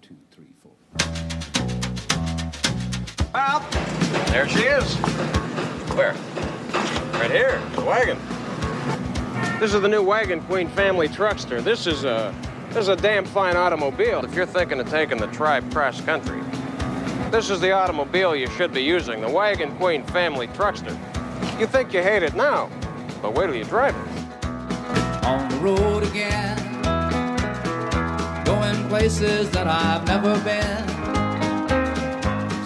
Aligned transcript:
two, 0.00 0.16
three, 0.30 0.52
four. 0.62 0.72
Well, 3.34 3.66
there 4.30 4.48
she 4.48 4.62
is. 4.62 4.94
Where? 5.96 6.14
Right 7.14 7.30
here, 7.30 7.60
the 7.74 7.82
wagon. 7.82 8.18
This 9.60 9.74
is 9.74 9.82
the 9.82 9.88
new 9.88 10.02
Wagon 10.02 10.40
Queen 10.42 10.68
family 10.68 11.08
truckster. 11.08 11.62
This 11.62 11.86
is 11.86 12.04
a 12.04 12.34
this 12.68 12.78
is 12.78 12.88
a 12.88 12.96
damn 12.96 13.24
fine 13.24 13.56
automobile 13.56 14.24
if 14.24 14.34
you're 14.34 14.46
thinking 14.46 14.80
of 14.80 14.88
taking 14.88 15.18
the 15.18 15.26
tribe 15.28 15.70
cross 15.72 16.00
country. 16.00 16.40
This 17.30 17.50
is 17.50 17.60
the 17.60 17.72
automobile 17.72 18.34
you 18.34 18.48
should 18.48 18.72
be 18.72 18.82
using, 18.82 19.20
the 19.20 19.30
Wagon 19.30 19.76
Queen 19.76 20.04
family 20.04 20.48
truckster. 20.48 20.96
You 21.60 21.66
think 21.66 21.92
you 21.92 22.02
hate 22.02 22.22
it 22.22 22.34
now, 22.34 22.70
but 23.20 23.34
wait 23.34 23.46
till 23.46 23.56
you 23.56 23.64
drive 23.64 23.94
it. 23.94 24.20
on 25.24 25.48
the 25.50 25.56
road 25.58 26.02
again, 26.04 26.56
going 26.56 26.59
places 28.90 29.48
that 29.52 29.68
I've 29.68 30.04
never 30.04 30.34
been, 30.42 30.84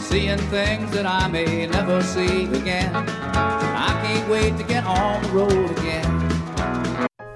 seeing 0.00 0.38
things 0.48 0.90
that 0.92 1.04
I 1.04 1.28
may 1.28 1.66
never 1.66 2.02
see 2.02 2.46
again. 2.46 2.96
I 2.96 3.90
can't 4.02 4.26
wait 4.30 4.56
to 4.56 4.64
get 4.64 4.84
on 4.84 5.22
the 5.22 5.28
road 5.28 5.70
again. 5.78 6.10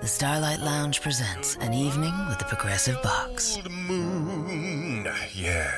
The 0.01 0.07
Starlight 0.07 0.61
Lounge 0.61 1.03
presents 1.03 1.57
an 1.57 1.75
evening 1.75 2.15
with 2.31 2.39
the 2.39 2.47
Progressive 2.47 2.97
Box. 3.03 3.59
Moon. 3.69 5.07
Yeah. 5.35 5.71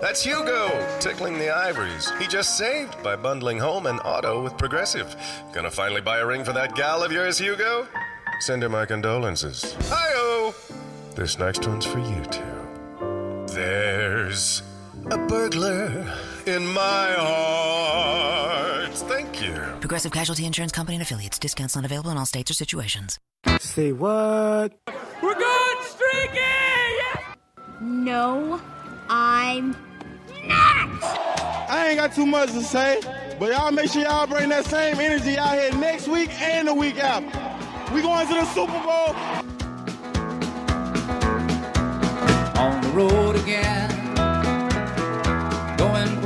That's 0.00 0.24
Hugo, 0.24 0.70
tickling 0.98 1.38
the 1.38 1.50
ivories. 1.50 2.10
He 2.18 2.26
just 2.26 2.58
saved 2.58 3.00
by 3.04 3.14
bundling 3.14 3.60
home 3.60 3.86
and 3.86 4.00
auto 4.00 4.42
with 4.42 4.58
Progressive. 4.58 5.14
Gonna 5.52 5.70
finally 5.70 6.00
buy 6.00 6.18
a 6.18 6.26
ring 6.26 6.42
for 6.42 6.52
that 6.52 6.74
gal 6.74 7.04
of 7.04 7.12
yours, 7.12 7.38
Hugo? 7.38 7.86
Send 8.40 8.64
her 8.64 8.68
my 8.68 8.86
condolences. 8.86 9.76
Hi-oh! 9.82 10.52
This 11.14 11.38
next 11.38 11.64
one's 11.66 11.86
for 11.86 12.00
you 12.00 12.22
two. 12.24 12.42
There's 13.54 14.62
a 15.12 15.18
burglar 15.28 16.12
in 16.44 16.66
my 16.66 17.12
heart. 17.16 18.94
Thank 18.94 19.40
you. 19.40 19.54
Progressive 19.78 20.10
Casualty 20.10 20.44
Insurance 20.44 20.72
Company 20.72 20.96
and 20.96 21.02
affiliates. 21.02 21.38
Discounts 21.38 21.76
not 21.76 21.84
available 21.84 22.10
in 22.10 22.16
all 22.16 22.26
states 22.26 22.50
or 22.50 22.54
situations. 22.54 23.20
Say 23.60 23.92
what? 23.92 24.76
We're 25.22 25.38
going 25.38 25.76
streaking! 25.82 26.40
No, 27.80 28.60
I'm 29.08 29.76
not. 30.48 31.04
I 31.70 31.86
ain't 31.90 31.98
got 32.00 32.12
too 32.12 32.26
much 32.26 32.50
to 32.50 32.62
say, 32.62 33.00
but 33.38 33.52
y'all 33.52 33.70
make 33.70 33.88
sure 33.90 34.02
y'all 34.02 34.26
bring 34.26 34.48
that 34.48 34.64
same 34.64 34.98
energy 34.98 35.38
out 35.38 35.56
here 35.58 35.72
next 35.76 36.08
week 36.08 36.30
and 36.42 36.66
the 36.66 36.74
week 36.74 36.98
after. 36.98 37.94
We 37.94 38.02
going 38.02 38.26
to 38.26 38.34
the 38.34 38.44
Super 38.46 38.72
Bowl. 38.82 39.53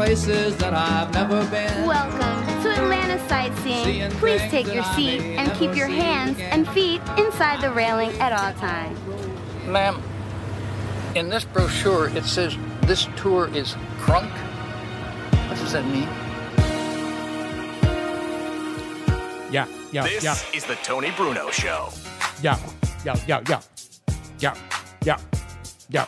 Places 0.08 0.56
that 0.56 0.72
I've 0.72 1.12
never 1.12 1.44
been. 1.50 1.86
Welcome 1.86 2.62
to 2.62 2.70
Atlanta 2.70 3.18
sightseeing. 3.28 3.84
Seeing 3.84 4.10
Please 4.12 4.40
take 4.50 4.72
your 4.72 4.82
seat 4.94 5.20
and 5.20 5.52
keep 5.58 5.76
your 5.76 5.86
hands 5.86 6.38
again. 6.38 6.50
and 6.50 6.68
feet 6.70 7.02
inside 7.18 7.60
the 7.60 7.70
railing 7.70 8.12
at 8.18 8.32
all 8.32 8.54
times. 8.58 8.98
Ma'am, 9.66 10.02
in 11.14 11.28
this 11.28 11.44
brochure 11.44 12.08
it 12.16 12.24
says 12.24 12.56
this 12.84 13.06
tour 13.16 13.54
is 13.54 13.74
crunk. 13.98 14.30
What 15.46 15.58
does 15.58 15.72
that 15.72 15.84
mean? 15.84 16.08
Yeah, 19.52 19.66
yeah, 19.92 20.04
This 20.04 20.24
yeah, 20.24 20.36
is 20.54 20.64
the 20.64 20.76
Tony 20.76 21.10
Bruno 21.18 21.50
Show. 21.50 21.90
yeah, 22.42 22.58
yeah, 23.04 23.14
yeah, 23.26 23.42
yeah, 23.46 23.60
yeah, 24.40 24.54
yeah, 25.04 25.18
yeah. 25.90 26.06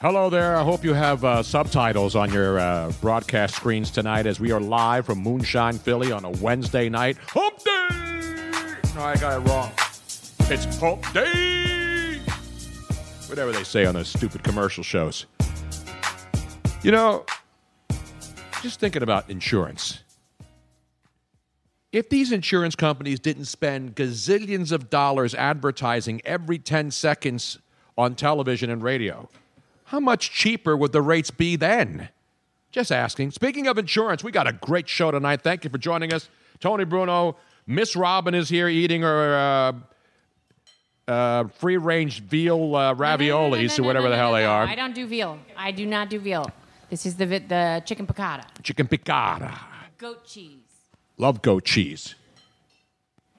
Hello 0.00 0.30
there. 0.30 0.56
I 0.56 0.62
hope 0.62 0.82
you 0.82 0.94
have 0.94 1.26
uh, 1.26 1.42
subtitles 1.42 2.16
on 2.16 2.32
your 2.32 2.58
uh, 2.58 2.90
broadcast 3.02 3.54
screens 3.54 3.90
tonight 3.90 4.24
as 4.24 4.40
we 4.40 4.50
are 4.50 4.58
live 4.58 5.04
from 5.04 5.18
Moonshine, 5.18 5.76
Philly 5.76 6.10
on 6.10 6.24
a 6.24 6.30
Wednesday 6.30 6.88
night. 6.88 7.18
Hump 7.28 7.58
Day! 7.58 8.78
No, 8.94 9.02
I 9.02 9.14
got 9.20 9.42
it 9.42 9.46
wrong. 9.46 9.70
It's 10.48 10.78
Hump 10.80 11.04
Day! 11.12 12.18
Whatever 13.26 13.52
they 13.52 13.62
say 13.62 13.84
on 13.84 13.92
those 13.92 14.08
stupid 14.08 14.42
commercial 14.42 14.82
shows. 14.82 15.26
You 16.82 16.92
know, 16.92 17.26
just 18.62 18.80
thinking 18.80 19.02
about 19.02 19.28
insurance. 19.28 20.02
If 21.92 22.08
these 22.08 22.32
insurance 22.32 22.74
companies 22.74 23.20
didn't 23.20 23.44
spend 23.44 23.96
gazillions 23.96 24.72
of 24.72 24.88
dollars 24.88 25.34
advertising 25.34 26.22
every 26.24 26.58
10 26.58 26.90
seconds 26.90 27.58
on 27.98 28.14
television 28.14 28.70
and 28.70 28.82
radio, 28.82 29.28
how 29.90 29.98
much 29.98 30.30
cheaper 30.30 30.76
would 30.76 30.92
the 30.92 31.02
rates 31.02 31.32
be 31.32 31.56
then? 31.56 32.10
Just 32.70 32.92
asking. 32.92 33.32
Speaking 33.32 33.66
of 33.66 33.76
insurance, 33.76 34.22
we 34.22 34.30
got 34.30 34.46
a 34.46 34.52
great 34.52 34.88
show 34.88 35.10
tonight. 35.10 35.42
Thank 35.42 35.64
you 35.64 35.70
for 35.70 35.78
joining 35.78 36.12
us. 36.12 36.28
Tony 36.60 36.84
Bruno, 36.84 37.36
Miss 37.66 37.96
Robin 37.96 38.32
is 38.32 38.48
here 38.48 38.68
eating 38.68 39.02
her 39.02 39.74
uh, 41.08 41.10
uh, 41.10 41.48
free 41.48 41.76
range 41.76 42.20
veal 42.22 42.76
uh, 42.76 42.94
raviolis 42.94 43.80
or 43.80 43.82
whatever 43.82 44.08
the 44.08 44.16
hell 44.16 44.32
they 44.32 44.44
are. 44.44 44.62
I 44.64 44.76
don't 44.76 44.94
do 44.94 45.08
veal. 45.08 45.40
I 45.56 45.72
do 45.72 45.84
not 45.86 46.08
do 46.08 46.20
veal. 46.20 46.48
This 46.88 47.04
is 47.04 47.16
the 47.16 47.26
vi- 47.26 47.38
the 47.38 47.82
chicken 47.84 48.06
piccata, 48.06 48.44
Chicken 48.62 48.86
piccata. 48.86 49.58
goat 49.98 50.24
cheese. 50.24 50.58
Love 51.18 51.42
goat 51.42 51.64
cheese. 51.64 52.14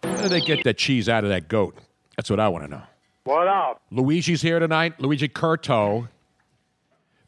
How 0.03 0.23
do 0.23 0.27
they 0.27 0.41
get 0.41 0.65
that 0.65 0.77
cheese 0.77 1.07
out 1.07 1.23
of 1.23 1.29
that 1.29 1.47
goat? 1.47 1.77
That's 2.17 2.29
what 2.29 2.41
I 2.41 2.49
want 2.49 2.65
to 2.65 2.69
know. 2.69 2.83
What 3.23 3.47
up? 3.47 3.81
Luigi's 3.89 4.41
here 4.41 4.59
tonight. 4.59 4.99
Luigi 4.99 5.29
Curto. 5.29 6.09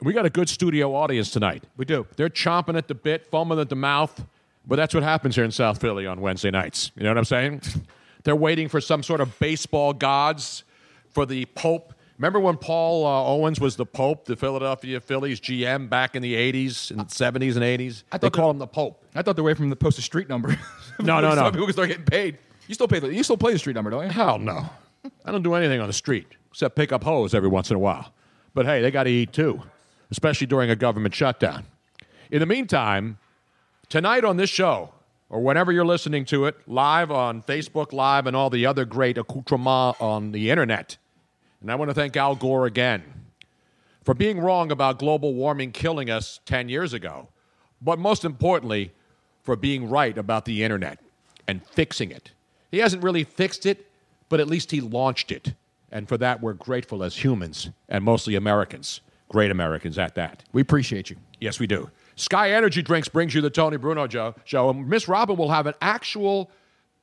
We 0.03 0.12
got 0.12 0.25
a 0.25 0.30
good 0.30 0.50
studio 0.50 0.94
audience 0.96 1.31
tonight. 1.31 1.64
We 1.78 1.86
do. 1.86 2.06
They're 2.18 2.28
chomping 2.28 2.78
at 2.78 2.90
the 2.90 2.96
bit, 2.96 3.25
foaming 3.25 3.58
at 3.59 3.69
the 3.69 3.75
mouth. 3.78 4.25
But 4.68 4.75
that's 4.75 4.94
what 4.94 5.02
happens 5.02 5.36
here 5.36 5.46
in 5.46 5.52
South 5.52 5.80
Philly 5.80 6.06
on 6.06 6.19
Wednesday 6.19 6.52
nights. 6.52 6.91
You 6.96 7.03
know 7.03 7.09
what 7.09 7.18
I'm 7.18 7.25
saying? 7.25 7.62
They're 8.24 8.36
waiting 8.36 8.68
for 8.68 8.81
some 8.81 9.02
sort 9.02 9.22
of 9.22 9.38
baseball 9.40 9.94
gods 9.94 10.64
for 11.09 11.25
the 11.25 11.46
Pope. 11.47 11.94
Remember 12.18 12.40
when 12.40 12.58
Paul 12.58 13.06
uh, 13.06 13.34
Owens 13.34 13.59
was 13.59 13.75
the 13.78 13.86
Pope, 13.86 14.25
the 14.25 14.36
Philadelphia 14.36 15.00
Phillies 15.00 15.40
GM 15.40 15.90
back 15.90 16.16
in 16.16 16.22
the 16.22 16.34
80s 16.34 16.91
and 16.91 17.02
70s 17.02 17.56
and 17.56 17.64
80s? 17.64 18.03
I 18.12 18.18
they 18.18 18.30
call 18.30 18.52
him 18.52 18.59
the 18.59 18.68
Pope. 18.68 19.03
I 19.16 19.22
thought 19.22 19.35
they 19.35 19.41
were 19.41 19.50
away 19.50 19.56
from 19.56 19.70
the 19.70 19.75
posted 19.75 20.03
street 20.03 20.30
number. 20.30 20.58
No, 21.00 21.20
no, 21.20 21.34
no. 21.34 21.50
People 21.52 21.66
can 21.66 21.74
start 21.74 21.88
getting 21.90 22.06
paid. 22.06 22.38
You 22.68 22.75
still 22.75 22.88
pay 22.88 23.00
the 23.00 23.12
you 23.12 23.24
still 23.24 23.35
play 23.35 23.52
the 23.52 23.58
street 23.58 23.74
number, 23.74 23.90
don't 23.90 24.03
you? 24.03 24.12
Hell 24.12 24.38
no. 24.38 24.70
I 25.25 25.31
don't 25.31 25.41
do 25.41 25.56
anything 25.56 25.81
on 25.81 25.88
the 25.88 25.94
street 25.94 26.28
except 26.52 26.75
pick 26.75 26.91
up 26.91 27.03
hoes 27.03 27.34
every 27.34 27.50
once 27.50 27.72
in 27.72 27.75
a 27.75 27.80
while. 27.80 28.14
But 28.53 28.68
hey, 28.68 28.80
they 28.84 28.91
got 28.91 29.06
to 29.06 29.09
eat 29.09 29.34
too, 29.34 29.59
especially 30.12 30.47
during 30.47 30.69
a 30.69 30.75
government 30.75 31.16
shutdown. 31.16 31.66
In 32.31 32.40
the 32.40 32.46
meantime, 32.46 33.18
tonight 33.90 34.24
on 34.24 34.38
this 34.38 34.50
show, 34.50 34.94
or 35.30 35.41
whenever 35.41 35.72
you're 35.72 35.86
listening 35.86 36.25
to 36.25 36.46
it, 36.46 36.58
live 36.68 37.12
on 37.12 37.41
Facebook 37.41 37.91
Live 37.94 38.28
and 38.28 38.36
all 38.36 38.50
the 38.50 38.66
other 38.66 38.86
great 38.86 39.18
accoutrements 39.18 40.00
on 40.00 40.31
the 40.31 40.50
internet, 40.50 40.97
and 41.62 41.72
I 41.72 41.75
want 41.75 41.90
to 41.90 41.96
thank 41.96 42.18
Al 42.18 42.36
Gore 42.36 42.66
again 42.66 43.03
for 44.03 44.14
being 44.14 44.40
wrong 44.40 44.72
about 44.72 45.00
global 45.00 45.34
warming 45.34 45.72
killing 45.72 46.09
us 46.09 46.40
10 46.46 46.70
years 46.70 46.94
ago, 46.94 47.30
but 47.81 47.97
most 47.97 48.25
importantly, 48.25 48.91
for 49.41 49.56
being 49.56 49.90
right 49.90 50.18
about 50.18 50.46
the 50.46 50.64
internet 50.64 51.00
and 51.47 51.66
fixing 51.66 52.12
it. 52.12 52.31
He 52.72 52.80
hasn't 52.80 53.03
really 53.03 53.24
fixed 53.24 53.66
it, 53.66 53.90
but 54.29 54.40
at 54.40 54.47
least 54.47 54.72
he 54.72 54.82
launched 54.82 55.32
it. 55.32 55.53
And 55.91 56.08
for 56.08 56.17
that, 56.17 56.41
we're 56.41 56.53
grateful 56.53 57.03
as 57.03 57.23
humans 57.23 57.70
and 57.88 58.03
mostly 58.03 58.35
Americans. 58.35 59.02
Great 59.34 59.50
Americans 59.50 59.97
at 59.97 60.14
that. 60.14 60.44
We 60.53 60.62
appreciate 60.62 61.09
you. 61.09 61.16
Yes, 61.41 61.59
we 61.59 61.66
do. 61.66 61.90
Sky 62.16 62.52
Energy 62.52 62.84
Drinks 62.84 63.08
brings 63.09 63.34
you 63.34 63.41
the 63.41 63.50
Tony 63.50 63.78
Bruno 63.78 64.06
Joe, 64.06 64.35
show. 64.46 64.70
And 64.70 64.88
Miss 64.88 65.08
Robin 65.08 65.35
will 65.35 65.50
have 65.50 65.66
an 65.66 65.74
actual 65.82 66.52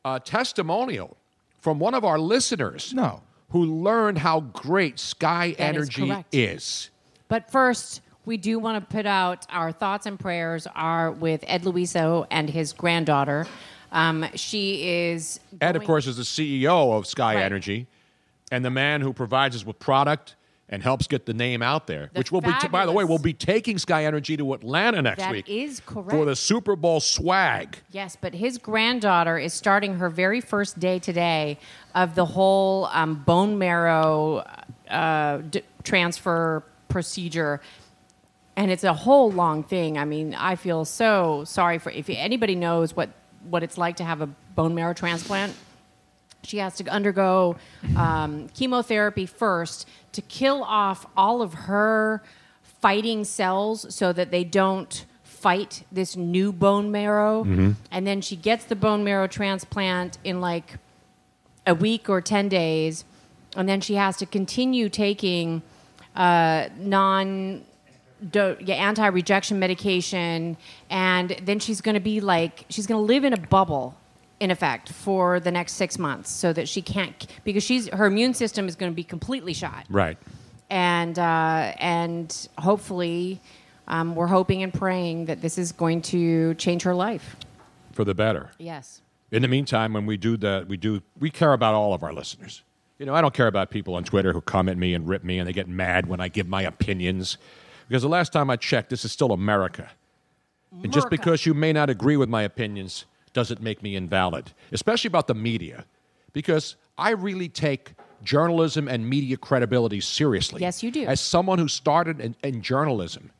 uh, 0.05 0.21
testimonial 0.21 1.17
from 1.59 1.81
one 1.81 1.93
of 1.93 2.05
our 2.05 2.21
listeners 2.21 2.95
No. 2.95 3.21
who 3.51 3.65
learned 3.65 4.19
how 4.19 4.41
great 4.41 5.01
Sky 5.01 5.57
That 5.59 5.75
is 5.75 5.89
Energy 5.89 6.07
correct. 6.07 6.33
is. 6.33 6.91
But 7.27 7.51
first, 7.51 8.01
we 8.25 8.37
do 8.37 8.61
want 8.61 8.79
to 8.89 8.95
put 8.97 9.07
out 9.07 9.45
our 9.51 9.73
thoughts 9.73 10.07
and 10.07 10.17
prayers 10.19 10.69
are 10.77 11.11
with 11.11 11.43
Ed 11.49 11.65
Luiso 11.65 12.29
and 12.31 12.49
his 12.49 12.73
granddaughter. 12.73 13.49
Um, 13.91 14.25
she 14.37 14.89
is. 14.89 15.41
Ed, 15.61 15.75
of 15.75 15.83
course, 15.83 16.07
is 16.07 16.17
the 16.17 16.23
CEO 16.23 16.97
of 16.97 17.09
Sky 17.09 17.35
Right. 17.35 17.43
Energy 17.43 17.89
and 18.53 18.65
the 18.65 18.71
man 18.71 19.01
who 19.01 19.13
provides 19.13 19.57
us 19.57 19.67
with 19.67 19.81
product 19.81 20.37
and 20.71 20.85
helps 20.85 21.09
get 21.09 21.27
the 21.27 21.35
name 21.35 21.63
out 21.63 21.89
there. 21.89 22.11
The 22.13 22.21
which 22.21 22.31
will 22.33 22.41
be, 22.41 22.53
by 22.71 22.87
the 22.87 22.93
way, 22.93 23.03
we'll 23.05 23.19
be 23.19 23.33
taking 23.35 23.77
Sky 23.77 24.05
Energy 24.05 24.37
to 24.37 24.55
Atlanta 24.55 25.03
next 25.03 25.19
That 25.19 25.33
week 25.33 25.49
is 25.49 25.81
correct. 25.85 26.11
for 26.13 26.25
the 26.25 26.37
Super 26.37 26.77
Bowl 26.77 27.01
swag. 27.01 27.77
Yes, 27.91 28.17
but 28.19 28.35
his 28.35 28.57
granddaughter 28.57 29.37
is 29.37 29.53
starting 29.53 29.97
her 29.97 30.09
very 30.09 30.41
first 30.41 30.79
day 30.79 31.01
today 31.01 31.59
of 31.95 32.15
the 32.15 32.25
whole 32.25 32.87
um, 32.93 33.17
bone 33.17 33.59
marrow 33.59 34.47
uh, 34.89 35.39
d- 35.39 35.63
transfer 35.83 36.63
procedure. 36.89 37.61
And 38.57 38.71
it's 38.71 38.85
a 38.85 38.95
whole 38.95 39.33
long 39.33 39.65
thing. 39.65 39.99
I 39.99 40.05
mean, 40.05 40.35
I 40.35 40.55
feel 40.55 40.85
so 40.85 41.43
sorry 41.45 41.79
for 41.79 41.91
if 41.91 42.09
anybody 42.09 42.55
knows 42.55 42.95
what, 42.95 43.11
what 43.49 43.65
it's 43.65 43.77
like 43.77 43.97
to 43.97 44.05
have 44.05 44.21
a 44.21 44.27
bone 44.55 44.75
marrow 44.77 44.95
transplant. 44.95 45.53
She 46.43 46.59
has 46.59 46.77
to 46.77 46.87
undergo 46.89 47.57
um, 47.97 48.49
chemotherapy 48.55 49.27
first 49.27 49.87
to 50.13 50.23
kill 50.23 50.63
off 50.65 51.07
all 51.17 51.43
of 51.43 51.55
her 51.55 52.23
fighting 52.63 53.25
cells 53.25 53.95
so 53.95 54.13
that 54.13 54.31
they 54.31 54.45
don't 54.45 55.05
fight 55.23 55.85
this 55.91 56.17
new 56.17 56.53
bone 56.53 56.91
marrow. 56.91 57.45
Mhm. 57.45 57.77
And 57.91 58.07
then 58.07 58.21
she 58.21 58.37
gets 58.37 58.65
the 58.65 58.77
bone 58.77 59.05
marrow 59.05 59.27
transplant 59.27 60.19
in 60.25 60.41
like 60.41 60.79
a 61.67 61.75
week 61.75 62.09
or 62.09 62.21
10 62.21 62.49
days. 62.49 63.05
And 63.57 63.69
then 63.69 63.81
she 63.81 63.95
has 63.95 64.17
to 64.19 64.27
continue 64.27 64.89
taking 64.89 65.63
uh, 66.17 66.69
non 66.79 67.63
do, 68.31 68.57
yeah, 68.61 68.75
anti-rejection 68.75 69.59
medication 69.59 70.57
and 70.91 71.31
then 71.43 71.59
she's 71.59 71.81
going 71.81 71.95
to 71.95 72.01
be 72.01 72.21
like 72.21 72.67
she's 72.69 72.87
going 72.87 73.01
to 73.01 73.05
live 73.05 73.25
in 73.25 73.33
a 73.33 73.37
bubble 73.39 73.95
in 74.41 74.51
effect 74.51 74.89
for 74.91 75.39
the 75.39 75.51
next 75.51 75.75
six 75.75 75.99
months 75.99 76.31
so 76.31 76.53
that 76.53 76.67
she 76.69 76.81
can't 76.83 77.27
because 77.45 77.63
she's 77.63 77.89
her 77.91 78.07
immune 78.07 78.35
system 78.35 78.67
is 78.67 78.75
going 78.75 78.91
to 78.91 78.97
be 78.97 79.05
completely 79.05 79.53
shot 79.53 79.85
Right. 79.91 80.17
and 80.71 81.19
uh, 81.19 81.73
and 81.79 82.49
hopefully 82.59 83.41
um, 83.89 84.15
we're 84.15 84.27
hoping 84.29 84.63
and 84.63 84.73
praying 84.73 85.27
that 85.27 85.43
this 85.43 85.59
is 85.59 85.73
going 85.73 86.01
to 86.03 86.55
change 86.55 86.83
her 86.83 86.95
life 86.95 87.37
For 87.93 88.05
the 88.05 88.15
better. 88.15 88.51
yes 88.59 89.03
In 89.31 89.43
the 89.43 89.49
meantime, 89.49 89.93
when 89.93 90.07
we 90.07 90.17
do 90.17 90.37
that, 90.39 90.67
we 90.69 90.77
do 90.77 91.03
we 91.19 91.31
care 91.31 91.53
about 91.53 91.75
all 91.75 91.93
of 91.95 92.03
our 92.03 92.13
listeners. 92.13 92.63
You 92.99 93.07
know, 93.07 93.15
I 93.15 93.21
don't 93.21 93.33
care 93.35 93.47
about 93.47 93.71
people 93.71 93.95
on 93.95 94.05
Twitter 94.05 94.33
who 94.33 94.41
comment 94.43 94.79
me 94.79 94.93
and 94.95 95.07
rip 95.09 95.23
me 95.25 95.39
and 95.39 95.47
they 95.49 95.53
get 95.55 95.69
mad 95.69 96.07
when 96.07 96.21
I 96.21 96.29
give 96.29 96.49
my 96.49 96.63
opinions. 96.63 97.39
Because 97.89 98.03
the 98.03 98.09
last 98.09 98.33
time 98.33 98.51
I 98.51 98.57
checked, 98.57 98.91
this 98.91 99.05
is 99.05 99.13
still 99.13 99.33
America. 99.33 99.91
And 100.83 100.93
just 100.93 101.09
because 101.11 101.47
you 101.47 101.55
may 101.55 101.73
not 101.73 101.89
agree 101.91 102.17
with 102.17 102.29
my 102.29 102.43
opinions 102.43 103.05
doesn't 103.33 103.61
make 103.61 103.83
me 103.83 103.97
invalid, 103.97 104.53
especially 104.73 105.09
about 105.09 105.27
the 105.27 105.35
media. 105.35 105.85
Because 106.33 106.77
I 106.97 107.11
really 107.11 107.49
take 107.49 107.95
journalism 108.23 108.89
and 108.89 109.09
media 109.09 109.37
credibility 109.37 110.01
seriously. 110.01 110.61
Yes, 110.61 110.83
you 110.83 110.91
do. 110.91 111.05
As 111.07 111.21
someone 111.21 111.59
who 111.59 111.69
started 111.69 112.21
in, 112.21 112.37
in 112.45 112.63
journalism 112.63 113.31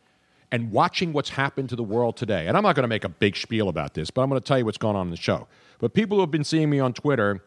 and 0.51 0.73
watching 0.73 1.13
what's 1.13 1.31
happened 1.31 1.69
to 1.69 1.77
the 1.77 1.83
world 1.83 2.17
today, 2.17 2.47
and 2.47 2.57
I'm 2.57 2.63
not 2.63 2.75
going 2.75 2.85
to 2.85 2.89
make 2.89 3.05
a 3.05 3.09
big 3.09 3.37
spiel 3.37 3.69
about 3.69 3.95
this, 3.95 4.11
but 4.11 4.23
I'm 4.23 4.29
going 4.29 4.41
to 4.41 4.47
tell 4.47 4.59
you 4.59 4.65
what's 4.65 4.79
going 4.79 4.97
on 4.97 5.07
in 5.07 5.11
the 5.11 5.17
show. 5.17 5.47
But 5.79 5.95
people 5.95 6.17
who 6.17 6.23
have 6.23 6.31
been 6.31 6.45
seeing 6.45 6.71
me 6.71 6.81
on 6.81 6.93
Twitter 6.93 7.43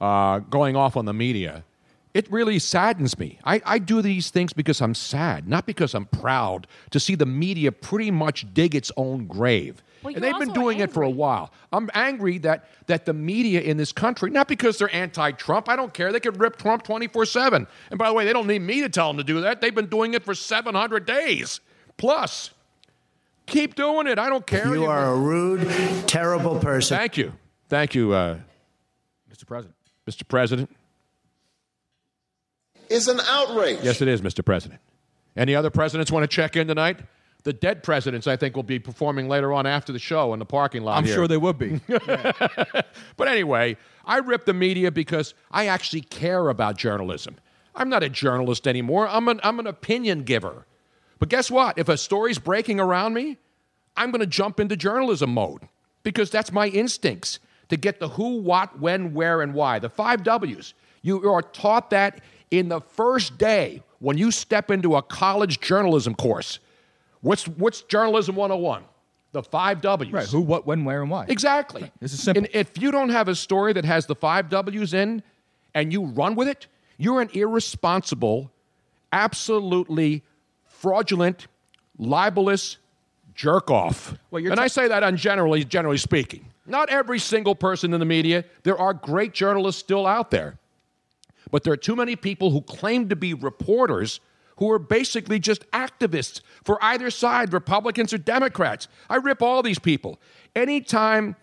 uh, 0.00 0.38
going 0.38 0.76
off 0.76 0.96
on 0.96 1.04
the 1.04 1.12
media, 1.12 1.64
it 2.14 2.30
really 2.30 2.58
saddens 2.58 3.18
me. 3.18 3.38
I, 3.44 3.62
I 3.64 3.78
do 3.78 4.02
these 4.02 4.30
things 4.30 4.52
because 4.52 4.80
I'm 4.80 4.94
sad, 4.94 5.48
not 5.48 5.66
because 5.66 5.94
I'm 5.94 6.06
proud 6.06 6.66
to 6.90 7.00
see 7.00 7.14
the 7.14 7.26
media 7.26 7.72
pretty 7.72 8.10
much 8.10 8.52
dig 8.54 8.74
its 8.74 8.92
own 8.96 9.26
grave. 9.26 9.82
Well, 10.02 10.14
and 10.14 10.22
they've 10.22 10.38
been 10.38 10.50
also 10.50 10.60
doing 10.60 10.80
it 10.80 10.92
for 10.92 11.02
a 11.02 11.10
while. 11.10 11.52
I'm 11.72 11.90
angry 11.94 12.38
that 12.38 12.68
that 12.86 13.06
the 13.06 13.12
media 13.12 13.60
in 13.60 13.76
this 13.76 13.92
country, 13.92 14.30
not 14.30 14.48
because 14.48 14.78
they're 14.78 14.94
anti-Trump, 14.94 15.68
I 15.68 15.76
don't 15.76 15.94
care. 15.94 16.12
They 16.12 16.20
could 16.20 16.40
rip 16.40 16.56
Trump 16.56 16.82
24/7. 16.84 17.66
And 17.90 17.98
by 17.98 18.08
the 18.08 18.14
way, 18.14 18.24
they 18.24 18.32
don't 18.32 18.46
need 18.46 18.62
me 18.62 18.80
to 18.80 18.88
tell 18.88 19.08
them 19.08 19.18
to 19.18 19.24
do 19.24 19.40
that. 19.42 19.60
They've 19.60 19.74
been 19.74 19.86
doing 19.86 20.14
it 20.14 20.24
for 20.24 20.34
700 20.34 21.06
days 21.06 21.60
plus. 21.96 22.50
Keep 23.46 23.74
doing 23.74 24.06
it. 24.06 24.18
I 24.18 24.28
don't 24.28 24.46
care. 24.46 24.66
You 24.74 24.86
are 24.86 25.12
a 25.12 25.16
rude, 25.16 25.68
terrible 26.06 26.58
person. 26.58 26.96
Thank 26.96 27.16
you. 27.16 27.32
Thank 27.68 27.94
you, 27.94 28.12
uh, 28.12 28.38
Mr. 29.32 29.46
President. 29.46 29.76
Mr. 30.08 30.26
President. 30.26 30.70
It's 32.88 33.08
an 33.08 33.20
outrage. 33.20 33.78
Yes, 33.82 34.02
it 34.02 34.08
is, 34.08 34.20
Mr. 34.20 34.44
President. 34.44 34.80
Any 35.36 35.54
other 35.54 35.70
presidents 35.70 36.12
want 36.12 36.24
to 36.24 36.28
check 36.28 36.56
in 36.56 36.68
tonight? 36.68 36.98
The 37.44 37.52
dead 37.52 37.82
presidents, 37.82 38.26
I 38.26 38.36
think, 38.36 38.54
will 38.54 38.62
be 38.62 38.78
performing 38.78 39.28
later 39.28 39.52
on 39.52 39.66
after 39.66 39.92
the 39.92 39.98
show 39.98 40.32
in 40.32 40.38
the 40.38 40.44
parking 40.44 40.82
lot. 40.82 40.98
I'm 40.98 41.04
here. 41.04 41.14
sure 41.14 41.28
they 41.28 41.36
would 41.36 41.58
be. 41.58 41.80
But 43.16 43.28
anyway, 43.28 43.76
I 44.04 44.18
rip 44.18 44.44
the 44.46 44.54
media 44.54 44.90
because 44.90 45.34
I 45.50 45.66
actually 45.66 46.02
care 46.02 46.48
about 46.48 46.76
journalism. 46.76 47.36
I'm 47.74 47.88
not 47.88 48.02
a 48.02 48.08
journalist 48.08 48.66
anymore. 48.66 49.08
I'm 49.08 49.28
an, 49.28 49.40
I'm 49.42 49.58
an 49.58 49.66
opinion 49.66 50.22
giver. 50.22 50.66
But 51.18 51.28
guess 51.28 51.50
what? 51.50 51.78
If 51.78 51.88
a 51.88 51.96
story's 51.96 52.38
breaking 52.38 52.80
around 52.80 53.14
me, 53.14 53.38
I'm 53.96 54.10
going 54.10 54.20
to 54.20 54.26
jump 54.26 54.60
into 54.60 54.76
journalism 54.76 55.32
mode 55.32 55.68
because 56.02 56.30
that's 56.30 56.52
my 56.52 56.68
instincts 56.68 57.38
to 57.68 57.76
get 57.76 58.00
the 58.00 58.08
who, 58.08 58.40
what, 58.40 58.80
when, 58.80 59.14
where, 59.14 59.40
and 59.40 59.54
why. 59.54 59.78
The 59.78 59.88
five 59.88 60.22
W's. 60.24 60.74
You 61.02 61.30
are 61.30 61.42
taught 61.42 61.90
that 61.90 62.20
in 62.50 62.68
the 62.68 62.80
first 62.80 63.38
day 63.38 63.82
when 63.98 64.18
you 64.18 64.30
step 64.30 64.70
into 64.70 64.96
a 64.96 65.02
college 65.02 65.60
journalism 65.60 66.14
course. 66.14 66.58
What's, 67.22 67.48
what's 67.48 67.82
Journalism 67.82 68.36
101? 68.36 68.84
The 69.32 69.42
five 69.42 69.80
W's. 69.80 70.12
Right. 70.12 70.28
Who, 70.28 70.40
what, 70.42 70.66
when, 70.66 70.84
where, 70.84 71.00
and 71.00 71.10
why. 71.10 71.24
Exactly. 71.28 71.90
This 72.00 72.12
is 72.12 72.22
simple. 72.22 72.44
And 72.44 72.54
if 72.54 72.80
you 72.80 72.90
don't 72.90 73.08
have 73.08 73.28
a 73.28 73.34
story 73.34 73.72
that 73.72 73.84
has 73.84 74.04
the 74.04 74.14
five 74.14 74.50
W's 74.50 74.92
in 74.92 75.22
and 75.74 75.92
you 75.92 76.04
run 76.04 76.34
with 76.34 76.48
it, 76.48 76.66
you're 76.98 77.22
an 77.22 77.30
irresponsible, 77.32 78.50
absolutely 79.10 80.22
fraudulent, 80.66 81.46
libelous 81.98 82.76
jerk 83.34 83.70
off. 83.70 84.14
Well, 84.30 84.44
and 84.44 84.56
ta- 84.56 84.62
I 84.62 84.66
say 84.66 84.88
that 84.88 85.02
on 85.02 85.16
generally, 85.16 85.64
generally 85.64 85.96
speaking. 85.96 86.46
Not 86.66 86.90
every 86.90 87.18
single 87.18 87.54
person 87.54 87.94
in 87.94 88.00
the 88.00 88.06
media. 88.06 88.44
There 88.64 88.78
are 88.78 88.92
great 88.92 89.32
journalists 89.32 89.80
still 89.80 90.06
out 90.06 90.30
there. 90.30 90.58
But 91.50 91.64
there 91.64 91.72
are 91.72 91.78
too 91.78 91.96
many 91.96 92.16
people 92.16 92.50
who 92.50 92.60
claim 92.60 93.08
to 93.08 93.16
be 93.16 93.34
reporters 93.34 94.20
who 94.62 94.70
are 94.70 94.78
basically 94.78 95.40
just 95.40 95.68
activists 95.72 96.40
for 96.62 96.78
either 96.84 97.10
side, 97.10 97.52
Republicans 97.52 98.12
or 98.12 98.18
Democrats. 98.18 98.86
I 99.10 99.16
rip 99.16 99.42
all 99.42 99.60
these 99.60 99.80
people. 99.80 100.20
Anytime 100.54 101.34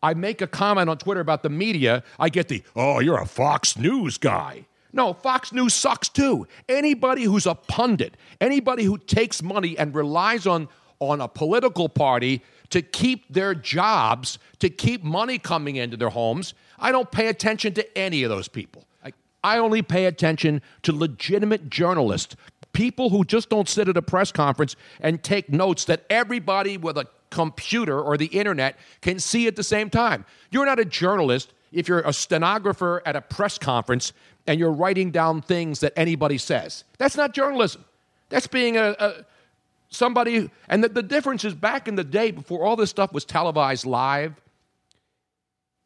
I 0.00 0.14
make 0.14 0.40
a 0.42 0.46
comment 0.46 0.88
on 0.88 0.96
Twitter 0.96 1.18
about 1.18 1.42
the 1.42 1.48
media, 1.50 2.04
I 2.20 2.28
get 2.28 2.46
the, 2.46 2.62
oh, 2.76 3.00
you're 3.00 3.20
a 3.20 3.26
Fox 3.26 3.76
News 3.76 4.16
guy. 4.16 4.64
No, 4.92 5.12
Fox 5.12 5.52
News 5.52 5.74
sucks 5.74 6.08
too. 6.08 6.46
Anybody 6.68 7.24
who's 7.24 7.46
a 7.46 7.56
pundit, 7.56 8.16
anybody 8.40 8.84
who 8.84 8.96
takes 8.96 9.42
money 9.42 9.76
and 9.76 9.92
relies 9.92 10.46
on, 10.46 10.68
on 11.00 11.20
a 11.20 11.26
political 11.26 11.88
party 11.88 12.42
to 12.70 12.80
keep 12.80 13.24
their 13.28 13.56
jobs, 13.56 14.38
to 14.60 14.70
keep 14.70 15.02
money 15.02 15.36
coming 15.36 15.74
into 15.74 15.96
their 15.96 16.10
homes, 16.10 16.54
I 16.78 16.92
don't 16.92 17.10
pay 17.10 17.26
attention 17.26 17.74
to 17.74 17.98
any 17.98 18.22
of 18.22 18.30
those 18.30 18.46
people. 18.46 18.86
I, 19.04 19.12
I 19.42 19.58
only 19.58 19.82
pay 19.82 20.04
attention 20.04 20.62
to 20.84 20.92
legitimate 20.92 21.68
journalists, 21.68 22.36
people 22.72 23.10
who 23.10 23.24
just 23.24 23.48
don't 23.48 23.68
sit 23.68 23.88
at 23.88 23.96
a 23.96 24.02
press 24.02 24.32
conference 24.32 24.76
and 25.00 25.22
take 25.22 25.50
notes 25.50 25.84
that 25.86 26.04
everybody 26.10 26.76
with 26.76 26.96
a 26.96 27.06
computer 27.30 28.00
or 28.00 28.16
the 28.16 28.26
internet 28.26 28.76
can 29.00 29.18
see 29.18 29.46
at 29.46 29.56
the 29.56 29.62
same 29.62 29.90
time. 29.90 30.24
You're 30.50 30.66
not 30.66 30.78
a 30.78 30.84
journalist 30.84 31.52
if 31.72 31.88
you're 31.88 32.00
a 32.00 32.12
stenographer 32.12 33.02
at 33.04 33.16
a 33.16 33.20
press 33.20 33.58
conference 33.58 34.12
and 34.46 34.58
you're 34.58 34.72
writing 34.72 35.10
down 35.10 35.42
things 35.42 35.80
that 35.80 35.92
anybody 35.96 36.38
says. 36.38 36.84
That's 36.96 37.16
not 37.16 37.34
journalism. 37.34 37.84
That's 38.30 38.46
being 38.46 38.76
a, 38.76 38.96
a 38.98 39.24
somebody. 39.90 40.50
And 40.68 40.84
the, 40.84 40.88
the 40.88 41.02
difference 41.02 41.44
is 41.44 41.54
back 41.54 41.88
in 41.88 41.96
the 41.96 42.04
day 42.04 42.30
before 42.30 42.64
all 42.64 42.76
this 42.76 42.90
stuff 42.90 43.12
was 43.12 43.24
televised 43.24 43.84
live, 43.84 44.40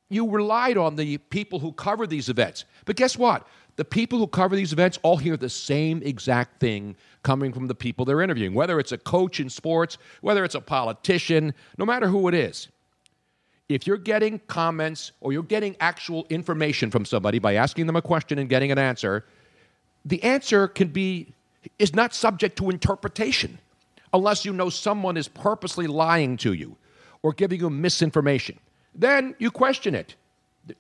you 0.09 0.29
relied 0.29 0.77
on 0.77 0.97
the 0.97 1.19
people 1.19 1.59
who 1.59 1.73
cover 1.73 2.07
these 2.07 2.29
events. 2.29 2.65
But 2.85 2.97
guess 2.97 3.17
what? 3.17 3.47
The 3.77 3.85
people 3.85 4.19
who 4.19 4.27
cover 4.27 4.55
these 4.55 4.73
events 4.73 4.99
all 5.03 5.17
hear 5.17 5.37
the 5.37 5.49
same 5.49 6.03
exact 6.03 6.61
thing 6.61 6.95
coming 7.23 7.53
from 7.53 7.69
the 7.69 7.75
people 7.75 8.05
they're 8.05 8.21
interviewing, 8.21 8.55
whether 8.55 8.79
it's 8.79 8.93
a 8.93 8.99
coach 8.99 9.41
in 9.41 9.49
sports, 9.49 9.97
whether 10.21 10.45
it's 10.45 10.55
a 10.55 10.61
politician, 10.61 11.55
no 11.79 11.87
matter 11.87 12.07
who 12.07 12.29
it 12.29 12.35
is. 12.35 12.69
If 13.69 13.87
you're 13.87 13.97
getting 13.97 14.39
comments 14.41 15.13
or 15.21 15.33
you're 15.33 15.43
getting 15.43 15.77
actual 15.81 16.27
information 16.29 16.91
from 16.91 17.07
somebody 17.07 17.39
by 17.39 17.55
asking 17.55 17.87
them 17.87 17.97
a 17.97 18.03
question 18.03 18.39
and 18.39 18.49
getting 18.49 18.71
an 18.71 18.79
answer, 18.79 19.25
the 20.05 20.23
answer 20.23 20.69
can 20.69 20.89
be 20.89 21.33
is 21.79 21.95
not 21.95 22.13
subject 22.15 22.59
to 22.59 22.69
interpretation 22.71 23.59
unless 24.13 24.45
you 24.45 24.53
know 24.53 24.69
someone 24.69 25.17
is 25.17 25.29
purposely 25.29 25.87
lying 25.87 26.37
to 26.37 26.53
you 26.53 26.77
or 27.23 27.33
giving 27.33 27.61
you 27.61 27.71
misinformation. 27.71 28.59
Then 28.95 29.35
you 29.39 29.51
question 29.51 29.95
it. 29.95 30.17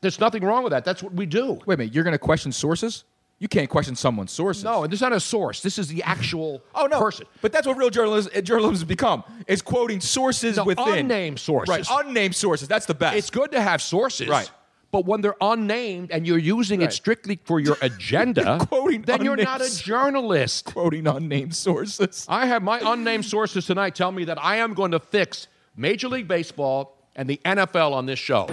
There's 0.00 0.20
nothing 0.20 0.44
wrong 0.44 0.62
with 0.62 0.72
that. 0.72 0.84
That's 0.84 1.02
what 1.02 1.12
we 1.12 1.26
do. 1.26 1.60
Wait 1.66 1.74
a 1.74 1.76
minute. 1.78 1.94
You're 1.94 2.04
going 2.04 2.12
to 2.12 2.18
question 2.18 2.52
sources? 2.52 3.04
You 3.38 3.48
can't 3.48 3.68
question 3.68 3.96
someone's 3.96 4.30
sources. 4.30 4.62
No, 4.62 4.86
this 4.86 4.98
is 4.98 5.00
not 5.00 5.12
a 5.12 5.18
source. 5.18 5.62
This 5.62 5.76
is 5.76 5.88
the 5.88 6.00
actual 6.04 6.62
oh, 6.76 6.86
no. 6.86 7.00
person. 7.00 7.26
But 7.40 7.50
that's 7.52 7.66
what 7.66 7.76
real 7.76 7.90
journalism, 7.90 8.30
eh, 8.34 8.40
journalism 8.40 8.74
has 8.74 8.84
become. 8.84 9.24
Is 9.48 9.62
quoting 9.62 10.00
sources 10.00 10.58
No, 10.58 10.64
within. 10.64 10.86
unnamed 10.98 11.40
sources. 11.40 11.90
Right. 11.90 12.06
Unnamed 12.06 12.36
sources. 12.36 12.68
That's 12.68 12.86
the 12.86 12.94
best. 12.94 13.16
It's 13.16 13.30
good 13.30 13.50
to 13.50 13.60
have 13.60 13.82
sources. 13.82 14.28
Right. 14.28 14.48
But 14.92 15.06
when 15.06 15.22
they're 15.22 15.34
unnamed 15.40 16.12
and 16.12 16.24
you're 16.24 16.38
using 16.38 16.82
it 16.82 16.92
strictly 16.92 17.40
for 17.44 17.58
your 17.58 17.78
agenda, 17.82 18.58
quoting 18.66 19.02
then 19.02 19.24
you're 19.24 19.36
not 19.36 19.60
a 19.60 19.82
journalist. 19.82 20.66
Quoting 20.66 21.08
unnamed 21.08 21.56
sources. 21.56 22.26
I 22.28 22.46
have 22.46 22.62
my 22.62 22.78
unnamed 22.80 23.24
sources 23.24 23.66
tonight 23.66 23.96
tell 23.96 24.12
me 24.12 24.24
that 24.26 24.38
I 24.40 24.56
am 24.56 24.74
going 24.74 24.92
to 24.92 25.00
fix 25.00 25.48
Major 25.76 26.08
League 26.08 26.28
Baseball 26.28 26.96
and 27.16 27.28
the 27.28 27.40
NFL 27.44 27.92
on 27.92 28.06
this 28.06 28.18
show. 28.18 28.46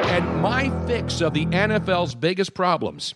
And 0.00 0.42
my 0.42 0.70
fix 0.86 1.20
of 1.20 1.34
the 1.34 1.46
NFL's 1.46 2.14
biggest 2.14 2.54
problems 2.54 3.14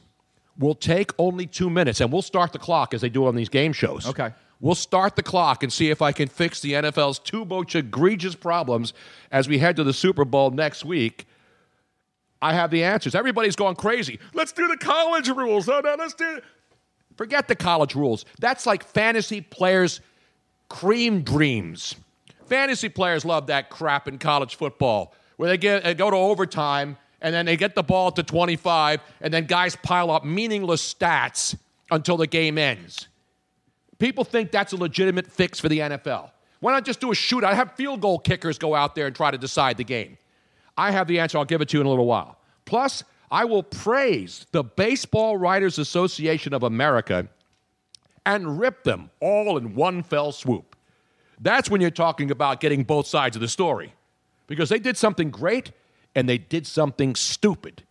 will 0.58 0.74
take 0.74 1.12
only 1.18 1.46
two 1.46 1.70
minutes, 1.70 2.00
and 2.00 2.12
we'll 2.12 2.22
start 2.22 2.52
the 2.52 2.58
clock 2.58 2.94
as 2.94 3.00
they 3.00 3.08
do 3.08 3.26
on 3.26 3.36
these 3.36 3.48
game 3.48 3.72
shows. 3.72 4.06
Okay. 4.06 4.32
We'll 4.60 4.74
start 4.74 5.14
the 5.14 5.22
clock 5.22 5.62
and 5.62 5.72
see 5.72 5.90
if 5.90 6.02
I 6.02 6.10
can 6.10 6.28
fix 6.28 6.60
the 6.60 6.72
NFL's 6.72 7.20
two 7.20 7.44
most 7.44 7.74
egregious 7.74 8.34
problems 8.34 8.92
as 9.30 9.48
we 9.48 9.58
head 9.58 9.76
to 9.76 9.84
the 9.84 9.92
Super 9.92 10.24
Bowl 10.24 10.50
next 10.50 10.84
week. 10.84 11.26
I 12.42 12.54
have 12.54 12.70
the 12.70 12.82
answers. 12.84 13.14
Everybody's 13.14 13.56
going 13.56 13.76
crazy. 13.76 14.18
Let's 14.34 14.52
do 14.52 14.66
the 14.66 14.76
college 14.76 15.28
rules. 15.28 15.68
Oh, 15.68 15.80
no, 15.80 15.94
let's 15.98 16.14
do. 16.14 16.40
Forget 17.16 17.48
the 17.48 17.56
college 17.56 17.94
rules. 17.94 18.24
That's 18.40 18.66
like 18.66 18.84
fantasy 18.84 19.40
players' 19.40 20.00
cream 20.68 21.22
dreams. 21.22 21.96
Fantasy 22.46 22.88
players 22.88 23.24
love 23.24 23.48
that 23.48 23.70
crap 23.70 24.08
in 24.08 24.18
college 24.18 24.56
football, 24.56 25.14
where 25.38 25.48
they 25.48 25.56
get 25.56 25.84
they 25.84 25.94
go 25.94 26.10
to 26.10 26.16
overtime 26.16 26.98
and 27.20 27.34
then 27.34 27.46
they 27.46 27.56
get 27.56 27.74
the 27.74 27.82
ball 27.82 28.12
to 28.12 28.22
25, 28.22 29.00
and 29.20 29.34
then 29.34 29.46
guys 29.46 29.74
pile 29.76 30.10
up 30.10 30.24
meaningless 30.24 30.94
stats 30.94 31.56
until 31.90 32.16
the 32.16 32.26
game 32.26 32.58
ends. 32.58 33.08
People 33.98 34.22
think 34.22 34.52
that's 34.52 34.72
a 34.72 34.76
legitimate 34.76 35.26
fix 35.26 35.58
for 35.58 35.68
the 35.68 35.80
NFL. 35.80 36.30
Why 36.60 36.72
not 36.72 36.84
just 36.84 37.00
do 37.00 37.10
a 37.10 37.14
shootout? 37.14 37.54
Have 37.54 37.72
field 37.72 38.00
goal 38.00 38.18
kickers 38.18 38.58
go 38.58 38.74
out 38.74 38.94
there 38.94 39.06
and 39.06 39.16
try 39.16 39.30
to 39.30 39.38
decide 39.38 39.76
the 39.76 39.84
game. 39.84 40.16
I 40.76 40.92
have 40.92 41.08
the 41.08 41.18
answer. 41.18 41.38
I'll 41.38 41.44
give 41.44 41.60
it 41.60 41.68
to 41.70 41.76
you 41.76 41.80
in 41.80 41.86
a 41.86 41.90
little 41.90 42.06
while. 42.06 42.38
Plus, 42.64 43.02
I 43.30 43.44
will 43.44 43.64
praise 43.64 44.46
the 44.52 44.62
Baseball 44.62 45.36
Writers 45.36 45.78
Association 45.78 46.54
of 46.54 46.62
America 46.62 47.28
and 48.24 48.60
rip 48.60 48.84
them 48.84 49.10
all 49.20 49.56
in 49.56 49.74
one 49.74 50.02
fell 50.02 50.30
swoop. 50.30 50.76
That's 51.40 51.68
when 51.68 51.80
you're 51.80 51.90
talking 51.90 52.30
about 52.30 52.60
getting 52.60 52.84
both 52.84 53.06
sides 53.06 53.36
of 53.36 53.40
the 53.40 53.48
story. 53.48 53.92
Because 54.48 54.68
they 54.70 54.80
did 54.80 54.96
something 54.96 55.30
great 55.30 55.70
and 56.16 56.28
they 56.28 56.38
did 56.38 56.66
something 56.66 57.14
stupid. 57.14 57.84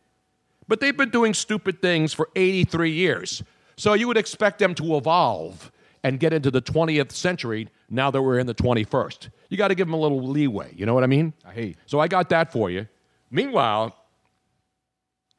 But 0.67 0.81
they've 0.81 0.97
been 0.97 1.11
doing 1.11 1.33
stupid 1.33 1.81
things 1.81 2.13
for 2.13 2.27
83 2.35 2.91
years. 2.91 3.41
So 3.77 3.93
you 3.93 4.07
would 4.07 4.17
expect 4.17 4.59
them 4.59 4.75
to 4.75 4.97
evolve 4.97 5.71
and 6.03 6.19
get 6.19 6.33
into 6.33 6.51
the 6.51 6.61
20th 6.61 7.11
century 7.13 7.69
now 7.89 8.11
that 8.11 8.21
we're 8.21 8.39
in 8.39 8.47
the 8.47 8.53
21st. 8.55 9.29
You 9.49 9.57
got 9.57 9.69
to 9.69 9.75
give 9.75 9.87
them 9.87 9.93
a 9.93 9.99
little 9.99 10.21
leeway. 10.27 10.73
You 10.75 10.85
know 10.85 10.93
what 10.93 11.03
I 11.03 11.07
mean? 11.07 11.31
I 11.45 11.53
hate. 11.53 11.77
So 11.85 11.99
I 11.99 12.07
got 12.09 12.27
that 12.29 12.51
for 12.51 12.69
you. 12.69 12.87
Meanwhile, 13.31 13.95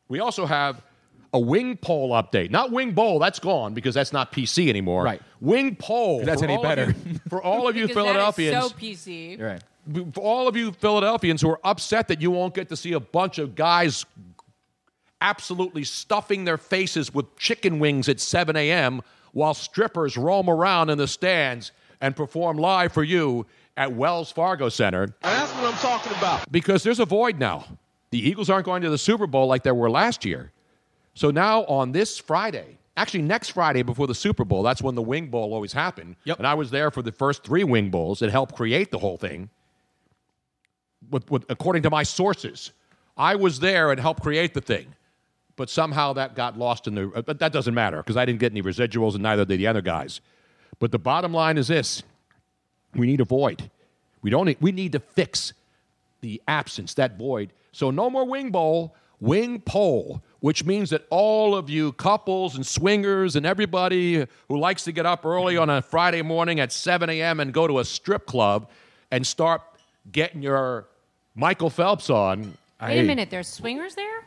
we 0.08 0.20
also 0.20 0.46
have 0.46 0.80
a 1.34 1.38
wing 1.38 1.76
pole 1.76 2.10
update. 2.12 2.50
Not 2.50 2.70
wing 2.72 2.92
bowl, 2.92 3.18
that's 3.18 3.38
gone 3.38 3.74
because 3.74 3.94
that's 3.94 4.12
not 4.12 4.32
PC 4.32 4.68
anymore. 4.68 5.02
Right. 5.04 5.20
Wing 5.40 5.76
pole. 5.76 6.24
That's 6.24 6.42
any 6.42 6.56
better. 6.62 6.94
you- 7.06 7.20
for 7.28 7.42
all 7.42 7.68
of 7.68 7.76
you 7.76 7.86
Because 7.88 8.04
that 8.04 8.08
is 8.28 8.34
Philadelphians. 8.36 8.64
so 8.64 8.70
PC. 8.70 9.40
Right. 9.40 9.62
For 10.12 10.20
all 10.20 10.48
of 10.48 10.56
you 10.56 10.72
Philadelphians 10.72 11.40
who 11.42 11.50
are 11.50 11.60
upset 11.64 12.08
that 12.08 12.20
you 12.20 12.30
won't 12.30 12.54
get 12.54 12.68
to 12.68 12.76
see 12.76 12.92
a 12.92 13.00
bunch 13.00 13.38
of 13.38 13.54
guys 13.54 14.04
absolutely 15.20 15.84
stuffing 15.84 16.44
their 16.44 16.58
faces 16.58 17.12
with 17.12 17.36
chicken 17.36 17.78
wings 17.78 18.08
at 18.08 18.20
7 18.20 18.54
a.m. 18.56 19.02
while 19.32 19.54
strippers 19.54 20.16
roam 20.16 20.48
around 20.48 20.90
in 20.90 20.98
the 20.98 21.08
stands 21.08 21.72
and 22.00 22.14
perform 22.14 22.56
live 22.56 22.92
for 22.92 23.02
you 23.02 23.46
at 23.76 23.92
Wells 23.92 24.30
Fargo 24.30 24.68
Center. 24.68 25.14
That's 25.22 25.52
what 25.54 25.72
I'm 25.72 25.78
talking 25.78 26.12
about. 26.18 26.50
Because 26.50 26.82
there's 26.82 27.00
a 27.00 27.04
void 27.04 27.38
now. 27.38 27.64
The 28.10 28.18
Eagles 28.18 28.50
aren't 28.50 28.66
going 28.66 28.82
to 28.82 28.90
the 28.90 28.98
Super 28.98 29.26
Bowl 29.26 29.46
like 29.46 29.62
they 29.62 29.72
were 29.72 29.90
last 29.90 30.24
year. 30.24 30.52
So 31.14 31.30
now 31.30 31.64
on 31.64 31.92
this 31.92 32.18
Friday, 32.18 32.78
actually 32.96 33.22
next 33.22 33.50
Friday 33.50 33.82
before 33.82 34.06
the 34.06 34.14
Super 34.14 34.44
Bowl, 34.44 34.62
that's 34.62 34.82
when 34.82 34.94
the 34.94 35.02
Wing 35.02 35.28
Bowl 35.28 35.52
always 35.52 35.72
happened. 35.72 36.16
Yep. 36.24 36.38
And 36.38 36.46
I 36.46 36.54
was 36.54 36.70
there 36.70 36.90
for 36.90 37.02
the 37.02 37.12
first 37.12 37.42
three 37.42 37.64
Wing 37.64 37.90
Bowls. 37.90 38.22
It 38.22 38.30
helped 38.30 38.54
create 38.54 38.90
the 38.90 38.98
whole 38.98 39.16
thing. 39.16 39.50
With, 41.10 41.30
with, 41.30 41.44
according 41.48 41.82
to 41.84 41.90
my 41.90 42.02
sources, 42.02 42.72
I 43.16 43.34
was 43.34 43.60
there 43.60 43.90
and 43.90 44.00
helped 44.00 44.22
create 44.22 44.54
the 44.54 44.60
thing. 44.60 44.94
But 45.56 45.68
somehow 45.68 46.12
that 46.12 46.36
got 46.36 46.56
lost 46.56 46.86
in 46.86 46.94
the. 46.94 47.10
Uh, 47.10 47.22
but 47.22 47.40
that 47.40 47.52
doesn't 47.52 47.74
matter 47.74 47.96
because 47.96 48.16
I 48.16 48.24
didn't 48.24 48.38
get 48.38 48.52
any 48.52 48.62
residuals 48.62 49.14
and 49.14 49.22
neither 49.22 49.44
did 49.44 49.58
the 49.58 49.66
other 49.66 49.82
guys. 49.82 50.20
But 50.78 50.92
the 50.92 50.98
bottom 50.98 51.32
line 51.32 51.58
is 51.58 51.66
this: 51.66 52.02
we 52.94 53.06
need 53.06 53.20
a 53.20 53.24
void. 53.24 53.70
We 54.22 54.30
don't. 54.30 54.46
Need, 54.46 54.58
we 54.60 54.70
need 54.70 54.92
to 54.92 55.00
fix 55.00 55.52
the 56.20 56.40
absence, 56.46 56.94
that 56.94 57.18
void. 57.18 57.52
So 57.72 57.90
no 57.90 58.08
more 58.08 58.24
wing 58.24 58.50
bowl, 58.50 58.94
wing 59.20 59.60
pole, 59.60 60.22
which 60.40 60.64
means 60.64 60.90
that 60.90 61.06
all 61.10 61.54
of 61.54 61.68
you 61.68 61.92
couples 61.92 62.54
and 62.54 62.66
swingers 62.66 63.36
and 63.36 63.44
everybody 63.44 64.26
who 64.48 64.58
likes 64.58 64.84
to 64.84 64.92
get 64.92 65.06
up 65.06 65.24
early 65.24 65.56
on 65.56 65.70
a 65.70 65.82
Friday 65.82 66.22
morning 66.22 66.60
at 66.60 66.72
7 66.72 67.08
a.m. 67.10 67.40
and 67.40 67.52
go 67.52 67.66
to 67.66 67.80
a 67.80 67.84
strip 67.84 68.26
club 68.26 68.70
and 69.10 69.26
start 69.26 69.62
getting 70.10 70.42
your 70.42 70.86
Michael 71.38 71.70
Phelps 71.70 72.10
on. 72.10 72.58
Wait 72.82 72.98
a 72.98 73.02
minute, 73.04 73.30
there's 73.30 73.46
swingers 73.46 73.94
there? 73.94 74.24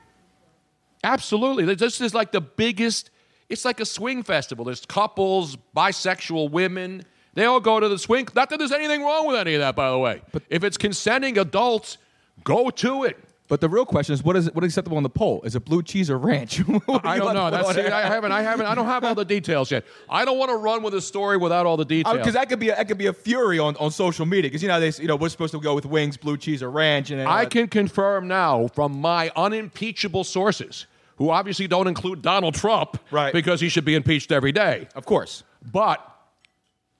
Absolutely. 1.03 1.75
This 1.75 1.99
is 1.99 2.13
like 2.13 2.31
the 2.31 2.39
biggest, 2.41 3.09
it's 3.49 3.65
like 3.65 3.81
a 3.81 3.85
swing 3.85 4.23
festival. 4.23 4.63
There's 4.63 4.85
couples, 4.85 5.57
bisexual 5.75 6.51
women. 6.51 7.03
They 7.33 7.45
all 7.45 7.59
go 7.59 7.81
to 7.81 7.89
the 7.89 7.99
swing. 7.99 8.27
Not 8.33 8.49
that 8.49 8.59
there's 8.59 8.71
anything 8.71 9.03
wrong 9.03 9.27
with 9.27 9.35
any 9.35 9.55
of 9.55 9.59
that, 9.59 9.75
by 9.75 9.89
the 9.89 9.97
way. 9.97 10.21
But 10.31 10.43
if 10.49 10.63
it's 10.63 10.77
consenting 10.77 11.37
adults, 11.37 11.97
go 12.45 12.69
to 12.69 13.03
it. 13.03 13.17
But 13.51 13.59
the 13.59 13.67
real 13.67 13.85
question 13.85 14.13
is, 14.13 14.23
what 14.23 14.37
is 14.37 14.49
what 14.53 14.63
is 14.63 14.69
acceptable 14.69 14.95
on 14.95 15.03
the 15.03 15.09
poll? 15.09 15.41
Is 15.41 15.57
it 15.57 15.65
blue 15.65 15.83
cheese 15.83 16.09
or 16.09 16.17
ranch? 16.17 16.61
I 17.03 17.17
don't 17.17 17.33
know. 17.33 17.51
That's, 17.51 17.75
see. 17.75 17.81
I 17.81 18.07
haven't. 18.07 18.31
I 18.31 18.41
haven't. 18.41 18.65
I 18.65 18.73
don't 18.73 18.85
have 18.85 19.03
all 19.03 19.13
the 19.13 19.25
details 19.25 19.69
yet. 19.69 19.83
I 20.09 20.23
don't 20.23 20.37
want 20.37 20.51
to 20.51 20.55
run 20.55 20.81
with 20.83 20.93
a 20.93 21.01
story 21.01 21.35
without 21.35 21.65
all 21.65 21.75
the 21.75 21.83
details. 21.83 22.15
Because 22.15 22.35
that 22.35 22.47
could 22.47 22.61
be 22.61 22.69
a, 22.69 22.77
that 22.77 22.87
could 22.87 22.97
be 22.97 23.07
a 23.07 23.13
fury 23.13 23.59
on, 23.59 23.75
on 23.75 23.91
social 23.91 24.25
media. 24.25 24.43
Because 24.43 24.61
you 24.61 24.69
know 24.69 24.79
they 24.79 24.93
you 25.01 25.05
know 25.09 25.17
we're 25.17 25.27
supposed 25.27 25.51
to 25.51 25.59
go 25.59 25.75
with 25.75 25.85
wings, 25.85 26.15
blue 26.15 26.37
cheese, 26.37 26.63
or 26.63 26.71
ranch, 26.71 27.11
and 27.11 27.21
I 27.21 27.43
uh, 27.43 27.49
can 27.49 27.67
confirm 27.67 28.29
now 28.29 28.67
from 28.69 29.01
my 29.01 29.29
unimpeachable 29.35 30.23
sources, 30.23 30.85
who 31.17 31.29
obviously 31.29 31.67
don't 31.67 31.89
include 31.89 32.21
Donald 32.21 32.55
Trump, 32.55 33.01
right? 33.11 33.33
Because 33.33 33.59
he 33.59 33.67
should 33.67 33.83
be 33.83 33.95
impeached 33.95 34.31
every 34.31 34.53
day, 34.53 34.87
of 34.95 35.05
course. 35.05 35.43
But 35.73 35.99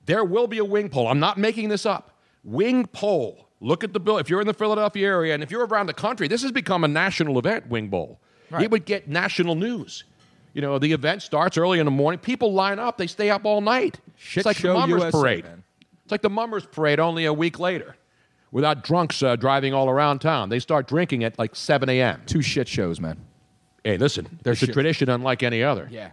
there 0.04 0.22
will 0.22 0.48
be 0.48 0.58
a 0.58 0.66
wing 0.66 0.90
poll. 0.90 1.08
I'm 1.08 1.18
not 1.18 1.38
making 1.38 1.70
this 1.70 1.86
up. 1.86 2.10
Wing 2.44 2.84
poll. 2.88 3.48
Look 3.62 3.84
at 3.84 3.92
the 3.92 4.00
bill. 4.00 4.18
If 4.18 4.28
you're 4.28 4.40
in 4.40 4.46
the 4.46 4.54
Philadelphia 4.54 5.06
area 5.06 5.34
and 5.34 5.42
if 5.42 5.50
you're 5.50 5.64
around 5.64 5.86
the 5.86 5.94
country, 5.94 6.26
this 6.26 6.42
has 6.42 6.50
become 6.50 6.82
a 6.82 6.88
national 6.88 7.38
event. 7.38 7.68
Wing 7.68 7.88
bowl. 7.88 8.18
It 8.60 8.70
would 8.70 8.84
get 8.84 9.08
national 9.08 9.54
news. 9.54 10.04
You 10.52 10.60
know, 10.60 10.78
the 10.78 10.92
event 10.92 11.22
starts 11.22 11.56
early 11.56 11.78
in 11.78 11.86
the 11.86 11.90
morning. 11.90 12.18
People 12.18 12.52
line 12.52 12.78
up. 12.78 12.98
They 12.98 13.06
stay 13.06 13.30
up 13.30 13.46
all 13.46 13.62
night. 13.62 14.00
Shit 14.16 14.40
it's 14.40 14.46
like 14.46 14.58
the 14.58 14.74
Mummers 14.74 15.02
USA, 15.04 15.10
Parade. 15.10 15.44
man. 15.44 15.62
It's 16.02 16.12
like 16.12 16.20
the 16.20 16.28
Mummers 16.28 16.66
Parade 16.66 17.00
only 17.00 17.24
a 17.24 17.32
week 17.32 17.58
later, 17.58 17.96
without 18.50 18.84
drunks 18.84 19.22
uh, 19.22 19.36
driving 19.36 19.72
all 19.72 19.88
around 19.88 20.18
town. 20.18 20.50
They 20.50 20.58
start 20.58 20.86
drinking 20.86 21.24
at 21.24 21.38
like 21.38 21.56
7 21.56 21.88
a.m. 21.88 22.20
Two 22.26 22.42
shit 22.42 22.68
shows, 22.68 23.00
man. 23.00 23.16
Hey, 23.82 23.96
listen, 23.96 24.38
there's 24.42 24.62
a 24.62 24.66
shit. 24.66 24.74
tradition 24.74 25.08
unlike 25.08 25.42
any 25.42 25.62
other. 25.62 25.88
Yeah. 25.90 26.10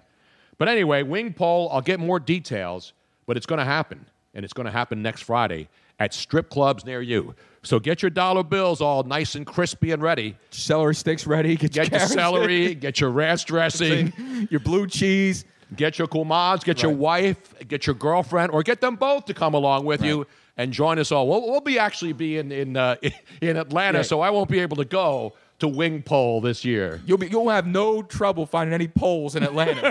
But 0.58 0.70
anyway, 0.70 1.04
wing 1.04 1.34
poll, 1.34 1.70
I'll 1.74 1.82
get 1.82 2.00
more 2.00 2.20
details, 2.20 2.94
but 3.26 3.36
it's 3.36 3.46
going 3.46 3.60
to 3.60 3.66
happen. 3.66 4.06
And 4.34 4.46
it's 4.46 4.54
going 4.54 4.68
to 4.68 4.72
happen 4.72 5.02
next 5.02 5.24
Friday 5.24 5.68
at 6.00 6.14
strip 6.14 6.50
clubs 6.50 6.86
near 6.86 7.02
you. 7.02 7.36
So 7.62 7.80
get 7.80 8.02
your 8.02 8.10
dollar 8.10 8.44
bills 8.44 8.80
all 8.80 9.04
nice 9.04 9.36
and 9.36 9.46
crispy 9.46 9.92
and 9.92 10.02
ready. 10.02 10.38
Celery 10.50 10.96
sticks 10.96 11.28
ready. 11.28 11.56
Get, 11.58 11.76
your 11.76 11.84
Get 11.86 11.92
your 11.92 12.00
carrots 12.00 12.14
celery, 12.14 12.76
get 12.76 13.00
your 13.02 13.10
ranch 13.10 13.46
dressing, 13.54 14.14
your 14.50 14.62
blue 14.62 14.88
cheese. 14.88 15.44
get 15.76 16.00
your 16.00 16.08
kumaz, 16.08 16.64
get 16.64 16.82
your 16.82 16.94
wife, 16.94 17.54
get 17.68 17.86
your 17.86 17.96
girlfriend, 17.96 18.52
or 18.54 18.64
get 18.64 18.80
them 18.82 18.96
both 18.96 19.26
to 19.26 19.34
come 19.34 19.54
along 19.54 19.84
with 19.86 20.02
you 20.04 20.26
and 20.58 20.72
join 20.72 20.98
us 21.00 21.12
all. 21.12 21.28
We'll, 21.28 21.42
we'll 21.50 21.62
be 21.62 21.78
actually 21.78 22.14
be 22.14 22.38
in 22.38 22.52
in, 22.52 22.78
uh, 22.78 22.96
in 23.42 23.58
Atlanta, 23.58 24.00
Yeah. 24.00 24.04
so 24.04 24.22
I 24.22 24.30
won't 24.30 24.50
be 24.50 24.60
able 24.60 24.78
to 24.78 24.86
go 24.86 25.34
to 25.60 25.68
Wing 25.68 26.02
Pole 26.02 26.42
this 26.42 26.64
year. 26.64 27.02
You'll 27.06 27.18
be 27.18 27.28
you'll 27.28 27.50
have 27.50 27.68
no 27.68 28.02
trouble 28.02 28.46
finding 28.46 28.74
any 28.74 28.88
polls 28.88 29.36
in 29.36 29.44
Atlanta. 29.44 29.82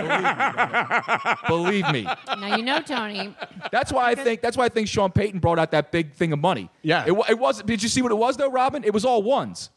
Believe 1.47 1.85
me. 1.91 1.91
Believe 1.91 1.91
me. 1.91 2.03
Now 2.39 2.55
you 2.55 2.63
know, 2.63 2.81
Tony. 2.81 3.35
That's 3.71 3.91
why 3.93 4.09
I 4.09 4.15
think 4.15 4.41
that's 4.41 4.57
why 4.57 4.65
I 4.65 4.69
think 4.69 4.87
Sean 4.87 5.11
Payton 5.11 5.39
brought 5.39 5.59
out 5.59 5.71
that 5.71 5.91
big 5.91 6.13
thing 6.13 6.33
of 6.33 6.39
money. 6.39 6.69
Yeah. 6.81 7.03
It, 7.05 7.11
wa- 7.15 7.25
it 7.29 7.37
was. 7.37 7.61
Did 7.63 7.83
you 7.83 7.89
see 7.89 8.01
what 8.01 8.11
it 8.11 8.15
was 8.17 8.37
though, 8.37 8.51
Robin? 8.51 8.83
It 8.83 8.93
was 8.93 9.05
all 9.05 9.21
ones. 9.23 9.69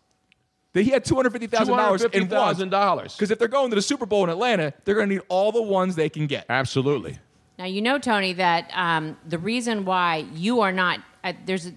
That 0.73 0.83
he 0.83 0.91
had 0.91 1.05
two 1.05 1.15
hundred 1.17 1.33
fifty 1.33 1.47
thousand 1.47 1.77
dollars 1.77 2.03
in 2.03 2.29
ones. 2.29 2.59
$250,000. 2.59 3.03
Because 3.17 3.31
if 3.31 3.39
they're 3.39 3.49
going 3.49 3.69
to 3.71 3.77
the 3.77 3.83
Super 3.83 4.07
Bowl 4.07 4.25
in 4.25 4.31
Atlanta, 4.31 4.73
they're 4.85 4.95
going 4.95 5.09
to 5.09 5.15
need 5.17 5.23
all 5.29 5.53
the 5.53 5.61
ones 5.61 5.97
they 5.97 6.09
can 6.09 6.27
get. 6.27 6.47
Absolutely. 6.49 7.19
Now 7.59 7.67
you 7.67 7.83
know, 7.83 7.99
Tony, 7.99 8.33
that 8.35 8.71
um, 8.73 9.19
the 9.29 9.39
reason 9.39 9.85
why 9.85 10.25
you 10.35 10.61
are 10.61 10.73
not 10.73 11.01
uh, 11.23 11.35
there's 11.45 11.67
a, 11.67 11.73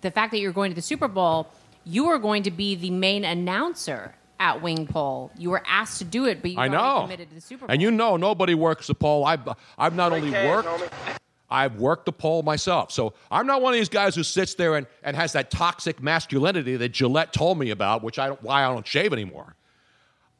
the 0.00 0.10
fact 0.10 0.30
that 0.32 0.38
you're 0.38 0.52
going 0.52 0.70
to 0.70 0.74
the 0.74 0.82
Super 0.82 1.08
Bowl, 1.08 1.48
you 1.88 2.08
are 2.08 2.18
going 2.18 2.42
to 2.42 2.50
be 2.50 2.74
the 2.74 2.90
main 2.90 3.24
announcer 3.24 4.14
at 4.38 4.62
Wing 4.62 4.86
Pole. 4.86 5.30
You 5.38 5.50
were 5.50 5.62
asked 5.66 5.98
to 5.98 6.04
do 6.04 6.26
it, 6.26 6.42
but 6.42 6.50
you 6.50 6.58
I 6.58 6.68
know. 6.68 7.02
committed 7.02 7.30
to 7.30 7.34
the 7.34 7.40
Super 7.40 7.66
Bowl. 7.66 7.72
And 7.72 7.82
you 7.82 7.90
know, 7.90 8.16
nobody 8.16 8.54
works 8.54 8.86
the 8.86 8.94
pole. 8.94 9.24
I've, 9.24 9.48
I've 9.78 9.94
not 9.94 10.12
only 10.12 10.30
worked, 10.30 10.68
I've 11.50 11.76
worked 11.76 12.04
the 12.06 12.12
pole 12.12 12.42
myself. 12.42 12.92
So 12.92 13.14
I'm 13.30 13.46
not 13.46 13.62
one 13.62 13.72
of 13.72 13.78
these 13.78 13.88
guys 13.88 14.14
who 14.14 14.22
sits 14.22 14.54
there 14.54 14.76
and, 14.76 14.86
and 15.02 15.16
has 15.16 15.32
that 15.32 15.50
toxic 15.50 16.02
masculinity 16.02 16.76
that 16.76 16.90
Gillette 16.90 17.32
told 17.32 17.58
me 17.58 17.70
about, 17.70 18.02
which 18.02 18.18
I 18.18 18.28
don't, 18.28 18.42
why 18.42 18.64
I 18.64 18.68
don't 18.68 18.86
shave 18.86 19.12
anymore. 19.12 19.56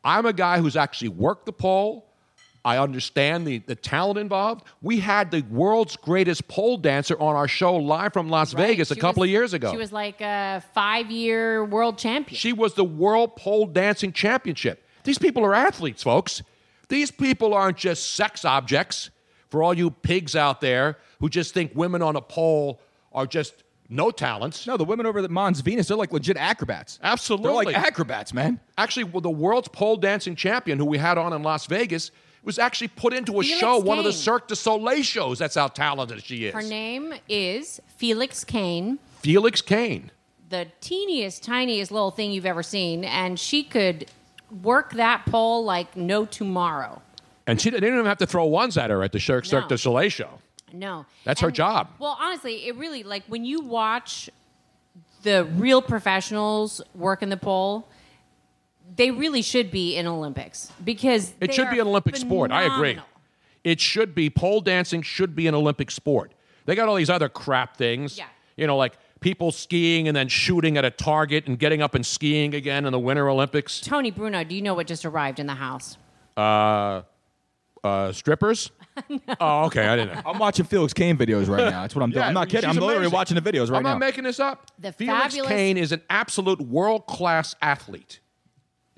I'm 0.04 0.26
a 0.26 0.32
guy 0.32 0.60
who's 0.60 0.76
actually 0.76 1.08
worked 1.08 1.46
the 1.46 1.52
pole. 1.52 2.07
I 2.64 2.78
understand 2.78 3.46
the, 3.46 3.58
the 3.58 3.74
talent 3.74 4.18
involved. 4.18 4.66
We 4.82 4.98
had 4.98 5.30
the 5.30 5.42
world's 5.42 5.96
greatest 5.96 6.48
pole 6.48 6.76
dancer 6.76 7.18
on 7.20 7.36
our 7.36 7.48
show 7.48 7.76
live 7.76 8.12
from 8.12 8.28
Las 8.28 8.52
Vegas 8.52 8.90
a 8.90 8.96
couple 8.96 9.20
was- 9.22 9.28
of 9.28 9.32
years 9.32 9.54
ago. 9.54 9.70
She 9.70 9.76
was 9.76 9.92
like 9.92 10.20
a 10.20 10.62
five-year 10.74 11.64
world 11.64 11.98
champion. 11.98 12.36
She 12.38 12.52
was 12.52 12.74
the 12.74 12.84
World 12.84 13.36
Pole 13.36 13.66
Dancing 13.66 14.12
Championship. 14.12 14.84
These 15.04 15.18
people 15.18 15.44
are 15.44 15.54
athletes, 15.54 16.02
folks. 16.02 16.42
These 16.88 17.10
people 17.10 17.54
aren't 17.54 17.76
just 17.78 18.14
sex 18.14 18.44
objects 18.44 19.10
for 19.50 19.62
all 19.62 19.72
you 19.72 19.90
pigs 19.90 20.36
out 20.36 20.60
there 20.60 20.98
who 21.20 21.28
just 21.28 21.54
think 21.54 21.72
women 21.74 22.02
on 22.02 22.16
a 22.16 22.20
pole 22.20 22.80
are 23.12 23.26
just 23.26 23.64
no 23.88 24.10
talents. 24.10 24.66
No, 24.66 24.76
the 24.76 24.84
women 24.84 25.06
over 25.06 25.20
at 25.20 25.30
Mons 25.30 25.60
Venus, 25.60 25.88
they're 25.88 25.96
like 25.96 26.12
legit 26.12 26.36
acrobats. 26.36 26.98
Absolutely. 27.02 27.72
They're 27.72 27.80
like 27.80 27.86
acrobats, 27.86 28.34
man. 28.34 28.60
Actually, 28.76 29.04
well, 29.04 29.22
the 29.22 29.30
world's 29.30 29.68
pole 29.68 29.96
dancing 29.96 30.36
champion, 30.36 30.78
who 30.78 30.84
we 30.84 30.98
had 30.98 31.16
on 31.16 31.32
in 31.32 31.42
Las 31.42 31.66
Vegas, 31.66 32.10
was 32.44 32.58
actually 32.58 32.88
put 32.88 33.12
into 33.12 33.38
a 33.40 33.42
Felix 33.42 33.60
show, 33.60 33.78
one 33.78 33.98
of 33.98 34.04
the 34.04 34.12
Cirque 34.12 34.48
du 34.48 34.56
Soleil 34.56 35.02
shows. 35.02 35.38
That's 35.38 35.54
how 35.56 35.68
talented 35.68 36.22
she 36.24 36.46
is. 36.46 36.54
Her 36.54 36.62
name 36.62 37.14
is 37.28 37.80
Felix 37.96 38.44
Cane, 38.44 38.98
Felix 39.20 39.60
Cane. 39.60 40.10
the 40.48 40.66
teeniest, 40.80 41.42
tiniest 41.42 41.90
little 41.90 42.10
thing 42.10 42.30
you've 42.32 42.46
ever 42.46 42.62
seen, 42.62 43.04
and 43.04 43.38
she 43.38 43.62
could 43.64 44.06
work 44.62 44.92
that 44.94 45.26
pole 45.26 45.64
like 45.64 45.96
no 45.96 46.24
tomorrow. 46.24 47.02
And 47.46 47.60
she 47.60 47.70
they 47.70 47.80
didn't 47.80 47.94
even 47.94 48.06
have 48.06 48.18
to 48.18 48.26
throw 48.26 48.44
ones 48.46 48.76
at 48.78 48.90
her 48.90 49.02
at 49.02 49.12
the 49.12 49.20
Cirque, 49.20 49.44
Cirque 49.44 49.64
No. 49.64 49.68
du 49.68 49.78
Soleil 49.78 50.08
show. 50.10 50.38
No. 50.72 51.06
That's 51.24 51.40
her 51.40 51.50
job. 51.50 51.88
Well, 51.98 52.16
honestly, 52.20 52.66
it 52.68 52.76
really 52.76 53.02
like 53.02 53.24
when 53.26 53.44
you 53.44 53.60
watch 53.60 54.28
the 55.22 55.44
real 55.56 55.82
professionals 55.82 56.80
work 56.94 57.22
in 57.22 57.28
the 57.30 57.36
pole, 57.36 57.88
they 58.96 59.10
really 59.10 59.42
should 59.42 59.70
be 59.70 59.96
in 59.96 60.06
Olympics 60.06 60.72
because 60.84 61.30
It 61.40 61.48
they 61.48 61.52
should 61.52 61.70
be 61.70 61.78
an 61.78 61.86
Olympic 61.86 62.16
sport. 62.16 62.50
I 62.50 62.62
agree. 62.62 62.98
It 63.64 63.80
should 63.80 64.14
be 64.14 64.30
pole 64.30 64.60
dancing 64.60 65.02
should 65.02 65.34
be 65.34 65.46
an 65.46 65.54
Olympic 65.54 65.90
sport. 65.90 66.32
They 66.66 66.74
got 66.74 66.88
all 66.88 66.94
these 66.94 67.10
other 67.10 67.28
crap 67.28 67.76
things. 67.76 68.16
Yeah. 68.18 68.26
You 68.56 68.66
know, 68.66 68.76
like 68.76 68.98
people 69.20 69.52
skiing 69.52 70.08
and 70.08 70.16
then 70.16 70.28
shooting 70.28 70.76
at 70.76 70.84
a 70.84 70.90
target 70.90 71.46
and 71.46 71.58
getting 71.58 71.82
up 71.82 71.94
and 71.94 72.04
skiing 72.04 72.54
again 72.54 72.86
in 72.86 72.92
the 72.92 72.98
Winter 72.98 73.28
Olympics. 73.28 73.80
Tony 73.80 74.10
Bruno, 74.10 74.44
do 74.44 74.54
you 74.54 74.62
know 74.62 74.74
what 74.74 74.86
just 74.86 75.04
arrived 75.04 75.38
in 75.38 75.46
the 75.46 75.54
house? 75.54 75.96
Uh, 76.36 77.02
uh, 77.84 78.12
strippers. 78.12 78.70
Oh, 79.40 79.66
okay. 79.66 79.86
I 79.86 79.94
didn't 79.94 80.14
know. 80.16 80.22
I'm 80.26 80.40
watching 80.40 80.64
Felix 80.64 80.92
Cane 80.92 81.16
videos 81.16 81.46
right 81.48 81.70
now. 81.70 81.82
That's 81.82 81.94
what 81.94 82.02
I'm 82.02 82.10
doing. 82.10 82.22
Yeah, 82.22 82.26
I'm 82.26 82.34
not 82.34 82.48
kidding. 82.48 82.68
I'm 82.68 82.74
literally 82.74 83.06
watching 83.06 83.36
the 83.36 83.40
videos 83.40 83.70
right 83.70 83.74
now. 83.74 83.76
I'm 83.76 83.82
now. 83.84 83.90
not 83.92 83.98
making 84.00 84.24
this 84.24 84.40
up. 84.40 84.72
The 84.80 84.90
Felix 84.90 85.22
fabulous- 85.22 85.48
Cane 85.48 85.76
is 85.76 85.92
an 85.92 86.02
absolute 86.10 86.60
world 86.60 87.06
class 87.06 87.54
athlete. 87.62 88.18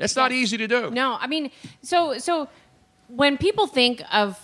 That's 0.00 0.16
not 0.16 0.33
easy 0.33 0.57
to 0.57 0.66
do. 0.66 0.90
No, 0.90 1.16
I 1.21 1.26
mean, 1.26 1.50
so 1.83 2.19
so 2.19 2.49
when 3.09 3.38
people 3.38 3.66
think 3.66 4.02
of 4.12 4.38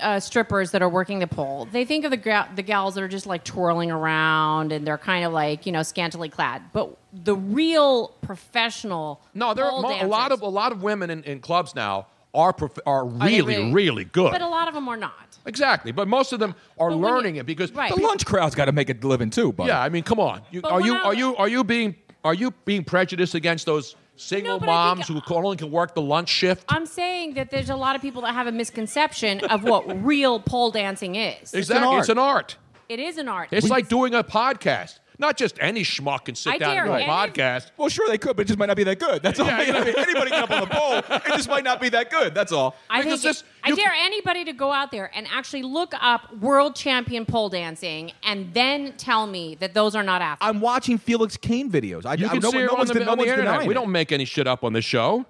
uh, 0.00 0.20
strippers 0.20 0.70
that 0.70 0.82
are 0.82 0.88
working 0.88 1.18
the 1.18 1.26
pole, 1.26 1.66
they 1.72 1.84
think 1.84 2.04
of 2.04 2.10
the 2.10 2.16
gra- 2.16 2.48
the 2.54 2.62
gals 2.62 2.94
that 2.94 3.02
are 3.02 3.08
just 3.08 3.26
like 3.26 3.42
twirling 3.44 3.90
around 3.90 4.70
and 4.72 4.86
they're 4.86 4.98
kind 4.98 5.24
of 5.24 5.32
like 5.32 5.66
you 5.66 5.72
know 5.72 5.82
scantily 5.82 6.28
clad. 6.28 6.62
But 6.72 6.96
the 7.12 7.34
real 7.34 8.08
professional 8.22 9.20
No, 9.34 9.54
there 9.54 9.64
are 9.64 9.70
pole 9.70 9.82
mo- 9.82 9.88
a 9.88 10.06
lot 10.06 10.28
dancers- 10.28 10.38
of 10.38 10.42
a 10.42 10.48
lot 10.48 10.72
of 10.72 10.82
women 10.82 11.10
in, 11.10 11.24
in 11.24 11.40
clubs 11.40 11.74
now 11.74 12.06
are 12.34 12.52
prof- 12.52 12.78
are 12.86 13.08
they 13.08 13.40
really 13.40 13.56
really- 13.56 13.72
really 13.72 14.04
good. 14.04 14.32
but 14.32 14.42
a 14.42 14.48
lot 14.48 14.68
of 14.68 14.74
them 14.74 14.88
are 14.88 14.96
not. 14.96 15.12
Exactly, 15.46 15.92
but 15.92 16.08
most 16.08 16.32
of 16.32 16.38
them 16.40 16.54
are 16.78 16.88
But 16.90 16.98
when 16.98 17.08
you- 17.08 17.14
learning 17.16 17.36
it 17.36 17.46
because 17.46 17.70
Right. 17.72 17.94
the 17.94 18.00
lunch 18.00 18.24
crowd's 18.24 18.54
got 18.54 18.64
to 18.66 18.72
make 18.72 18.88
a 18.90 19.06
living 19.06 19.28
too, 19.30 19.52
but 19.52 19.66
Yeah, 19.66 19.80
I 19.80 19.88
mean, 19.88 20.02
come 20.04 20.18
on. 20.20 20.40
You, 20.50 20.62
But 20.62 20.72
are 20.72 20.76
when 20.78 20.86
you 20.86 20.94
I- 20.96 21.02
are 21.04 21.14
you 21.14 21.36
are 21.36 21.48
you 21.48 21.64
being 21.64 21.94
are 22.24 22.32
you 22.34 22.52
being 22.64 22.84
prejudiced 22.84 23.34
against 23.34 23.66
those 23.66 23.96
single 24.16 24.58
but 24.58 24.68
I 24.68 24.72
moms 24.72 25.08
who 25.08 25.20
only 25.30 25.56
can 25.56 25.70
work 25.70 25.94
the 25.94 26.02
lunch 26.02 26.28
shift? 26.28 26.64
I'm 26.68 26.86
saying 26.86 27.34
that 27.34 27.50
there's 27.50 27.70
a 27.70 27.76
lot 27.76 27.96
of 27.96 28.02
people 28.02 28.22
that 28.22 28.34
have 28.34 28.46
a 28.46 28.52
misconception 28.52 29.40
of 29.40 29.64
what 29.64 30.04
real 30.04 30.40
pole 30.40 30.70
dancing 30.70 31.16
is. 31.16 31.54
exactly, 31.54 31.96
it's 31.96 32.08
an 32.08 32.18
art. 32.18 32.56
It 32.88 33.00
is 33.00 33.18
an 33.18 33.28
art. 33.28 33.48
It's 33.50 33.68
like 33.70 33.88
doing 33.88 34.14
a 34.14 34.22
podcast. 34.22 34.98
Not 35.18 35.36
just 35.36 35.56
any 35.60 35.82
schmuck 35.82 36.24
can 36.24 36.34
sit 36.34 36.54
I 36.54 36.58
down 36.58 36.76
and 36.76 36.86
do 36.88 36.92
a 36.92 36.96
any- 37.00 37.06
podcast. 37.06 37.70
Well, 37.76 37.88
sure 37.88 38.08
they 38.08 38.18
could, 38.18 38.36
but 38.36 38.42
it 38.42 38.48
just 38.48 38.58
might 38.58 38.66
not 38.66 38.76
be 38.76 38.82
that 38.84 38.98
good. 38.98 39.22
That's 39.22 39.38
all. 39.38 39.46
Yeah, 39.54 39.62
yeah. 39.62 39.76
I 39.78 39.84
mean, 39.84 39.94
anybody 39.96 40.30
can 40.30 40.40
get 40.40 40.50
up 40.50 40.50
on 40.50 40.60
the 40.68 40.74
pole. 40.74 41.18
It 41.18 41.36
just 41.36 41.48
might 41.48 41.62
not 41.62 41.80
be 41.80 41.88
that 41.90 42.10
good. 42.10 42.34
That's 42.34 42.50
all. 42.50 42.74
I 42.90 43.02
Because 43.02 43.22
think 43.22 43.34
this- 43.36 43.44
I 43.62 43.68
you- 43.68 43.76
dare 43.76 43.92
anybody 43.92 44.44
to 44.46 44.52
go 44.52 44.72
out 44.72 44.90
there 44.90 45.10
and 45.14 45.26
actually 45.30 45.62
look 45.62 45.94
up 46.00 46.36
world 46.38 46.74
champion 46.74 47.24
pole 47.26 47.48
dancing 47.48 48.12
and 48.24 48.52
then 48.54 48.94
tell 48.96 49.26
me 49.26 49.54
that 49.56 49.72
those 49.74 49.94
are 49.94 50.02
not 50.02 50.20
athletes. 50.20 50.40
I'm 50.48 50.60
watching 50.60 50.98
Felix 50.98 51.36
Cane 51.36 51.70
videos. 51.70 52.04
I, 52.04 52.14
You 52.14 52.26
I, 52.26 52.30
can 52.30 52.40
no, 52.40 52.50
see 52.50 52.56
one- 52.56 52.62
her 52.66 52.72
no 52.72 52.76
on 52.80 52.86
the, 52.86 52.94
no 52.94 53.12
on 53.12 53.18
the 53.18 53.26
internet. 53.28 53.60
We 53.66 53.70
it. 53.70 53.74
don't 53.74 53.92
make 53.92 54.10
any 54.10 54.24
shit 54.24 54.46
up 54.48 54.64
on 54.64 54.72
this 54.72 54.84
show. 54.84 55.18
What's 55.18 55.26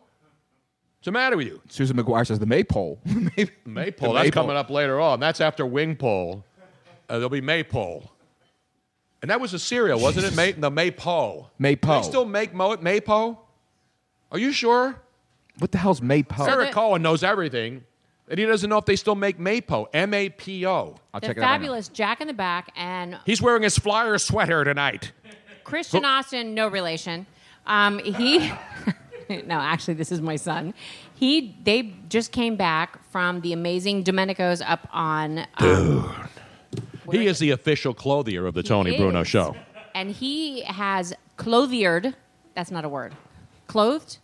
the 1.05 1.12
matter 1.12 1.37
with 1.37 1.47
you? 1.49 1.61
Susan 1.68 1.97
McGuire 1.99 2.27
says 2.27 2.38
the 2.38 2.47
maypole. 2.47 2.99
Maypole. 3.66 4.14
The 4.14 4.20
That's 4.23 4.31
coming 4.31 4.57
up 4.57 4.70
later 4.70 4.99
on. 4.99 5.20
That's 5.20 5.42
after 5.42 5.66
wing 5.66 5.97
pole. 5.97 6.42
Uh, 7.11 7.14
there'll 7.18 7.29
be 7.29 7.42
maypole. 7.42 8.11
And 9.25 9.31
that 9.31 9.41
was 9.41 9.55
a 9.55 9.59
cereal, 9.59 9.99
wasn't 9.99 10.27
it? 10.27 10.37
May, 10.37 10.53
the 10.53 10.71
maypole. 10.71 11.51
Maypole. 11.59 12.03
They 12.03 12.07
still 12.07 12.27
make 12.27 12.53
mo- 12.53 12.77
maypole? 12.77 13.41
Are 14.31 14.39
you 14.39 14.53
sure? 14.53 15.01
What 15.61 15.73
the 15.73 15.79
hell's 15.79 16.03
maypole? 16.03 16.47
Eric 16.47 16.73
Cohen 16.73 17.01
knows 17.01 17.23
everything. 17.25 17.85
And 18.29 18.39
he 18.39 18.45
doesn't 18.45 18.69
know 18.69 18.77
if 18.77 18.85
they 18.85 18.97
still 18.97 19.15
make 19.15 19.39
Maypo. 19.39 19.87
M 19.95 20.13
A 20.13 20.29
P 20.29 20.67
O. 20.67 20.97
I'll 21.15 21.23
check 21.23 21.31
it 21.31 21.31
out. 21.31 21.37
the 21.37 21.41
fabulous 21.41 21.89
Jack 21.89 22.21
in 22.21 22.27
the 22.27 22.35
Back 22.35 22.71
and 22.77 23.19
He's 23.25 23.41
wearing 23.41 23.63
his 23.63 23.79
flyer 23.79 24.19
sweater 24.19 24.63
tonight. 24.63 25.13
Christian 25.65 26.05
Austin, 26.05 26.53
no 26.53 26.69
relation. 26.69 27.25
Um, 27.67 28.01
he, 28.01 28.53
no, 29.31 29.55
actually, 29.59 29.95
this 29.95 30.13
is 30.13 30.21
my 30.21 30.37
son. 30.37 30.75
He, 31.15 31.57
they 31.65 31.95
just 32.11 32.31
came 32.31 32.57
back 32.57 33.03
from 33.11 33.41
the 33.41 33.55
amazing 33.55 34.05
Domenico's 34.05 34.61
up 34.61 34.87
on, 34.93 35.47
um, 35.57 36.29
He 37.20 37.27
is 37.27 37.38
the 37.38 37.50
official 37.50 37.94
clothier 37.94 38.46
of 38.46 38.55
the 38.55 38.62
Tony 38.62 38.92
He 38.92 38.96
Bruno 38.98 39.22
show. 39.24 39.57
and 39.94 40.11
he 40.11 40.62
has 40.62 41.14
clothiered. 41.37 42.14
That's 42.55 42.70
not 42.70 42.85
a 42.85 42.88
word. 42.88 43.14
Clothed, 43.66 44.18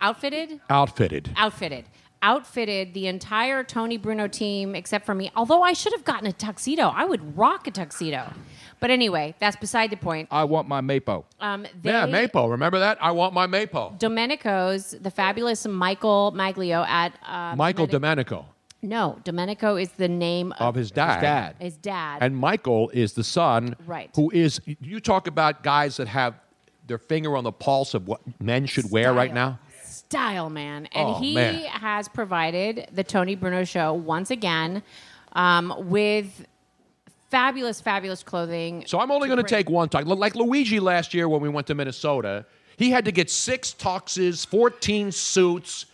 outfitted, 0.00 0.60
Outfitted. 0.70 1.30
outfitted, 1.36 1.84
outfitted 2.22 2.94
the 2.94 3.06
entire 3.06 3.62
Tony 3.64 3.96
Bruno 3.96 4.28
team 4.28 4.74
except 4.74 5.04
for 5.06 5.14
me. 5.14 5.30
Although 5.36 5.62
I 5.62 5.72
should 5.72 5.92
have 5.92 6.04
gotten 6.04 6.26
a 6.26 6.32
tuxedo. 6.32 6.88
I 6.94 7.04
would 7.04 7.36
rock 7.36 7.66
a 7.66 7.70
tuxedo. 7.70 8.32
But 8.78 8.90
anyway, 8.90 9.34
that's 9.38 9.56
beside 9.56 9.88
the 9.90 9.96
point. 9.96 10.28
I 10.30 10.44
want 10.44 10.68
my 10.68 10.80
Maypo. 10.82 11.24
Um, 11.40 11.62
they, 11.82 11.90
yeah, 11.90 12.06
Maypo. 12.06 12.50
Remember 12.50 12.78
that? 12.78 12.98
I 13.00 13.10
want 13.10 13.32
my 13.32 13.46
Maypo. 13.46 13.98
Domenico's, 13.98 14.94
the 15.00 15.10
fabulous 15.10 15.66
Michael 15.66 16.32
Maglio 16.36 16.86
at 16.86 17.14
uh, 17.26 17.56
Michael 17.56 17.86
Domenico- 17.86 18.26
Domenico 18.42 18.46
No, 18.82 19.18
Domenico 19.24 19.76
is 19.76 19.90
the 19.92 20.08
name 20.08 20.52
of, 20.52 20.60
of 20.60 20.74
his 20.74 20.90
dad. 20.90 21.56
His 21.58 21.76
dad. 21.76 22.18
And 22.22 22.36
Michael 22.36 22.90
is 22.90 23.14
the 23.14 23.24
son, 23.24 23.74
Right. 23.86 24.10
who 24.14 24.30
is, 24.30 24.60
you 24.80 25.00
talk 25.00 25.26
about 25.26 25.62
guys 25.62 25.96
that 25.96 26.08
have 26.08 26.34
their 26.86 26.98
finger 26.98 27.36
on 27.36 27.42
the 27.44 27.52
pulse 27.52 27.94
of 27.94 28.06
what 28.06 28.20
men 28.40 28.66
should 28.66 28.90
wear 28.90 29.12
right 29.12 29.32
now. 29.34 29.58
style 29.82 30.50
man, 30.50 30.86
and 30.92 31.08
Oh, 31.08 31.14
he 31.18 31.34
man. 31.34 31.64
has 31.64 32.06
provided 32.08 32.86
the 32.92 33.02
Tony 33.02 33.34
Bruno 33.34 33.64
show 33.64 33.92
once 33.94 34.30
again 34.30 34.82
um, 35.32 35.74
with 35.88 36.46
fabulous, 37.28 37.80
fabulous 37.80 38.22
clothing. 38.22 38.84
So 38.86 39.00
I'm 39.00 39.10
only 39.10 39.26
going 39.26 39.42
to 39.42 39.48
take 39.48 39.68
one 39.68 39.88
talk. 39.88 40.04
Like 40.06 40.36
Luigi 40.36 40.78
last 40.78 41.12
year 41.12 41.28
when 41.28 41.40
we 41.40 41.48
went 41.48 41.66
to 41.68 41.74
Minnesota, 41.74 42.46
he 42.76 42.90
had 42.90 43.04
to 43.06 43.10
get 43.12 43.30
six 43.30 43.74
tuxes, 43.76 44.46
14 44.46 45.10
suits, 45.10 45.86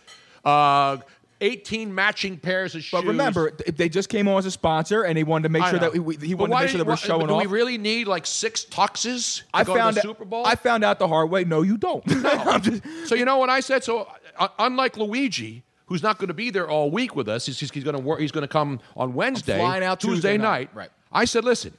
uh, 0.45 0.97
18 1.43 1.93
matching 1.93 2.37
pairs 2.37 2.73
of 2.73 2.83
shoes. 2.83 2.99
But 3.01 3.05
remember, 3.05 3.51
they 3.51 3.89
just 3.89 4.09
came 4.09 4.27
on 4.27 4.37
as 4.39 4.45
a 4.45 4.51
sponsor, 4.51 5.03
and 5.03 5.17
he 5.17 5.23
wanted 5.23 5.43
to 5.43 5.49
make 5.49 5.61
I 5.61 5.69
sure 5.71 5.79
know. 5.79 5.89
that 5.91 5.99
we, 6.03 6.15
he 6.15 6.33
But 6.33 6.49
wanted 6.49 6.55
to 6.55 6.61
make 6.63 6.69
sure 6.71 6.77
that 6.79 6.87
we're 6.87 6.95
showing 6.97 7.27
Do 7.27 7.33
off. 7.33 7.41
we 7.41 7.47
really 7.47 7.77
need 7.77 8.07
like 8.07 8.25
six 8.25 8.63
tuxes 8.65 9.39
to 9.39 9.45
I 9.53 9.63
go 9.63 9.75
found 9.75 9.95
to 9.95 10.01
the 10.01 10.07
out, 10.07 10.11
Super 10.17 10.25
Bowl? 10.25 10.45
I 10.45 10.55
found 10.55 10.83
out 10.83 10.97
the 10.99 11.07
hard 11.07 11.29
way. 11.29 11.43
No, 11.43 11.61
you 11.61 11.77
don't. 11.77 12.03
I'm 12.25 12.61
just- 12.61 12.81
So 13.07 13.15
you 13.15 13.25
know 13.25 13.37
what 13.37 13.49
I 13.49 13.59
said? 13.59 13.83
So 13.83 14.07
uh, 14.37 14.47
unlike 14.59 14.97
Luigi, 14.97 15.63
who's 15.87 16.01
not 16.01 16.17
going 16.17 16.29
to 16.29 16.33
be 16.33 16.49
there 16.49 16.69
all 16.69 16.89
week 16.89 17.15
with 17.15 17.27
us, 17.27 17.45
he's, 17.45 17.59
he's 17.59 17.83
going 17.83 17.95
to 17.95 18.01
work. 18.01 18.19
He's 18.21 18.31
going 18.31 18.43
to 18.43 18.47
come 18.47 18.79
on 18.95 19.13
Wednesday, 19.13 19.57
flying 19.59 19.83
out 19.83 19.99
Tuesday, 19.99 20.13
Tuesday 20.15 20.37
night. 20.37 20.43
night. 20.43 20.69
Right. 20.75 20.89
I 21.11 21.25
said, 21.25 21.43
listen, 21.43 21.73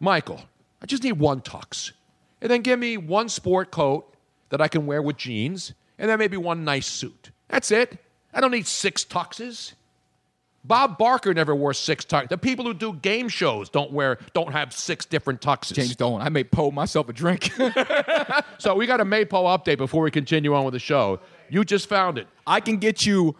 Michael, 0.00 0.40
I 0.80 0.86
just 0.86 1.02
need 1.02 1.12
one 1.18 1.40
tux, 1.40 1.92
and 2.40 2.50
then 2.50 2.62
give 2.62 2.78
me 2.78 2.96
one 2.96 3.28
sport 3.28 3.70
coat 3.70 4.14
that 4.50 4.60
I 4.60 4.68
can 4.68 4.86
wear 4.86 5.02
with 5.02 5.16
jeans, 5.16 5.74
and 5.98 6.08
then 6.08 6.18
maybe 6.18 6.36
one 6.36 6.64
nice 6.64 6.86
suit. 6.86 7.30
That's 7.48 7.70
it. 7.70 7.98
I 8.36 8.40
don't 8.40 8.50
need 8.50 8.66
six 8.66 9.04
tuxes. 9.04 9.72
Bob 10.62 10.98
Barker 10.98 11.32
never 11.32 11.54
wore 11.54 11.72
six 11.72 12.04
tuxes. 12.04 12.28
The 12.28 12.36
people 12.36 12.66
who 12.66 12.74
do 12.74 12.92
game 12.92 13.28
shows 13.28 13.70
don't 13.70 13.92
wear, 13.92 14.18
don't 14.34 14.52
have 14.52 14.74
six 14.74 15.06
different 15.06 15.40
tuxes. 15.40 15.74
James 15.74 15.96
Dolan. 15.96 16.20
I 16.20 16.28
may 16.28 16.44
pour 16.44 16.70
myself 16.72 17.08
a 17.08 17.12
drink. 17.12 17.50
So 18.58 18.74
we 18.74 18.86
got 18.86 19.00
a 19.00 19.04
Maypo 19.04 19.56
update 19.56 19.76
before 19.76 20.02
we 20.02 20.10
continue 20.10 20.52
on 20.54 20.64
with 20.64 20.72
the 20.72 20.80
show. 20.80 21.20
You 21.50 21.62
just 21.64 21.88
found 21.88 22.18
it. 22.18 22.26
I 22.46 22.60
can 22.60 22.78
get 22.78 23.06
you 23.06 23.36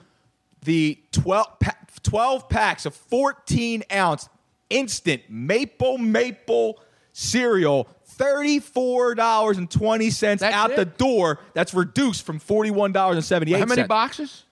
the 0.62 0.98
12, 1.12 1.58
pa- 1.58 1.76
12 2.02 2.48
packs 2.48 2.86
of 2.86 2.94
14 2.94 3.82
ounce 3.92 4.28
instant 4.70 5.22
maple 5.28 5.98
maple 5.98 6.80
cereal. 7.12 7.88
$34.20 8.18 10.42
out 10.42 10.70
it? 10.70 10.76
the 10.76 10.86
door. 10.86 11.38
That's 11.54 11.74
reduced 11.74 12.24
from 12.24 12.40
$41.78. 12.40 13.58
How 13.58 13.66
many 13.66 13.82
boxes? 13.84 14.45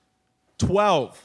12. 0.58 1.20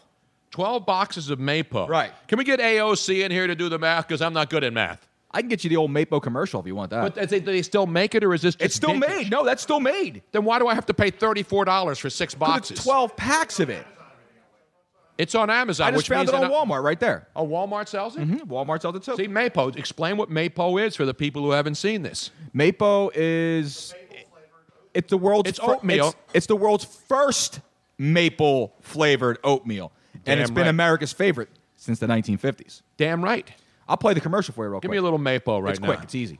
12 0.51 0.85
boxes 0.85 1.29
of 1.29 1.39
Maypo. 1.39 1.87
Right. 1.87 2.11
Can 2.27 2.37
we 2.37 2.43
get 2.43 2.59
AOC 2.59 3.23
in 3.23 3.31
here 3.31 3.47
to 3.47 3.55
do 3.55 3.69
the 3.69 3.77
math? 3.79 4.07
Because 4.07 4.21
I'm 4.21 4.33
not 4.33 4.49
good 4.49 4.63
at 4.63 4.73
math. 4.73 5.07
I 5.31 5.41
can 5.41 5.49
get 5.49 5.63
you 5.63 5.69
the 5.69 5.77
old 5.77 5.91
Maypo 5.91 6.21
commercial 6.21 6.59
if 6.59 6.65
you 6.65 6.73
want 6.75 6.89
that. 6.89 7.01
But 7.01 7.15
do 7.15 7.25
they, 7.27 7.39
do 7.39 7.45
they 7.51 7.61
still 7.61 7.85
make 7.85 8.15
it, 8.15 8.23
or 8.23 8.33
is 8.33 8.41
this 8.41 8.55
just 8.55 8.65
it's 8.65 8.75
still 8.75 8.91
vintage? 8.93 9.09
made. 9.09 9.31
No, 9.31 9.45
that's 9.45 9.61
still 9.61 9.79
made. 9.79 10.23
Then 10.31 10.43
why 10.43 10.57
do 10.57 10.67
I 10.67 10.73
have 10.73 10.87
to 10.87 10.93
pay 10.93 11.11
$34 11.11 11.99
for 11.99 12.09
six 12.09 12.33
boxes? 12.33 12.77
It's 12.77 12.83
12 12.83 13.15
packs 13.15 13.59
of 13.59 13.69
it. 13.69 13.85
It's 15.19 15.35
on 15.35 15.49
Amazon. 15.49 15.87
I 15.87 15.91
just 15.91 15.97
which 15.97 16.07
found 16.07 16.29
it 16.29 16.33
on 16.33 16.49
Walmart 16.49 16.81
right 16.81 16.99
there. 16.99 17.27
Oh, 17.35 17.45
Walmart 17.45 17.89
sells 17.89 18.15
it. 18.15 18.21
Mm-hmm. 18.21 18.51
Walmart 18.51 18.81
sells 18.81 18.95
it 18.95 19.03
too. 19.03 19.17
See, 19.17 19.27
Maypo. 19.27 19.75
Explain 19.75 20.15
what 20.15 20.29
Maypo 20.29 20.81
is 20.81 20.95
for 20.95 21.05
the 21.05 21.13
people 21.13 21.43
who 21.43 21.51
haven't 21.51 21.75
seen 21.75 22.03
this. 22.03 22.31
Maypo 22.55 23.11
is 23.13 23.93
it's 24.93 25.09
the 25.09 25.17
world's 25.17 25.49
It's 25.49 25.59
fir- 25.59 25.75
oatmeal. 25.75 26.07
It's, 26.07 26.17
it's 26.33 26.45
the 26.47 26.55
world's 26.55 26.85
first 26.85 27.59
maple 27.99 28.73
flavored 28.81 29.37
oatmeal, 29.43 29.91
and 30.13 30.23
Damn 30.23 30.39
it's 30.39 30.49
been. 30.49 30.67
America's 30.67 31.13
favorite 31.13 31.49
since 31.75 31.99
the 31.99 32.07
1950s. 32.07 32.81
Damn 32.97 33.23
right. 33.23 33.47
I'll 33.87 33.97
play 33.97 34.13
the 34.15 34.21
commercial 34.21 34.53
for 34.53 34.63
you 34.65 34.69
real 34.71 34.79
quick. 34.79 34.83
Give 34.83 34.89
quick. 34.89 34.95
me 34.95 34.99
a 34.99 35.03
little 35.03 35.19
maple 35.19 35.61
right 35.61 35.71
it's 35.71 35.79
now. 35.79 35.87
quick. 35.87 35.99
It's 36.03 36.15
easy. 36.15 36.39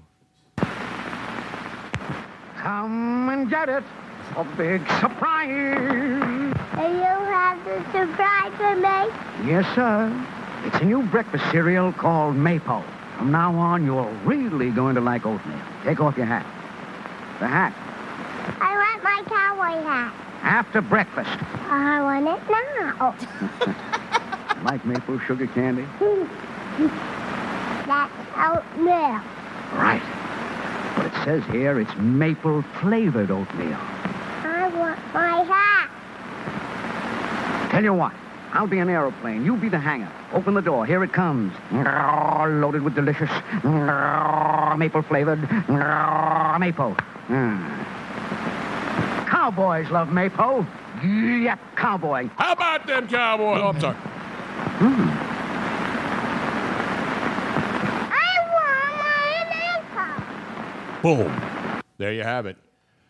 Come 2.58 3.30
and 3.30 3.50
get 3.50 3.70
it. 3.70 3.84
A 4.36 4.44
big 4.56 4.82
surprise. 5.00 5.50
And 5.50 6.94
you 6.98 7.04
have 7.04 7.64
the 7.66 7.84
surprise 7.92 8.54
for 8.58 8.76
me? 8.76 9.50
Yes, 9.50 9.66
sir. 9.76 10.26
It's 10.66 10.76
a 10.78 10.86
new 10.86 11.02
breakfast 11.04 11.44
cereal 11.52 11.92
called 11.94 12.36
Maypo. 12.36 12.84
From 13.18 13.32
now 13.32 13.56
on, 13.56 13.86
you're 13.86 14.10
really 14.24 14.70
going 14.72 14.96
to 14.96 15.02
like 15.02 15.26
oatmeal. 15.26 15.58
Take 15.84 16.00
off 16.00 16.16
your 16.18 16.26
hat. 16.26 16.46
The 17.40 17.48
hat. 17.48 17.74
I 18.62 18.76
want 18.76 19.04
my 19.04 19.24
cowboy 19.26 19.82
hat. 19.88 20.14
After 20.42 20.82
breakfast. 20.82 21.30
I 21.70 22.02
want 22.02 22.28
it 22.28 22.42
now. 22.50 23.16
Like 24.64 24.86
maple 24.86 25.18
sugar 25.20 25.48
candy? 25.48 25.86
That's 27.88 28.12
oatmeal. 28.36 29.22
Right. 29.74 30.02
But 30.98 31.06
it 31.06 31.14
says 31.24 31.44
here 31.46 31.80
it's 31.80 31.96
maple 31.96 32.62
flavored 32.82 33.32
oatmeal. 33.32 33.78
I 34.44 34.70
want 34.76 35.00
my 35.14 35.44
hat. 35.44 35.90
Tell 37.72 37.84
you 37.84 37.94
what, 37.94 38.12
I'll 38.52 38.68
be 38.68 38.80
an 38.80 38.90
aeroplane. 38.90 39.46
You 39.46 39.56
be 39.56 39.70
the 39.70 39.80
hangar. 39.80 40.12
Open 40.34 40.56
the 40.56 40.62
door. 40.62 40.86
Here 40.86 41.04
it 41.06 41.14
comes. 41.14 41.54
Loaded 41.72 42.82
with 42.82 42.96
delicious 42.96 43.32
maple 43.64 45.02
flavored 45.04 45.40
Maypo. 45.68 46.98
Mm. 47.30 47.86
Cowboys 49.30 49.90
love 49.92 50.08
Maypo. 50.10 50.66
Yep, 51.44 51.60
cowboy. 51.76 52.28
How 52.38 52.54
about 52.54 52.88
them 52.88 53.08
cowboys? 53.08 53.60
Oh, 53.62 53.68
I'm 53.68 53.80
sorry. 53.80 53.96
I 58.12 58.40
want 58.54 58.98
my 59.94 60.16
Maypo. 60.96 61.02
Boom. 61.04 61.82
There 61.98 62.12
you 62.14 62.24
have 62.24 62.46
it. 62.46 62.58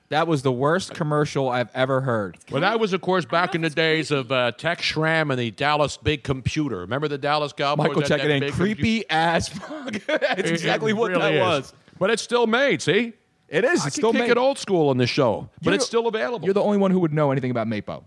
That 0.10 0.28
was 0.28 0.42
the 0.42 0.52
worst 0.52 0.94
commercial 0.96 1.48
I've 1.50 1.70
ever 1.76 2.02
heard. 2.02 2.38
Well, 2.52 2.62
that 2.62 2.80
was, 2.80 2.94
of 2.94 3.02
course, 3.02 3.26
back 3.26 3.54
in 3.54 3.62
the 3.62 3.70
days 3.70 4.10
of 4.12 4.32
uh, 4.32 4.52
Tex 4.54 4.84
Schramm 4.84 5.30
and 5.30 5.40
the 5.40 5.52
Dallas 5.52 5.98
Big 5.98 6.24
Computer. 6.24 6.78
Remember 6.80 7.08
the 7.08 7.18
Dallas 7.20 7.54
Cowboys? 7.54 7.88
Michael 7.90 8.02
check 8.02 8.22
it 8.22 8.28
that 8.28 8.32
in. 8.32 8.40
big 8.42 8.54
Creepy 8.54 9.08
ass. 9.10 9.50
That's 10.08 10.40
It- 10.40 10.48
exactly 10.48 10.92
it 10.92 10.98
what 10.98 11.12
really 11.12 11.22
that 11.22 11.34
is. 11.36 11.40
was. 11.42 11.74
But 12.00 12.10
it's 12.10 12.24
still 12.24 12.48
made. 12.48 12.82
See, 12.82 13.14
It 13.50 13.64
is. 13.66 13.70
I 13.70 13.74
It's 13.74 13.84
can 13.84 13.92
still 13.92 14.14
kick 14.14 14.30
it 14.30 14.38
old 14.38 14.58
school 14.60 14.90
on 14.90 14.98
this 14.98 15.10
show, 15.10 15.50
but 15.62 15.66
You're 15.66 15.74
it's 15.76 15.86
still 15.86 16.08
available. 16.08 16.46
You're 16.46 16.54
the 16.54 16.62
only 16.62 16.78
one 16.78 16.92
who 16.92 17.00
would 17.00 17.14
know 17.14 17.32
anything 17.32 17.52
about 17.52 17.68
Maypo. 17.68 18.04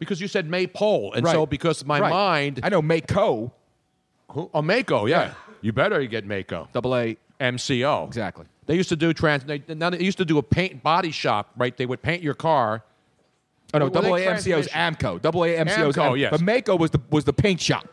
because 0.00 0.20
you 0.20 0.26
said 0.28 0.50
Maypole, 0.50 1.12
and 1.14 1.24
Right. 1.24 1.32
so 1.32 1.46
because 1.46 1.84
my 1.86 2.00
Right. 2.00 2.10
mind, 2.10 2.60
I 2.62 2.68
know 2.68 2.82
Maaco. 2.82 3.52
Who? 4.32 4.50
Oh, 4.52 4.60
Maaco, 4.60 5.08
yeah. 5.08 5.34
You 5.62 5.72
better 5.72 6.04
get 6.06 6.26
Maaco. 6.28 6.66
Double 6.72 6.94
A. 6.96 7.16
MCO. 7.40 8.06
Exactly. 8.06 8.46
They 8.66 8.74
used 8.74 8.88
to 8.88 8.96
do 8.96 9.12
trans. 9.12 9.44
They, 9.44 9.62
now 9.68 9.90
they 9.90 10.00
used 10.02 10.18
to 10.18 10.24
do 10.24 10.38
a 10.38 10.42
paint 10.42 10.82
body 10.82 11.10
shop, 11.10 11.50
right? 11.56 11.76
They 11.76 11.86
would 11.86 12.02
paint 12.02 12.22
your 12.22 12.34
car. 12.34 12.82
Oh 13.72 13.78
no, 13.78 13.88
double 13.88 14.14
A 14.16 14.20
MCO 14.20 14.58
is? 14.58 14.68
AAMCO. 14.68 15.20
Double 15.22 15.44
A 15.44 15.48
MCO 15.56 15.88
is 15.88 15.96
AAMCO, 15.96 16.10
Am- 16.12 16.16
yes. 16.16 16.30
But 16.32 16.40
Maaco 16.40 16.78
was 16.78 16.90
the 16.90 17.00
was 17.10 17.24
the 17.24 17.32
paint 17.32 17.60
shop. 17.60 17.86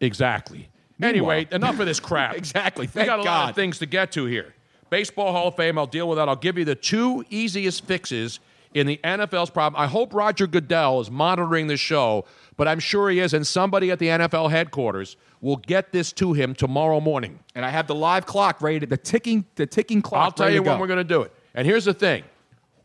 Exactly. 0.00 0.68
Anyway, 1.02 1.46
enough 1.50 1.78
of 1.80 1.86
this 1.86 1.98
crap. 2.00 2.34
exactly. 2.36 2.86
Thank 2.86 3.04
we 3.04 3.08
got 3.08 3.18
a 3.20 3.22
lot 3.22 3.50
of 3.50 3.56
things 3.56 3.78
to 3.78 3.86
get 3.86 4.12
to 4.12 4.26
here. 4.26 4.54
Baseball 4.90 5.32
Hall 5.32 5.48
of 5.48 5.56
Fame. 5.56 5.78
I'll 5.78 5.86
deal 5.86 6.08
with 6.08 6.18
that. 6.18 6.28
I'll 6.28 6.36
give 6.36 6.58
you 6.58 6.64
the 6.64 6.74
two 6.74 7.24
easiest 7.30 7.84
fixes 7.84 8.40
in 8.74 8.86
the 8.86 8.98
NFL's 9.04 9.50
problem. 9.50 9.80
I 9.80 9.86
hope 9.86 10.12
Roger 10.14 10.46
Goodell 10.46 11.00
is 11.00 11.10
monitoring 11.10 11.68
the 11.68 11.76
show, 11.76 12.24
but 12.56 12.66
I'm 12.66 12.80
sure 12.80 13.08
he 13.10 13.20
is, 13.20 13.32
and 13.32 13.46
somebody 13.46 13.90
at 13.90 13.98
the 13.98 14.08
NFL 14.08 14.50
headquarters 14.50 15.16
will 15.40 15.56
get 15.58 15.92
this 15.92 16.12
to 16.14 16.32
him 16.32 16.54
tomorrow 16.54 17.00
morning. 17.00 17.38
And 17.54 17.64
I 17.64 17.70
have 17.70 17.86
the 17.86 17.94
live 17.94 18.26
clock 18.26 18.60
ready. 18.60 18.80
to- 18.80 18.86
The 18.86 18.96
ticking 18.96 19.44
the 19.54 19.66
ticking 19.66 20.02
clock. 20.02 20.24
I'll 20.24 20.32
tell 20.32 20.50
you 20.50 20.62
when 20.62 20.76
go. 20.76 20.80
we're 20.80 20.86
going 20.88 20.96
to 20.98 21.04
do 21.04 21.22
it. 21.22 21.32
And 21.54 21.66
here's 21.66 21.84
the 21.84 21.94
thing 21.94 22.24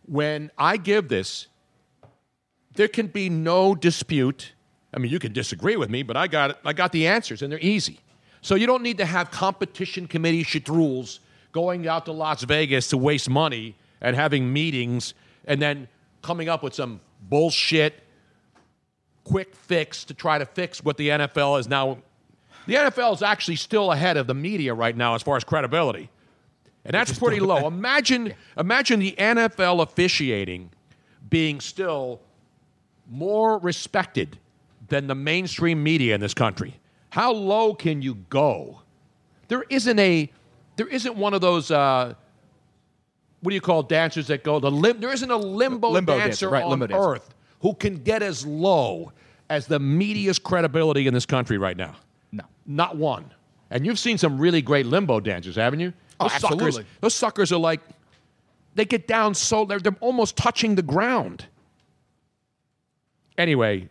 when 0.06 0.52
I 0.58 0.78
give 0.78 1.08
this, 1.10 1.48
there 2.76 2.88
can 2.88 3.08
be 3.08 3.30
no 3.30 3.76
dispute. 3.76 4.54
I 4.94 5.00
mean, 5.00 5.12
you 5.12 5.20
can 5.20 5.34
disagree 5.34 5.76
with 5.76 5.90
me, 5.90 6.04
but 6.04 6.18
I 6.18 6.28
got 6.28 6.52
it. 6.52 6.58
I 6.66 6.74
got 6.74 6.92
the 6.92 7.08
answers, 7.08 7.42
and 7.42 7.52
they're 7.52 7.60
easy. 7.60 8.00
So 8.42 8.56
you 8.56 8.68
don't 8.68 8.84
need 8.84 8.98
to 9.00 9.06
have 9.06 9.32
competition 9.32 10.08
committee 10.08 10.44
shit 10.44 10.68
rules 10.70 11.20
going 11.52 11.88
out 11.88 12.06
to 12.06 12.12
Las 12.12 12.44
Vegas 12.44 12.90
to 12.90 12.98
waste 12.98 13.30
money 13.30 13.76
and 14.02 14.16
having 14.16 14.52
meetings 14.52 15.14
and 15.46 15.62
then 15.62 15.88
coming 16.22 16.50
up 16.50 16.64
with 16.64 16.74
some 16.74 17.00
bullshit 17.22 18.04
quick 19.24 19.56
fix 19.56 20.04
to 20.06 20.14
try 20.14 20.38
to 20.38 20.46
fix 20.46 20.84
what 20.84 20.98
the 20.98 21.10
NFL 21.10 21.60
is 21.60 21.68
now. 21.68 22.00
The 22.66 22.76
NFL 22.76 23.16
is 23.16 23.22
actually 23.22 23.56
still 23.58 23.92
ahead 23.92 24.18
of 24.18 24.28
the 24.28 24.34
media 24.34 24.74
right 24.74 24.96
now 24.96 25.16
as 25.16 25.24
far 25.24 25.38
as 25.38 25.44
credibility. 25.44 26.10
And 26.86 26.94
that's 26.94 27.18
pretty 27.18 27.40
low. 27.40 27.68
Imagine, 27.68 28.34
imagine 28.58 29.00
the 29.00 29.14
NFL 29.18 29.82
officiating 29.82 30.72
being 31.30 31.60
still 31.60 32.22
more 33.10 33.58
respected 33.60 34.40
than 34.88 35.08
the 35.08 35.16
mainstream 35.16 35.84
media 35.84 36.16
in 36.16 36.22
this 36.22 36.34
country. 36.34 36.80
How 37.12 37.32
low 37.32 37.74
can 37.74 38.02
you 38.02 38.16
go? 38.16 38.82
There 39.48 39.66
isn't 39.70 40.00
a, 40.00 40.32
there 40.80 40.88
isn't 40.88 41.16
one 41.18 41.34
of 41.34 41.42
those. 41.42 41.72
Uh, 41.72 42.14
what 43.42 43.50
do 43.50 43.56
you 43.56 43.62
call 43.62 43.84
dancers 43.84 44.28
that 44.28 44.44
go 44.46 44.60
the 44.60 44.72
lim? 44.72 45.02
There 45.02 45.12
isn't 45.12 45.30
a 45.30 45.36
limbo, 45.38 45.90
Limbo 45.90 46.14
dancer 46.14 46.28
dancer, 46.28 46.50
right, 46.50 46.64
on 46.64 46.70
limbo 46.72 46.88
dancer. 46.88 47.10
earth 47.10 47.36
who 47.62 47.74
can 47.74 47.96
get 47.98 48.24
as 48.24 48.46
low 48.46 49.12
as 49.50 49.68
the 49.68 49.78
media's 49.80 50.40
credibility 50.40 51.06
in 51.06 51.14
this 51.14 51.26
country 51.26 51.58
right 51.58 51.76
now. 51.76 51.96
No, 52.32 52.46
not 52.66 52.96
one. 52.96 53.30
And 53.72 53.86
you've 53.86 54.00
seen 54.00 54.18
some 54.18 54.38
really 54.40 54.62
great 54.62 54.86
limbo 54.86 55.20
dancers, 55.20 55.58
haven't 55.58 55.82
you? 55.82 55.92
Oh, 56.20 56.26
Those 56.30 56.32
Suckers, 56.32 56.52
absolutely. 56.52 56.86
those 57.02 57.16
suckers 57.16 57.52
are 57.52 57.60
like, 57.60 57.82
they 58.76 58.86
get 58.86 59.06
down 59.08 59.36
so 59.36 59.66
they're, 59.66 59.80
they're 59.80 59.96
almost 60.00 60.38
touching 60.38 60.76
the 60.76 60.82
ground. 60.82 61.46
Anyway, 63.38 63.90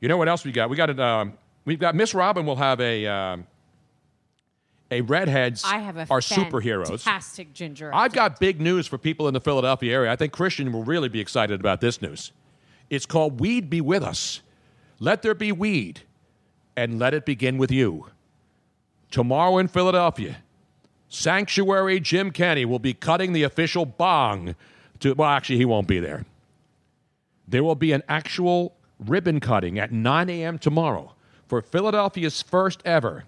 you 0.00 0.08
know 0.08 0.16
what 0.16 0.28
else 0.28 0.44
we 0.44 0.50
got? 0.50 0.68
We 0.70 0.76
got 0.76 0.90
it. 0.90 0.98
Um, 0.98 1.34
we've 1.64 1.78
got 1.78 1.94
Miss 1.94 2.14
Robin. 2.14 2.44
will 2.46 2.56
have 2.56 2.80
a 2.80 3.06
um, 3.06 3.46
a 4.90 5.00
redheads 5.00 5.62
I 5.64 5.78
have 5.78 5.96
a 5.96 6.06
are 6.10 6.20
superheroes. 6.20 6.88
fantastic 7.02 7.52
ginger. 7.52 7.94
I've 7.94 8.12
got 8.12 8.38
big 8.38 8.60
news 8.60 8.86
for 8.86 8.98
people 8.98 9.28
in 9.28 9.34
the 9.34 9.40
Philadelphia 9.40 9.92
area. 9.92 10.12
I 10.12 10.16
think 10.16 10.32
Christian 10.32 10.72
will 10.72 10.84
really 10.84 11.08
be 11.08 11.20
excited 11.20 11.60
about 11.60 11.80
this 11.80 12.00
news. 12.02 12.32
It's 12.90 13.06
called 13.06 13.40
Weed 13.40 13.70
Be 13.70 13.80
With 13.80 14.02
Us. 14.02 14.42
Let 15.00 15.22
there 15.22 15.34
be 15.34 15.52
weed, 15.52 16.02
and 16.76 16.98
let 16.98 17.14
it 17.14 17.24
begin 17.24 17.58
with 17.58 17.70
you. 17.70 18.06
Tomorrow 19.10 19.58
in 19.58 19.68
Philadelphia, 19.68 20.38
Sanctuary 21.08 22.00
Jim 22.00 22.30
Kenney 22.30 22.64
will 22.64 22.78
be 22.78 22.94
cutting 22.94 23.32
the 23.32 23.42
official 23.42 23.86
bong. 23.86 24.54
To, 25.00 25.14
well, 25.14 25.30
actually, 25.30 25.58
he 25.58 25.64
won't 25.64 25.88
be 25.88 25.98
there. 25.98 26.24
There 27.46 27.62
will 27.62 27.74
be 27.74 27.92
an 27.92 28.02
actual 28.08 28.74
ribbon 28.98 29.40
cutting 29.40 29.78
at 29.78 29.92
9 29.92 30.30
a.m. 30.30 30.58
tomorrow 30.58 31.14
for 31.46 31.60
Philadelphia's 31.60 32.42
first 32.42 32.80
ever 32.84 33.24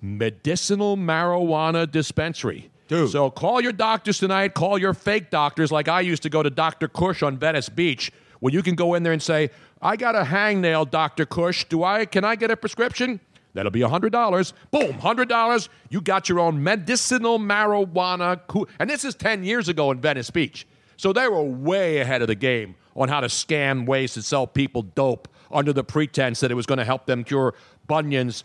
medicinal 0.00 0.96
marijuana 0.96 1.90
dispensary. 1.90 2.70
Dude. 2.88 3.10
So 3.10 3.30
call 3.30 3.60
your 3.60 3.72
doctors 3.72 4.18
tonight. 4.18 4.54
Call 4.54 4.76
your 4.78 4.94
fake 4.94 5.30
doctors, 5.30 5.70
like 5.70 5.86
I 5.88 6.00
used 6.00 6.22
to 6.24 6.30
go 6.30 6.42
to 6.42 6.50
Dr. 6.50 6.88
Cush 6.88 7.22
on 7.22 7.36
Venice 7.38 7.68
Beach, 7.68 8.10
where 8.40 8.52
you 8.52 8.62
can 8.62 8.74
go 8.74 8.94
in 8.94 9.02
there 9.04 9.12
and 9.12 9.22
say, 9.22 9.50
"I 9.80 9.96
got 9.96 10.16
a 10.16 10.22
hangnail, 10.22 10.90
Dr. 10.90 11.24
Cush. 11.24 11.64
Do 11.66 11.84
I? 11.84 12.04
Can 12.04 12.24
I 12.24 12.34
get 12.34 12.50
a 12.50 12.56
prescription?" 12.56 13.20
That'll 13.54 13.70
be 13.72 13.82
hundred 13.82 14.10
dollars. 14.12 14.52
Boom, 14.70 14.94
hundred 14.94 15.28
dollars. 15.28 15.68
You 15.88 16.00
got 16.00 16.28
your 16.28 16.40
own 16.40 16.62
medicinal 16.62 17.38
marijuana. 17.38 18.40
coo- 18.48 18.66
And 18.78 18.88
this 18.90 19.04
is 19.04 19.14
ten 19.14 19.44
years 19.44 19.68
ago 19.68 19.90
in 19.92 20.00
Venice 20.00 20.30
Beach. 20.30 20.66
So 20.96 21.12
they 21.12 21.28
were 21.28 21.42
way 21.42 21.98
ahead 21.98 22.22
of 22.22 22.28
the 22.28 22.34
game 22.34 22.74
on 22.96 23.08
how 23.08 23.20
to 23.20 23.28
scam 23.28 23.86
ways 23.86 24.14
to 24.14 24.22
sell 24.22 24.46
people 24.46 24.82
dope 24.82 25.28
under 25.52 25.72
the 25.72 25.82
pretense 25.84 26.40
that 26.40 26.50
it 26.50 26.54
was 26.54 26.66
going 26.66 26.78
to 26.78 26.84
help 26.84 27.06
them 27.06 27.24
cure 27.24 27.54
bunions, 27.86 28.44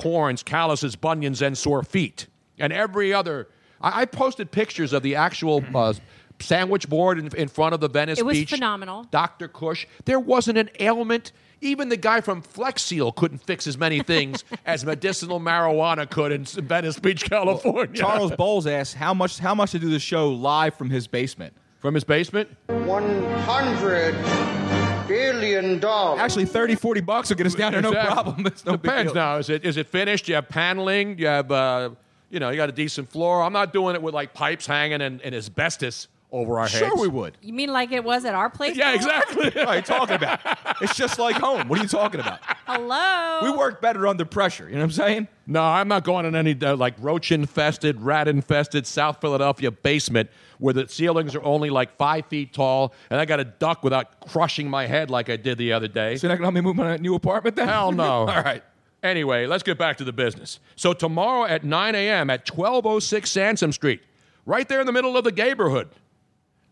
corns, 0.00 0.42
calluses, 0.42 0.96
bunions, 0.96 1.42
and 1.42 1.56
sore 1.56 1.82
feet. 1.82 2.26
And 2.58 2.72
every 2.72 3.12
other. 3.12 3.48
I, 3.80 4.02
I 4.02 4.04
posted 4.06 4.50
pictures 4.50 4.92
of 4.92 5.02
the 5.02 5.16
actual 5.16 5.62
uh, 5.74 5.94
sandwich 6.40 6.88
board 6.88 7.18
in, 7.18 7.34
in 7.36 7.48
front 7.48 7.74
of 7.74 7.80
the 7.80 7.88
Venice 7.88 8.16
Beach. 8.16 8.22
It 8.22 8.26
was 8.26 8.38
Beach. 8.38 8.50
phenomenal. 8.50 9.04
Dr. 9.10 9.48
Cush. 9.48 9.86
There 10.06 10.20
wasn't 10.20 10.58
an 10.58 10.70
ailment. 10.80 11.32
Even 11.60 11.90
the 11.90 11.98
guy 11.98 12.22
from 12.22 12.40
Flex 12.40 12.80
Seal 12.82 13.12
couldn't 13.12 13.44
fix 13.44 13.66
as 13.66 13.76
many 13.76 14.02
things 14.02 14.44
as 14.66 14.84
medicinal 14.84 15.38
marijuana 15.38 16.08
could 16.08 16.32
in 16.32 16.44
Venice 16.44 16.98
Beach, 16.98 17.24
California. 17.24 17.94
Charles 17.94 18.32
Bowles 18.32 18.66
asks 18.66 18.94
how 18.94 19.12
much 19.12 19.38
how 19.38 19.54
much 19.54 19.72
to 19.72 19.78
do 19.78 19.90
the 19.90 19.98
show 19.98 20.30
live 20.30 20.74
from 20.74 20.88
his 20.88 21.06
basement. 21.06 21.52
From 21.78 21.94
his 21.94 22.04
basement? 22.04 22.48
100 22.68 24.12
billion 24.12 24.89
billion 25.10 25.78
dollars. 25.78 26.20
Actually, 26.20 26.46
30, 26.46 26.74
40 26.76 27.00
bucks 27.02 27.28
will 27.28 27.36
get 27.36 27.46
us 27.46 27.54
down 27.54 27.72
there, 27.72 27.82
no 27.82 27.88
Exactly. 27.90 28.12
problem. 28.14 28.46
It's 28.50 28.64
no 28.64 28.72
big 28.72 28.82
Depends 28.82 29.12
deal. 29.12 29.22
now. 29.22 29.36
Is 29.38 29.50
it 29.50 29.64
is 29.64 29.76
it 29.76 29.86
finished? 29.88 30.28
You 30.28 30.36
have 30.36 30.48
paneling. 30.48 31.18
You 31.18 31.26
have 31.26 31.50
uh, 31.52 31.90
you 32.30 32.40
know 32.40 32.50
you 32.50 32.56
got 32.56 32.68
a 32.68 32.72
decent 32.72 33.10
floor. 33.10 33.42
I'm 33.42 33.52
not 33.52 33.72
doing 33.72 33.94
it 33.94 34.02
with 34.02 34.14
like 34.14 34.32
pipes 34.34 34.66
hanging 34.66 35.00
and, 35.02 35.20
and 35.22 35.34
asbestos 35.34 36.08
over 36.32 36.60
our 36.60 36.68
heads. 36.68 36.78
Sure, 36.78 36.96
we 36.96 37.08
would. 37.08 37.36
You 37.42 37.52
mean 37.52 37.72
like 37.72 37.90
it 37.90 38.04
was 38.04 38.24
at 38.24 38.34
our 38.36 38.48
place? 38.48 38.76
Yeah, 38.76 38.94
exactly. 38.94 39.50
What 39.54 39.66
are 39.68 39.76
you 39.76 39.82
talking 39.82 40.14
about? 40.14 40.38
It's 40.80 40.94
just 40.94 41.18
like 41.18 41.34
home. 41.34 41.66
What 41.68 41.80
are 41.80 41.82
you 41.82 41.88
talking 41.88 42.20
about? 42.20 42.38
Hello. 42.66 43.40
We 43.42 43.50
work 43.58 43.80
better 43.80 44.06
under 44.06 44.24
pressure. 44.24 44.68
You 44.68 44.74
know 44.76 44.82
what 44.82 44.84
I'm 44.84 44.90
saying? 44.92 45.28
No, 45.48 45.60
I'm 45.62 45.88
not 45.88 46.04
going 46.04 46.26
in 46.26 46.36
any 46.36 46.56
uh, 46.62 46.76
like 46.76 46.94
roach 47.00 47.32
infested, 47.32 48.00
rat 48.00 48.28
infested 48.28 48.86
South 48.86 49.20
Philadelphia 49.20 49.72
basement 49.72 50.30
where 50.60 50.74
the 50.74 50.86
ceilings 50.88 51.34
are 51.34 51.42
only 51.42 51.70
like 51.70 51.96
five 51.96 52.26
feet 52.26 52.52
tall, 52.52 52.94
and 53.10 53.18
I 53.18 53.24
got 53.24 53.40
a 53.40 53.44
duck 53.44 53.82
without 53.82 54.28
crushing 54.28 54.70
my 54.70 54.86
head 54.86 55.10
like 55.10 55.28
I 55.28 55.36
did 55.36 55.58
the 55.58 55.72
other 55.72 55.88
day. 55.88 56.16
So 56.16 56.26
you're 56.26 56.32
not 56.32 56.36
gonna 56.36 56.46
help 56.46 56.54
me 56.54 56.60
move 56.60 56.76
my 56.76 56.96
new 56.98 57.14
apartment 57.14 57.56
then? 57.56 57.66
Hell 57.66 57.92
no. 57.92 58.04
All 58.04 58.26
right. 58.26 58.62
Anyway, 59.02 59.46
let's 59.46 59.62
get 59.62 59.78
back 59.78 59.96
to 59.96 60.04
the 60.04 60.12
business. 60.12 60.60
So 60.76 60.92
tomorrow 60.92 61.46
at 61.46 61.64
9 61.64 61.94
a.m. 61.94 62.28
at 62.28 62.48
1206 62.48 63.30
Sansom 63.30 63.72
Street, 63.72 64.02
right 64.44 64.68
there 64.68 64.80
in 64.80 64.86
the 64.86 64.92
middle 64.92 65.16
of 65.16 65.24
the 65.24 65.32
neighborhood. 65.32 65.88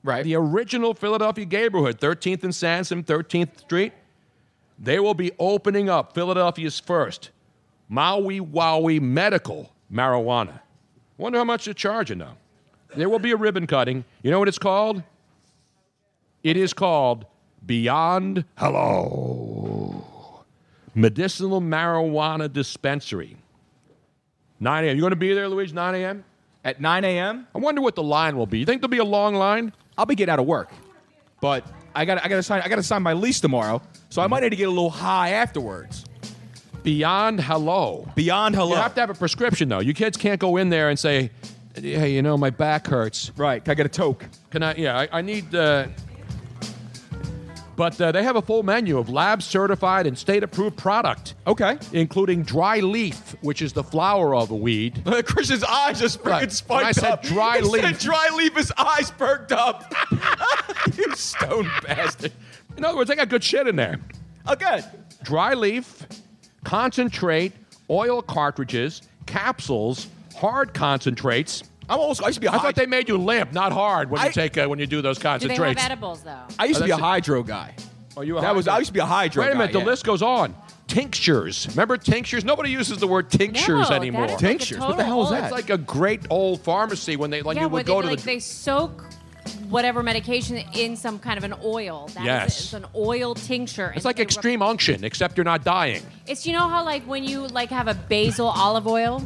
Right. 0.05 0.24
The 0.24 0.37
original 0.37 0.94
Philadelphia 0.94 1.46
neighborhood, 1.46 1.98
13th 1.98 2.44
and 2.44 2.55
Sansom, 2.55 3.03
13th 3.03 3.61
Street. 3.61 3.92
They 4.79 5.01
will 5.01 5.14
be 5.14 5.33
opening 5.38 5.88
up 5.88 6.14
Philadelphia's 6.14 6.79
first 6.79 7.31
Maui 7.88 8.40
Wowie 8.40 9.01
medical 9.01 9.72
marijuana. 9.92 10.61
Wonder 11.16 11.38
how 11.38 11.44
much 11.44 11.64
they're 11.64 11.74
charging 11.74 12.18
now. 12.18 12.37
There 12.94 13.09
will 13.09 13.18
be 13.18 13.33
a 13.33 13.37
ribbon 13.37 13.66
cutting. 13.66 14.05
You 14.22 14.31
know 14.31 14.38
what 14.38 14.48
it's 14.48 14.59
called? 14.59 15.03
It 16.42 16.57
is 16.57 16.72
called 16.72 17.27
Beyond 17.64 18.44
Hello 18.57 20.44
Medicinal 20.94 21.61
Marijuana 21.61 22.53
Dispensary. 22.53 23.37
9 24.61 24.85
a.m. 24.85 24.96
You 24.96 25.01
going 25.01 25.11
to 25.11 25.16
be 25.16 25.35
there, 25.35 25.48
Luigi? 25.48 25.72
9 25.72 25.94
a.m. 25.94 26.24
At 26.64 26.81
9 26.81 27.05
a.m. 27.05 27.46
I 27.55 27.59
wonder 27.59 27.81
what 27.81 27.94
the 27.94 28.03
line 28.03 28.37
will 28.37 28.46
be. 28.46 28.59
You 28.59 28.66
think 28.66 28.81
there'll 28.81 28.90
be 28.90 28.98
a 28.98 29.05
long 29.05 29.35
line? 29.35 29.72
I'll 29.96 30.07
be 30.07 30.14
getting 30.14 30.33
out 30.33 30.38
of 30.38 30.46
work, 30.46 30.70
but 31.40 31.64
I 31.94 32.05
got 32.05 32.24
I 32.24 32.29
got 32.29 32.37
to 32.37 32.42
sign 32.42 32.62
I 32.62 32.68
got 32.68 32.77
to 32.77 32.83
sign 32.83 33.03
my 33.03 33.12
lease 33.12 33.40
tomorrow, 33.40 33.83
so 34.11 34.22
I 34.22 34.27
might 34.27 34.42
need 34.42 34.51
to 34.51 34.57
get 34.57 34.68
a 34.68 34.70
little 34.70 34.90
high 34.90 35.31
afterwards. 35.31 36.05
Beyond 36.83 37.40
Hello. 37.40 38.09
Beyond 38.14 38.55
Hello. 38.55 38.70
You 38.70 38.77
have 38.77 38.94
to 38.94 39.01
have 39.01 39.11
a 39.11 39.14
prescription 39.14 39.68
though. 39.68 39.81
You 39.81 39.94
kids 39.94 40.16
can't 40.16 40.40
go 40.40 40.57
in 40.57 40.68
there 40.68 40.88
and 40.88 40.98
say, 40.98 41.31
"Hey, 41.82 42.12
you 42.12 42.22
know, 42.22 42.36
my 42.36 42.50
back 42.50 42.86
hurts." 42.86 43.32
Right? 43.36 43.64
Can 43.64 43.72
I 43.72 43.74
get 43.74 43.86
a 43.86 43.90
toke? 43.90 44.24
Can 44.50 44.62
I? 44.62 44.74
Yeah, 44.76 44.98
I, 44.98 45.08
I 45.18 45.22
need. 45.22 45.54
Uh, 45.54 45.86
but 47.76 48.00
uh, 48.00 48.10
they 48.10 48.24
have 48.24 48.34
a 48.34 48.42
full 48.42 48.64
menu 48.64 48.98
of 48.98 49.08
lab 49.08 49.40
certified 49.40 50.08
and 50.08 50.18
state 50.18 50.42
approved 50.42 50.76
product. 50.76 51.34
Okay. 51.46 51.78
Including 51.92 52.42
dry 52.42 52.80
leaf, 52.80 53.36
which 53.40 53.62
is 53.62 53.72
the 53.72 53.84
flower 53.84 54.34
of 54.34 54.50
a 54.50 54.56
weed. 54.56 55.00
Christian's 55.26 55.62
eyes 55.62 56.00
just 56.00 56.20
freaking 56.20 56.30
Right. 56.30 56.52
spiked 56.52 56.70
When 56.80 56.86
I 56.86 56.92
said 56.92 57.12
up. 57.12 57.22
dry 57.22 57.58
He 57.58 57.62
leaf. 57.62 57.82
said 57.84 57.98
dry 57.98 58.30
leaf. 58.34 58.56
His 58.56 58.72
eyes 58.76 59.12
perked 59.12 59.52
up. 59.52 59.94
you 60.96 61.14
stone 61.14 61.70
bastard. 61.84 62.32
In 62.76 62.84
other 62.84 62.96
words, 62.96 63.10
they 63.10 63.14
got 63.16 63.28
good 63.28 63.44
shit 63.44 63.68
in 63.68 63.76
there. 63.76 64.00
Okay. 64.48 64.82
Dry 65.22 65.54
leaf, 65.54 66.04
concentrate, 66.64 67.52
oil 67.90 68.22
cartridges, 68.22 69.02
capsules, 69.26 70.08
hard 70.38 70.74
concentrates. 70.74 71.62
I'm 71.88 71.98
also. 71.98 72.24
I 72.24 72.29
used 72.29 72.37
to 72.37 72.40
be. 72.40 72.46
a 72.46 72.51
I 72.51 72.57
hy- 72.57 72.62
thought 72.62 72.74
they 72.74 72.87
made 72.87 73.09
you 73.09 73.16
limp, 73.16 73.53
not 73.53 73.72
hard, 73.72 74.11
when 74.11 74.22
you 74.24 74.31
take 74.33 74.57
uh, 74.59 74.66
when 74.66 74.79
you 74.79 74.87
do 74.87 75.01
those 75.03 75.16
Do 75.18 75.22
they 75.22 75.29
have 75.31 75.40
concentrates. 75.40 75.83
edibles 75.85 76.22
though? 76.22 76.38
I 76.59 76.66
used 76.66 76.79
Oh, 76.79 76.81
to 76.83 76.85
be 76.87 76.90
a 76.90 76.94
that's 76.96 77.01
it. 77.01 77.05
hydro 77.05 77.42
guy. 77.42 77.74
Oh, 78.16 78.20
you 78.22 78.37
a 78.37 78.40
That 78.40 78.55
was. 78.55 78.66
hydro? 78.66 78.74
I 78.77 78.79
used 78.79 78.88
to 78.88 78.92
be 78.94 79.01
a 79.01 79.07
hydro. 79.07 79.42
Guy. 79.42 79.46
Wait 79.48 79.51
a 79.51 79.55
guy, 79.55 79.59
minute, 79.61 79.72
the 79.72 79.79
yeah. 79.81 79.85
list 79.87 80.05
goes 80.05 80.22
on. 80.22 80.55
Tinctures. 80.87 81.66
Remember 81.70 81.96
tinctures? 81.96 82.44
Nobody 82.44 82.70
uses 82.70 82.98
the 82.98 83.07
word 83.07 83.31
tinctures 83.31 83.68
No, 83.68 83.85
that 83.85 83.92
anymore. 83.92 84.24
is 84.24 84.31
like 84.33 84.40
a 84.42 84.46
Tinctures? 84.46 84.79
What 84.81 84.96
the 84.96 85.05
hell 85.05 85.22
is 85.24 85.31
that? 85.31 85.44
It's 85.44 85.53
like 85.53 85.70
a 85.70 85.79
great 85.79 86.22
old 86.31 86.61
pharmacy 86.62 87.16
when 87.16 87.31
they 87.31 87.42
like 87.42 87.57
yeah, 87.57 87.62
you 87.62 87.68
where 87.68 87.81
would 87.81 87.87
they, 87.87 87.92
go 87.92 88.01
to 88.03 88.09
like, 88.09 88.18
the 88.20 88.24
they 88.24 88.38
soak 88.38 89.05
whatever 89.68 90.03
medication 90.03 90.57
in 90.74 90.96
some 90.96 91.18
kind 91.18 91.38
of 91.38 91.44
an 91.44 91.55
oil. 91.64 92.09
That 92.14 92.20
is 92.20 92.24
Yes. 92.27 92.61
it's 92.61 92.72
an 92.74 92.87
oil 92.94 93.35
tincture. 93.35 93.92
It's 93.96 94.05
like 94.05 94.18
extreme 94.18 94.61
unction, 94.62 95.05
except 95.05 95.37
you're 95.37 95.44
not 95.44 95.62
dying. 95.64 96.03
It's 96.27 96.46
you 96.46 96.53
know 96.55 96.68
how 96.68 96.85
like 96.85 97.03
when 97.05 97.22
you 97.24 97.46
like 97.46 97.70
have 97.70 97.88
a 97.88 97.94
basil 97.94 98.46
olive 98.46 98.87
oil. 98.87 99.22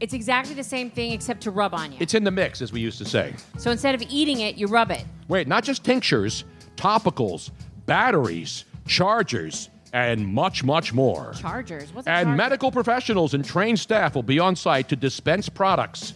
It's 0.00 0.12
exactly 0.14 0.54
the 0.54 0.62
same 0.64 0.90
thing 0.90 1.12
except 1.12 1.40
to 1.42 1.50
rub 1.50 1.74
on 1.74 1.90
you. 1.92 1.98
It's 2.00 2.14
in 2.14 2.22
the 2.24 2.30
mix, 2.30 2.62
as 2.62 2.72
we 2.72 2.80
used 2.80 2.98
to 2.98 3.04
say. 3.04 3.34
So 3.58 3.70
instead 3.70 3.94
of 3.94 4.02
eating 4.08 4.40
it, 4.40 4.56
you 4.56 4.66
rub 4.68 4.90
it. 4.90 5.04
Wait, 5.26 5.48
not 5.48 5.64
just 5.64 5.84
tinctures, 5.84 6.44
topicals, 6.76 7.50
batteries, 7.86 8.64
chargers, 8.86 9.70
and 9.92 10.26
much, 10.26 10.62
much 10.62 10.92
more. 10.92 11.32
Chargers. 11.38 11.92
What's 11.92 12.06
a 12.06 12.10
And 12.10 12.26
charger? 12.26 12.36
medical 12.36 12.70
professionals 12.70 13.34
and 13.34 13.44
trained 13.44 13.80
staff 13.80 14.14
will 14.14 14.22
be 14.22 14.38
on 14.38 14.54
site 14.54 14.88
to 14.90 14.96
dispense 14.96 15.48
products, 15.48 16.14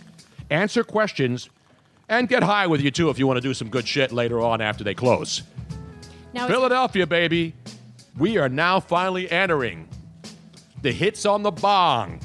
answer 0.50 0.84
questions, 0.84 1.48
and 2.08 2.28
get 2.28 2.42
high 2.42 2.66
with 2.66 2.82
you 2.82 2.90
too 2.90 3.10
if 3.10 3.18
you 3.18 3.26
want 3.26 3.38
to 3.38 3.40
do 3.40 3.54
some 3.54 3.68
good 3.68 3.88
shit 3.88 4.12
later 4.12 4.40
on 4.40 4.60
after 4.60 4.84
they 4.84 4.94
close. 4.94 5.42
Now, 6.34 6.44
is- 6.44 6.50
Philadelphia, 6.52 7.06
baby, 7.06 7.54
we 8.16 8.36
are 8.38 8.48
now 8.48 8.78
finally 8.78 9.28
entering 9.30 9.88
the 10.82 10.92
hits 10.92 11.24
on 11.26 11.42
the 11.42 11.50
bong. 11.50 12.20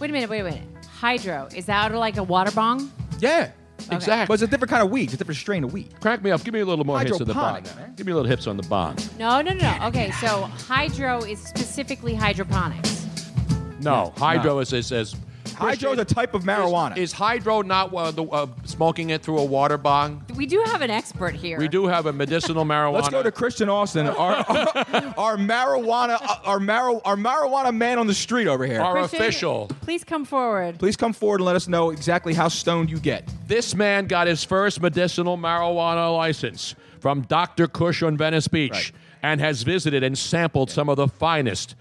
Wait 0.00 0.10
a 0.10 0.12
minute. 0.12 0.28
Wait 0.28 0.40
a 0.40 0.44
minute. 0.44 0.62
Hydro. 1.04 1.48
Is 1.54 1.66
that 1.66 1.92
like 1.92 2.16
a 2.16 2.22
water 2.22 2.50
bong? 2.50 2.90
Yeah. 3.18 3.50
Exactly. 3.90 4.26
But 4.26 4.32
it's 4.32 4.42
a 4.42 4.46
different 4.46 4.70
kind 4.70 4.82
of 4.82 4.90
weed. 4.90 5.04
It's 5.04 5.12
a 5.12 5.16
different 5.18 5.36
strain 5.36 5.62
of 5.62 5.70
weed. 5.70 5.92
Crack 6.00 6.22
me 6.22 6.30
up. 6.30 6.42
Give 6.42 6.54
me 6.54 6.60
a 6.60 6.64
little 6.64 6.86
more 6.86 6.98
hits 6.98 7.20
of 7.20 7.26
the 7.26 7.34
bong. 7.34 7.42
Hydroponic, 7.42 7.76
man. 7.76 7.94
Give 7.94 8.06
me 8.06 8.12
a 8.12 8.14
little 8.14 8.30
hips 8.30 8.46
on 8.46 8.56
the 8.56 8.62
bong. 8.62 8.96
No, 9.18 9.42
no, 9.42 9.52
no, 9.52 9.60
no. 9.60 9.86
Okay, 9.88 10.12
so 10.12 10.44
hydro 10.66 11.18
is 11.18 11.38
specifically 11.38 12.14
hydroponics. 12.14 13.06
No, 13.80 14.14
hydro 14.16 14.60
is, 14.60 14.72
is, 14.72 14.92
is 14.92 15.14
Hydro 15.52 15.92
is 15.92 15.98
a 15.98 16.04
type 16.04 16.34
of 16.34 16.42
marijuana. 16.42 16.96
Is, 16.96 17.12
hydro 17.12 17.62
not 17.62 17.94
uh, 17.94 18.10
the, 18.10 18.24
uh, 18.24 18.46
smoking 18.64 19.10
it 19.10 19.22
through 19.22 19.38
a 19.38 19.44
water 19.44 19.78
bong? 19.78 20.24
We 20.34 20.46
do 20.46 20.62
have 20.66 20.82
an 20.82 20.90
expert 20.90 21.34
here. 21.34 21.58
We 21.58 21.68
do 21.68 21.86
have 21.86 22.06
a 22.06 22.12
medicinal 22.12 22.64
marijuana. 22.64 22.92
Let's 22.94 23.08
go 23.08 23.22
to 23.22 23.30
Christian 23.30 23.68
Austin, 23.68 24.06
our, 24.06 24.34
our, 24.48 25.14
our 25.16 25.36
marijuana, 25.36 26.18
our, 26.44 26.58
mar- 26.58 27.00
our 27.04 27.16
marijuana 27.16 27.74
man 27.74 27.98
on 27.98 28.06
the 28.06 28.14
street 28.14 28.48
over 28.48 28.66
here. 28.66 28.80
Our 28.80 28.94
Christian, 28.94 29.20
official. 29.20 29.70
Please 29.82 30.02
come 30.04 30.24
forward. 30.24 30.78
Please 30.78 30.96
come 30.96 31.12
forward 31.12 31.40
and 31.40 31.46
let 31.46 31.56
us 31.56 31.68
know 31.68 31.90
exactly 31.90 32.34
how 32.34 32.48
stoned 32.48 32.90
you 32.90 32.98
get. 32.98 33.28
This 33.46 33.74
man 33.74 34.06
got 34.06 34.26
his 34.26 34.42
first 34.42 34.80
medicinal 34.80 35.36
marijuana 35.36 36.14
license 36.16 36.74
from 36.98 37.22
Dr. 37.22 37.68
Kush 37.68 38.02
on 38.02 38.16
Venice 38.16 38.48
Beach 38.48 38.92
and 39.22 39.40
has 39.40 39.62
visited 39.62 40.02
and 40.02 40.16
sampled 40.16 40.70
some 40.70 40.88
of 40.88 40.96
the 40.96 41.08
finest, 41.08 41.74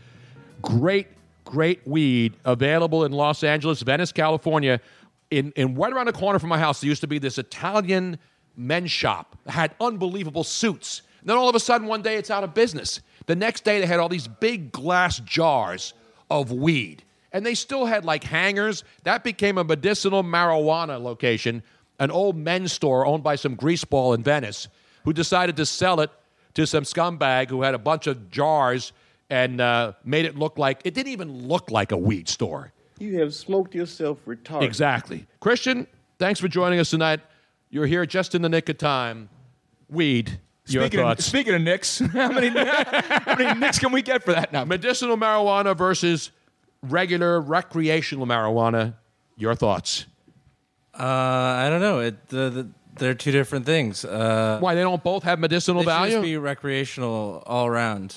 great, 0.61 1.07
great 1.53 1.87
weed 1.87 2.35
available 2.45 3.05
in 3.05 3.11
Los 3.11 3.43
Angeles, 3.43 3.83
Venice, 3.83 4.11
California. 4.11 4.81
In, 5.29 5.53
in 5.55 5.75
right 5.75 5.93
around 5.93 6.07
the 6.07 6.13
corner 6.13 6.39
from 6.39 6.49
my 6.49 6.57
house, 6.57 6.81
there 6.81 6.87
used 6.87 7.01
to 7.01 7.07
be 7.07 7.19
this 7.19 7.37
Italian 7.37 8.17
men's 8.57 8.89
shop 8.89 9.37
that 9.45 9.51
had 9.51 9.75
unbelievable 9.79 10.43
suits. 10.43 11.03
And 11.21 11.29
then 11.29 11.37
all 11.37 11.47
of 11.47 11.53
a 11.53 11.59
sudden, 11.59 11.85
one 11.85 12.01
day, 12.01 12.15
it's 12.15 12.31
out 12.31 12.43
of 12.43 12.55
business. 12.55 13.01
The 13.27 13.35
next 13.35 13.63
day, 13.63 13.79
they 13.79 13.85
had 13.85 13.99
all 13.99 14.09
these 14.09 14.27
big 14.27 14.71
glass 14.71 15.19
jars 15.19 15.93
of 16.27 16.51
weed. 16.51 17.03
And 17.31 17.45
they 17.45 17.53
still 17.53 17.85
had 17.85 18.03
like 18.03 18.23
hangers. 18.23 18.83
That 19.03 19.23
became 19.23 19.59
a 19.59 19.63
medicinal 19.63 20.23
marijuana 20.23 20.99
location, 20.99 21.61
an 21.99 22.09
old 22.09 22.35
men's 22.35 22.73
store 22.73 23.05
owned 23.05 23.21
by 23.21 23.35
some 23.35 23.55
greaseball 23.55 24.15
in 24.15 24.23
Venice 24.23 24.69
who 25.05 25.13
decided 25.13 25.55
to 25.57 25.67
sell 25.67 25.99
it 25.99 26.09
to 26.55 26.65
some 26.65 26.83
scumbag 26.83 27.51
who 27.51 27.61
had 27.61 27.75
a 27.75 27.79
bunch 27.79 28.07
of 28.07 28.31
jars 28.31 28.91
and 29.29 29.61
uh, 29.61 29.93
made 30.03 30.25
it 30.25 30.37
look 30.37 30.57
like 30.57 30.81
it 30.83 30.93
didn't 30.93 31.11
even 31.11 31.47
look 31.47 31.71
like 31.71 31.91
a 31.91 31.97
weed 31.97 32.29
store. 32.29 32.71
You 32.99 33.19
have 33.19 33.33
smoked 33.33 33.73
yourself 33.75 34.19
retarded. 34.25 34.63
Exactly. 34.63 35.25
Christian, 35.39 35.87
thanks 36.19 36.39
for 36.39 36.47
joining 36.47 36.79
us 36.79 36.89
tonight. 36.89 37.19
You're 37.69 37.87
here 37.87 38.05
just 38.05 38.35
in 38.35 38.41
the 38.41 38.49
nick 38.49 38.69
of 38.69 38.77
time. 38.77 39.29
Weed. 39.89 40.39
Your 40.67 40.83
Speaking 40.83 40.99
of, 41.01 41.05
thoughts. 41.05 41.25
speaking 41.25 41.53
of 41.55 41.61
nicks, 41.61 41.99
how 42.13 42.31
many, 42.31 42.47
how 42.47 43.35
many 43.37 43.59
nicks 43.59 43.79
can 43.79 43.91
we 43.91 44.01
get 44.01 44.23
for 44.23 44.31
that 44.31 44.53
now? 44.53 44.63
Medicinal 44.63 45.17
marijuana 45.17 45.75
versus 45.75 46.31
regular 46.81 47.41
recreational 47.41 48.25
marijuana. 48.25 48.93
Your 49.35 49.55
thoughts? 49.55 50.05
Uh, 50.97 51.03
I 51.03 51.67
don't 51.69 51.81
know. 51.81 51.99
It 51.99 52.27
the, 52.29 52.49
the, 52.49 52.69
they're 52.97 53.15
two 53.15 53.31
different 53.31 53.65
things. 53.65 54.05
Uh, 54.05 54.57
Why 54.59 54.75
they 54.75 54.81
don't 54.81 55.03
both 55.03 55.23
have 55.23 55.39
medicinal 55.39 55.83
they 55.83 55.91
should 55.91 56.11
just 56.11 56.21
be 56.21 56.37
recreational 56.37 57.43
all 57.45 57.65
around. 57.65 58.15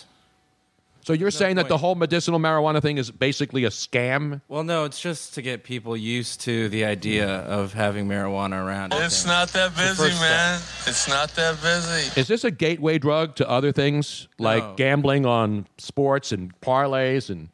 So 1.07 1.13
you're 1.13 1.31
saying 1.31 1.55
that 1.57 1.69
the 1.69 1.79
whole 1.79 1.95
medicinal 1.95 2.41
marijuana 2.41 2.83
thing 2.83 2.99
is 2.99 3.11
basically 3.13 3.65
a 3.65 3.69
scam? 3.71 4.41
Well, 4.49 4.65
no, 4.65 4.85
it's 4.85 5.01
just 5.01 5.35
to 5.35 5.43
get 5.43 5.63
people 5.63 5.97
used 5.97 6.41
to 6.43 6.69
the 6.69 6.85
idea 6.85 7.29
of 7.29 7.73
having 7.75 8.09
marijuana 8.09 8.65
around. 8.65 8.93
It's 8.93 9.23
think. 9.23 9.29
not 9.29 9.49
that 9.51 9.77
busy, 9.77 9.95
first 9.95 10.21
man. 10.21 10.61
It's 10.87 11.09
not 11.09 11.29
that 11.37 11.63
busy. 11.63 12.21
Is 12.21 12.27
this 12.27 12.43
a 12.45 12.51
gateway 12.51 12.99
drug 12.99 13.37
to 13.37 13.49
other 13.49 13.71
things 13.71 14.27
like 14.39 14.63
No. 14.65 14.75
gambling 14.75 15.25
on 15.27 15.67
sports 15.79 16.33
and 16.33 16.53
parlays 16.61 17.31
and 17.31 17.51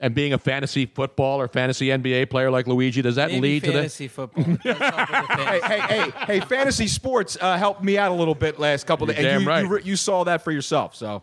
And 0.00 0.14
being 0.14 0.34
a 0.34 0.38
fantasy 0.38 0.84
football 0.84 1.40
or 1.40 1.48
fantasy 1.48 1.86
NBA 1.86 2.28
player 2.28 2.50
like 2.50 2.66
Luigi, 2.66 3.00
does 3.00 3.14
that 3.14 3.30
Maybe 3.30 3.40
lead 3.40 3.64
to 3.64 3.72
fantasy 3.72 4.08
the 4.08 4.12
football. 4.18 4.44
hey, 4.62 5.60
hey, 5.64 5.80
hey, 5.80 6.10
hey! 6.26 6.40
Fantasy 6.40 6.88
sports 6.88 7.38
uh, 7.40 7.56
helped 7.56 7.82
me 7.82 7.96
out 7.96 8.10
a 8.10 8.14
little 8.14 8.34
bit 8.34 8.58
last 8.58 8.86
couple 8.86 9.06
You're 9.06 9.14
days. 9.14 9.24
and 9.24 9.32
damn 9.32 9.42
you, 9.42 9.48
right. 9.48 9.84
you, 9.84 9.90
you 9.92 9.96
saw 9.96 10.24
that 10.24 10.42
for 10.44 10.50
yourself. 10.50 10.94
So 10.94 11.22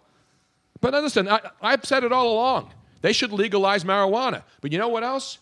But 0.81 0.93
listen, 0.93 1.27
I, 1.29 1.39
I've 1.61 1.85
said 1.85 2.03
it 2.03 2.11
all 2.11 2.33
along. 2.33 2.73
They 3.01 3.13
should 3.13 3.31
legalize 3.31 3.83
marijuana. 3.83 4.43
But 4.61 4.71
you 4.71 4.77
know 4.77 4.89
what 4.89 5.03
else? 5.03 5.37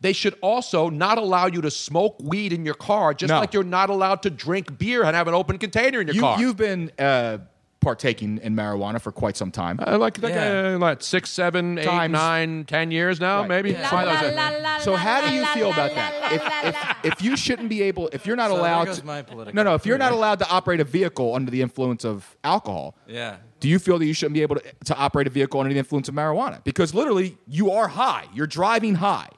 They 0.00 0.12
should 0.12 0.36
also 0.42 0.90
not 0.90 1.18
allow 1.18 1.46
you 1.46 1.60
to 1.62 1.70
smoke 1.70 2.16
weed 2.22 2.52
in 2.52 2.64
your 2.64 2.74
car, 2.74 3.14
just 3.14 3.30
No. 3.30 3.40
like 3.40 3.52
you're 3.52 3.64
not 3.64 3.90
allowed 3.90 4.22
to 4.22 4.30
drink 4.30 4.78
beer 4.78 5.02
and 5.04 5.14
have 5.16 5.26
an 5.28 5.34
open 5.34 5.58
container 5.58 6.00
in 6.00 6.06
your 6.06 6.14
you, 6.14 6.20
car. 6.20 6.38
you've 6.38 6.56
been 6.56 6.92
uh, 6.98 7.38
partaking 7.80 8.38
in 8.42 8.56
marijuana 8.56 9.00
for 9.00 9.12
quite 9.12 9.36
some 9.36 9.50
time. 9.52 9.78
Uh, 9.86 9.96
like 9.98 10.20
like 10.20 10.34
uh, 10.34 10.76
what, 10.78 11.02
six, 11.02 11.30
seven, 11.30 11.78
eight, 11.78 11.84
Times. 11.84 12.12
nine, 12.12 12.64
ten 12.64 12.90
years 12.90 13.20
now, 13.20 13.44
maybe. 13.46 13.72
So, 13.74 13.82
Something 13.84 14.06
like 14.06 14.34
that. 14.34 14.82
so 14.82 14.96
how 14.96 15.26
do 15.28 15.34
you 15.34 15.46
feel 15.46 15.70
about 15.72 15.94
that? 15.94 16.32
If, 16.32 16.74
if, 17.04 17.14
if 17.14 17.22
you 17.22 17.36
shouldn't 17.36 17.68
be 17.68 17.82
able, 17.82 18.08
if 18.12 18.26
you're 18.26 18.36
not 18.36 18.50
So 18.50 18.58
allowed, 18.60 18.92
to, 18.94 19.04
my 19.06 19.24
no, 19.52 19.62
no, 19.62 19.74
if 19.74 19.86
you're 19.86 19.98
not 19.98 20.12
allowed 20.12 20.40
to 20.40 20.48
operate 20.50 20.80
a 20.80 20.84
vehicle 20.84 21.34
under 21.34 21.50
the 21.50 21.62
influence 21.62 22.04
of 22.04 22.36
alcohol, 22.42 22.96
Yeah. 23.06 23.36
do 23.60 23.68
you 23.68 23.78
feel 23.78 23.98
that 23.98 24.06
you 24.06 24.12
shouldn't 24.14 24.34
be 24.34 24.42
able 24.42 24.56
to, 24.56 24.62
to 24.86 24.96
operate 24.96 25.26
a 25.26 25.30
vehicle 25.30 25.60
under 25.60 25.72
the 25.72 25.78
influence 25.78 26.08
of 26.08 26.14
marijuana? 26.14 26.62
Because 26.64 26.94
literally, 26.94 27.38
you 27.46 27.70
are 27.70 27.88
high. 27.88 28.24
You're 28.34 28.46
driving 28.48 28.96
high. 28.96 29.28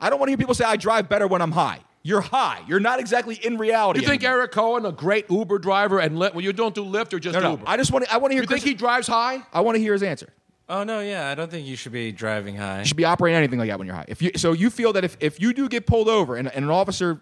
I 0.00 0.10
don't 0.10 0.18
want 0.18 0.28
to 0.28 0.32
hear 0.32 0.38
people 0.38 0.54
say 0.54 0.64
I 0.64 0.76
drive 0.76 1.08
better 1.08 1.26
when 1.26 1.42
I'm 1.42 1.52
high. 1.52 1.80
You're 2.08 2.22
high. 2.22 2.62
You're 2.66 2.80
not 2.80 3.00
exactly 3.00 3.34
in 3.34 3.58
reality. 3.58 4.00
You 4.00 4.06
think 4.06 4.24
anymore. 4.24 4.40
Eric 4.40 4.52
Cohen, 4.52 4.86
a 4.86 4.92
great 4.92 5.30
Uber 5.30 5.58
driver, 5.58 5.98
and 5.98 6.16
Lyft, 6.16 6.32
well, 6.32 6.42
you 6.42 6.54
don't 6.54 6.74
do 6.74 6.82
Lyft 6.82 7.12
or 7.12 7.18
just 7.18 7.34
No, 7.34 7.40
no. 7.40 7.50
Uber? 7.50 7.64
I 7.66 7.76
just 7.76 7.92
want 7.92 8.06
to. 8.06 8.12
I 8.12 8.16
want 8.16 8.30
to 8.30 8.36
hear. 8.36 8.42
You 8.42 8.48
think 8.48 8.62
he 8.64 8.72
drives 8.72 9.06
high? 9.06 9.42
I 9.52 9.60
want 9.60 9.76
to 9.76 9.80
hear 9.80 9.92
his 9.92 10.02
answer. 10.02 10.32
Oh 10.70 10.84
no, 10.84 11.00
yeah, 11.00 11.28
I 11.28 11.34
don't 11.34 11.50
think 11.50 11.66
you 11.66 11.76
should 11.76 11.92
be 11.92 12.10
driving 12.10 12.56
high. 12.56 12.78
You 12.80 12.84
should 12.86 12.96
be 12.96 13.04
operating 13.04 13.36
anything 13.36 13.58
like 13.58 13.68
that 13.68 13.78
when 13.78 13.86
you're 13.86 13.96
high. 13.96 14.06
If 14.08 14.22
you 14.22 14.30
so 14.36 14.52
you 14.52 14.70
feel 14.70 14.94
that 14.94 15.04
if, 15.04 15.18
if 15.20 15.38
you 15.38 15.52
do 15.52 15.68
get 15.68 15.86
pulled 15.86 16.08
over 16.08 16.36
and, 16.36 16.48
and 16.48 16.64
an 16.64 16.70
officer 16.70 17.20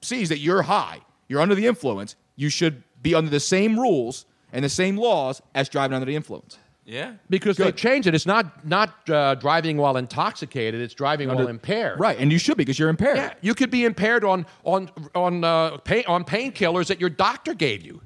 sees 0.00 0.28
that 0.28 0.38
you're 0.38 0.62
high, 0.62 1.00
you're 1.28 1.40
under 1.40 1.56
the 1.56 1.66
influence, 1.66 2.14
you 2.36 2.50
should 2.50 2.84
be 3.02 3.16
under 3.16 3.30
the 3.30 3.40
same 3.40 3.80
rules 3.80 4.26
and 4.52 4.64
the 4.64 4.68
same 4.68 4.96
laws 4.96 5.42
as 5.56 5.68
driving 5.68 5.94
under 5.94 6.06
the 6.06 6.14
influence. 6.14 6.56
Yeah. 6.90 7.12
Because 7.28 7.56
they 7.56 7.70
changed 7.70 8.08
it. 8.08 8.14
It's 8.16 8.26
not 8.26 8.66
not 8.66 9.08
uh, 9.08 9.36
driving 9.36 9.76
while 9.76 9.96
intoxicated. 9.96 10.80
It's 10.80 10.94
driving 10.94 11.28
while 11.28 11.38
Under- 11.38 11.50
impaired. 11.50 12.00
Right, 12.00 12.18
and 12.18 12.32
you 12.32 12.38
should 12.38 12.56
be 12.56 12.64
because 12.64 12.78
you're 12.80 12.88
impaired. 12.88 13.16
Yeah, 13.16 13.34
you 13.40 13.54
could 13.54 13.70
be 13.70 13.84
impaired 13.84 14.24
on 14.24 14.44
on 14.64 14.90
on 15.14 15.44
uh, 15.44 15.76
pain, 15.78 16.02
on 16.08 16.24
painkillers 16.24 16.88
that 16.88 17.00
your 17.00 17.10
doctor 17.10 17.54
gave 17.54 17.82
you. 17.82 18.02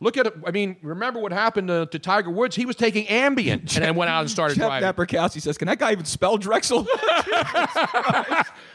Look 0.00 0.16
at 0.16 0.26
it. 0.26 0.34
I 0.44 0.50
mean, 0.50 0.76
remember 0.82 1.20
what 1.20 1.30
happened 1.30 1.68
to, 1.68 1.86
to 1.86 1.98
Tiger 1.98 2.30
Woods? 2.30 2.56
He 2.56 2.66
was 2.66 2.74
taking 2.74 3.06
Ambien 3.06 3.60
and 3.60 3.68
then 3.84 3.94
went 3.94 4.10
out 4.10 4.22
and 4.22 4.30
started 4.38 4.56
Jeff 4.56 4.66
driving. 4.66 4.88
Napierkowski 4.88 5.42
says, 5.42 5.58
"Can 5.58 5.68
that 5.68 5.78
guy 5.78 5.92
even 5.92 6.06
spell 6.06 6.38
Drexel?" 6.38 6.86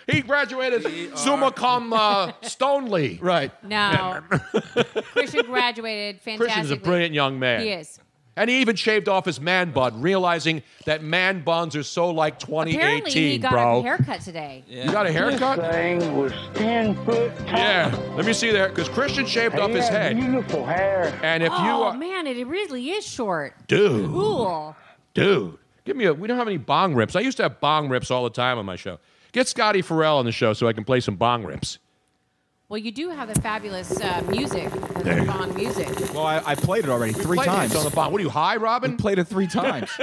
He 0.10 0.22
graduated 0.22 1.18
summa 1.18 1.52
cum 1.52 1.92
uh, 1.92 2.32
Stonely. 2.44 3.20
Right. 3.22 3.52
No. 3.62 4.22
Christian 5.12 5.46
graduated 5.46 6.22
fantastically. 6.22 6.38
Christian's 6.38 6.72
a 6.72 6.78
brilliant 6.78 7.14
young 7.14 7.40
man. 7.40 7.60
He 7.60 7.72
is. 7.72 8.00
And 8.38 8.50
he 8.50 8.62
even 8.62 8.76
shaved 8.76 9.10
off 9.10 9.26
his 9.26 9.42
man 9.42 9.72
bun, 9.72 10.00
realizing 10.02 10.62
that 10.86 11.04
man 11.04 11.44
buns 11.44 11.76
are 11.76 11.84
so 11.84 12.12
like 12.12 12.40
2018, 12.40 12.80
Apparently, 12.80 13.12
he 13.32 13.38
got 13.40 13.52
bro. 13.52 13.80
a 13.80 13.82
haircut 13.82 14.22
today. 14.22 14.64
You 14.68 14.86
got 14.92 15.06
a 15.08 15.12
haircut? 15.12 15.58
This 15.60 15.72
thing 15.72 16.16
was 16.16 16.32
10 16.54 16.96
foot 17.04 17.36
tall. 17.40 17.48
Yeah. 17.58 18.14
Let 18.16 18.26
me 18.26 18.34
see 18.34 18.52
there, 18.52 18.70
because 18.70 18.88
Christian 18.90 19.26
shaved 19.26 19.56
He 19.56 19.62
off 19.62 19.72
his 19.72 19.90
had 19.90 20.16
head. 20.16 20.20
Beautiful 20.20 20.66
hair. 20.66 21.20
And 21.24 21.42
if 21.44 21.52
you 21.52 21.58
oh 21.58 21.94
man, 21.94 22.28
it 22.28 22.46
really 22.48 22.92
is 22.92 23.06
short. 23.06 23.56
dude, 23.68 24.06
Cool. 24.12 24.76
dude, 25.14 25.58
give 25.84 25.98
me 25.98 26.06
a. 26.06 26.14
We 26.14 26.28
don't 26.28 26.38
have 26.38 26.48
any 26.48 26.58
bong 26.58 26.94
rips. 26.96 27.16
I 27.16 27.22
used 27.22 27.38
to 27.38 27.44
have 27.44 27.60
bong 27.60 27.90
rips 27.90 28.12
all 28.12 28.24
the 28.24 28.30
time 28.30 28.58
on 28.60 28.66
my 28.66 28.76
show. 28.76 29.00
Get 29.32 29.48
Scotty 29.48 29.82
Farrell 29.82 30.18
on 30.20 30.26
the 30.26 30.32
show 30.32 30.54
so 30.54 30.68
I 30.68 30.74
can 30.74 30.84
play 30.84 31.00
some 31.00 31.16
bong 31.16 31.44
rips. 31.44 31.80
Well, 32.70 32.78
you 32.78 32.92
do 32.92 33.10
have 33.12 33.34
the 33.34 33.40
fabulous 33.42 33.98
uh, 34.02 34.22
music, 34.30 34.70
the 34.72 35.04
There. 35.04 35.24
Bond 35.26 35.56
music. 35.56 35.88
well, 36.14 36.26
I, 36.26 36.42
I 36.46 36.56
played 36.56 36.84
it 36.84 36.90
already 36.90 37.14
three 37.14 37.38
Played 37.38 37.48
times. 37.48 37.72
this 37.72 37.80
on 37.80 37.90
the 37.90 37.96
bong. 37.96 38.12
What 38.12 38.20
are 38.20 38.24
you 38.26 38.30
high, 38.30 38.58
Robin? 38.58 38.98
Played 38.98 39.20
it 39.20 39.24
three 39.26 39.48
times. 39.48 39.90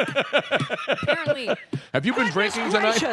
Apparently, 0.89 1.51
Have 1.93 2.07
you 2.07 2.15
been 2.15 2.31
drinking 2.31 2.71
tonight? 2.71 3.05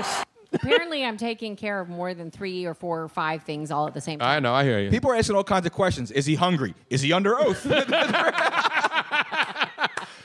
apparently, 0.53 1.03
I'm 1.03 1.17
taking 1.17 1.57
care 1.57 1.81
of 1.81 1.89
more 1.89 2.13
than 2.13 2.31
three 2.31 2.63
or 2.63 2.73
four 2.73 3.01
or 3.03 3.09
five 3.09 3.43
things 3.43 3.71
all 3.71 3.87
at 3.87 3.93
the 3.93 3.99
same 3.99 4.19
time. 4.19 4.29
I 4.37 4.39
know. 4.39 4.53
I 4.53 4.63
hear 4.63 4.79
you. 4.79 4.89
People 4.89 5.11
are 5.11 5.15
asking 5.15 5.35
all 5.35 5.43
kinds 5.43 5.65
of 5.65 5.73
questions. 5.73 6.11
Is 6.11 6.25
he 6.25 6.35
hungry? 6.35 6.73
Is 6.89 7.01
he 7.01 7.11
under 7.11 7.37
oath? 7.37 7.65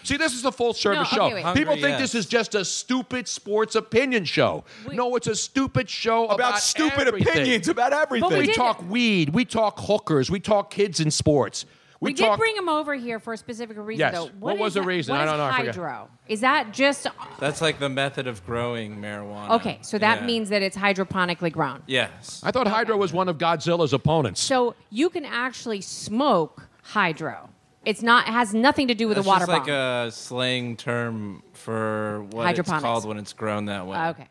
See, 0.06 0.16
this 0.16 0.34
is 0.34 0.44
a 0.44 0.52
full 0.52 0.72
service 0.72 1.10
No, 1.12 1.18
show. 1.18 1.24
okay. 1.26 1.36
People 1.52 1.74
Hungry, 1.74 1.74
think 1.82 1.82
yes. 1.98 2.00
this 2.00 2.14
is 2.14 2.26
just 2.26 2.54
a 2.54 2.64
stupid 2.64 3.26
sports 3.26 3.74
opinion 3.74 4.24
show. 4.24 4.62
no, 4.92 5.16
it's 5.16 5.26
a 5.26 5.34
stupid 5.34 5.90
show 5.90 6.26
about, 6.26 6.34
about 6.38 6.58
stupid 6.60 7.08
everything. 7.08 7.28
opinions 7.28 7.66
about 7.66 7.92
everything. 7.92 8.30
we 8.30 8.46
We 8.46 8.52
talk 8.54 8.88
weed. 8.88 9.30
We 9.30 9.44
talk 9.44 9.80
hookers. 9.80 10.30
We 10.30 10.38
talk 10.38 10.70
kids 10.70 11.00
in 11.00 11.10
sports. 11.10 11.64
We, 11.98 12.10
We, 12.10 12.12
did 12.12 12.38
bring 12.38 12.54
him 12.54 12.68
over 12.68 12.94
here 12.94 13.18
for 13.18 13.32
a 13.32 13.36
specific 13.36 13.76
reason, 13.78 13.98
Yes. 14.00 14.12
though. 14.14 14.26
What 14.38 14.58
was 14.58 14.74
the 14.74 14.80
that- 14.80 14.86
reason? 14.86 15.14
what 15.16 15.22
I 15.22 15.24
don't 15.24 15.38
know. 15.38 15.44
I 15.46 15.56
forget. 15.58 15.74
Hydro. 15.74 16.08
Is 16.28 16.40
that 16.42 16.70
just 16.72 17.06
That's 17.40 17.60
like 17.60 17.78
the 17.80 17.88
method 17.88 18.26
of 18.28 18.44
growing 18.46 18.98
marijuana. 18.98 19.50
okay? 19.56 19.78
So 19.82 19.98
that 19.98 20.20
Yeah. 20.20 20.26
means 20.26 20.50
that 20.50 20.62
it's 20.62 20.76
hydroponically 20.76 21.50
grown. 21.50 21.82
Yes. 21.86 22.40
I 22.44 22.52
thought 22.52 22.68
Hydro 22.68 22.96
was 22.96 23.12
one 23.12 23.28
of 23.28 23.38
Godzilla's 23.38 23.92
opponents. 23.92 24.40
So 24.42 24.74
you 24.90 25.08
can 25.10 25.24
actually 25.24 25.80
smoke 25.80 26.68
hydro. 26.82 27.48
It's 27.86 28.02
not 28.02 28.28
it 28.28 28.32
has 28.32 28.52
nothing 28.52 28.88
to 28.88 28.94
do 28.94 29.08
with 29.08 29.16
That's 29.16 29.26
a 29.26 29.30
water 29.30 29.46
just 29.46 29.58
like 29.58 29.68
a 29.68 30.10
slang 30.10 30.76
term 30.76 31.42
for 31.52 32.22
what 32.30 32.42
it's 32.42 32.58
Hydroponics. 32.58 32.82
called 32.82 33.06
when 33.06 33.16
it's 33.16 33.32
grown 33.32 33.66
that 33.66 33.86
way. 33.86 33.96
Uh, 33.96 34.10
okay. 34.10 34.28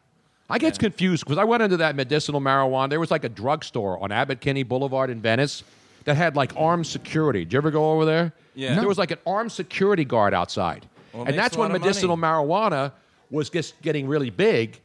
I 0.49 0.59
get 0.59 0.77
confused 0.77 1.25
because 1.25 1.39
I 1.39 1.43
went 1.43 1.63
into 1.63 1.77
that 1.77 1.95
medicinal 1.95 2.39
marijuana. 2.39 2.89
There 2.89 2.99
was 2.99 3.09
like 3.09 3.23
a 3.23 3.29
drugstore 3.29 4.01
on 4.03 4.11
Abbot 4.11 4.41
Kinney 4.41 4.63
Boulevard 4.63 5.09
in 5.09 5.21
Venice 5.21 5.63
that 6.03 6.15
had 6.17 6.35
like 6.35 6.51
armed 6.55 6.85
security. 6.85 7.45
Did 7.45 7.53
you 7.53 7.57
ever 7.57 7.71
go 7.71 7.93
over 7.93 8.05
there? 8.05 8.33
Yeah. 8.53 8.75
There 8.75 8.87
was 8.87 8.97
like 8.97 9.11
an 9.11 9.17
armed 9.25 9.51
security 9.51 10.05
guard 10.05 10.33
outside. 10.33 10.85
Well, 11.13 11.23
it 11.23 11.29
and 11.29 11.35
makes 11.35 11.43
that's 11.45 11.55
a 11.55 11.59
when 11.61 11.69
lot 11.69 11.75
of 11.77 11.81
medicinal 11.81 12.17
marijuana 12.17 12.91
was 13.31 13.49
just 13.49 13.81
getting 13.81 14.07
really 14.07 14.29
big. 14.29 14.79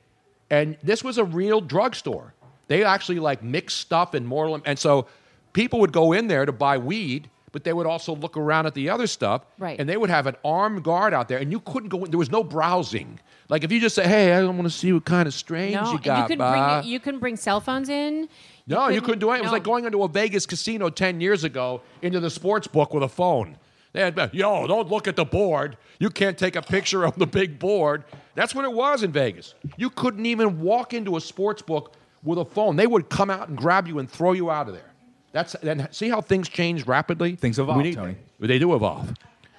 And 0.48 0.76
this 0.83 1.04
was 1.04 1.18
a 1.18 1.24
real 1.24 1.61
drugstore. 1.61 2.35
They 2.68 2.85
actually 2.85 3.18
like 3.18 3.42
mixed 3.42 3.78
stuff 3.78 4.14
and 4.14 4.26
more. 4.26 4.62
And 4.64 4.78
so 4.78 5.09
people 5.52 5.80
would 5.80 5.92
go 5.92 6.12
in 6.12 6.28
there 6.28 6.46
to 6.46 6.52
buy 6.52 6.78
weed, 6.78 7.28
but 7.53 7.65
they 7.65 7.73
would 7.73 7.87
also 7.87 8.15
look 8.15 8.37
around 8.37 8.67
at 8.67 8.75
the 8.75 8.91
other 8.91 9.07
stuff. 9.07 9.43
Right. 9.59 9.79
And 9.79 9.89
they 9.89 9.97
would 9.97 10.11
have 10.11 10.27
an 10.27 10.37
armed 10.45 10.83
guard 10.83 11.15
out 11.15 11.29
there, 11.29 11.39
and 11.39 11.51
you 11.51 11.61
couldn't 11.61 11.89
go 11.89 12.05
in. 12.05 12.11
There 12.11 12.19
was 12.19 12.31
no 12.31 12.45
browsing. 12.45 13.21
Like 13.49 13.65
if 13.65 13.73
you 13.73 13.81
just 13.81 13.95
say, 13.95 14.07
"Hey, 14.07 14.33
I 14.33 14.45
want 14.45 14.63
to 14.63 14.71
see 14.71 14.93
what 14.93 15.05
kind 15.05 15.27
of 15.27 15.35
strange 15.35 15.75
No, 15.75 15.93
you 15.93 15.99
got," 15.99 16.23
you 16.23 16.37
can 16.37 16.39
bah." 16.39 16.81
bring 16.81 16.91
you 16.91 17.01
can 17.01 17.19
bring 17.19 17.37
cell 17.37 17.61
phones 17.61 17.89
in. 17.89 18.29
No, 18.67 18.89
you 18.89 19.01
couldn't 19.01 19.19
do 19.19 19.33
it. 19.33 19.39
It 19.39 19.43
was 19.43 19.49
no. 19.49 19.55
like 19.55 19.65
going 19.65 19.85
into 19.85 20.03
a 20.05 20.09
Vegas 20.09 20.47
casino 20.47 20.91
10 20.91 21.21
years 21.21 21.43
ago 21.43 21.83
into 22.03 22.21
the 22.21 22.31
sports 22.31 22.69
book 22.69 22.95
with 22.95 23.03
a 23.03 23.09
phone. 23.09 23.57
They 23.93 24.01
had, 24.01 24.31
yo, 24.33 24.69
don't 24.69 24.89
look 24.89 25.09
at 25.09 25.17
the 25.17 25.25
board. 25.25 25.77
You 25.99 26.11
can't 26.11 26.39
take 26.39 26.55
a 26.55 26.63
picture 26.63 27.05
of 27.05 27.17
the 27.17 27.27
big 27.27 27.59
board. 27.59 28.05
That's 28.37 28.55
what 28.55 28.65
it 28.65 28.73
was 28.73 29.03
in 29.03 29.11
Vegas. 29.11 29.55
You 29.77 29.91
couldn't 29.91 30.27
even 30.27 30.61
walk 30.61 30.95
into 30.95 31.17
a 31.17 31.21
sports 31.21 31.63
book 31.63 31.95
with 32.23 32.39
a 32.39 32.45
phone. 32.45 32.77
They 32.77 32.87
would 32.87 33.09
come 33.09 33.31
out 33.31 33.49
and 33.49 33.59
grab 33.59 33.89
you 33.89 33.99
and 33.99 34.09
throw 34.09 34.33
you 34.33 34.51
out 34.51 34.69
of 34.69 34.75
there. 34.75 34.89
That's 35.33 35.55
and 35.57 35.88
see 35.90 36.09
how 36.09 36.21
things 36.21 36.49
change 36.49 36.87
rapidly. 36.87 37.37
Things 37.37 37.59
evolve, 37.59 37.95
Tony. 37.95 38.16
They 38.40 38.59
do 38.59 38.75
evolve. 38.75 39.14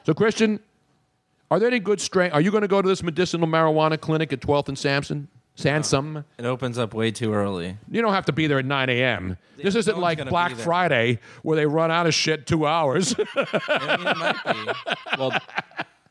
So, 0.06 0.14
Christian, 0.14 0.60
are 1.50 1.60
there 1.60 1.68
any 1.68 1.80
good 1.80 2.02
strain? 2.02 2.32
Are 2.32 2.42
you 2.42 2.52
going 2.52 2.62
to 2.62 2.68
go 2.68 2.82
to 2.82 2.88
this 2.88 3.04
medicinal 3.04 3.48
marijuana 3.48 4.00
clinic 4.00 4.34
at 4.34 4.42
12th 4.42 4.70
and 4.70 4.78
Sampson? 4.78 5.28
Sansom? 5.56 6.24
It 6.38 6.46
opens 6.46 6.78
up 6.78 6.94
way 6.94 7.12
too 7.12 7.34
early. 7.34 7.78
You 7.90 8.02
don't 8.02 8.14
have 8.14 8.26
to 8.26 8.32
be 8.32 8.48
there 8.48 8.60
at 8.60 8.66
9 8.66 8.90
a.m. 8.90 9.38
This 9.58 9.76
isn't 9.76 9.94
one's 9.98 10.20
like 10.20 10.30
Black. 10.30 10.56
Friday 10.56 11.20
where 11.44 11.56
they 11.56 11.66
run 11.66 11.92
out 11.92 12.08
of 12.08 12.14
shit 12.14 12.48
two 12.48 12.66
hours. 12.66 13.16
well, 15.18 15.38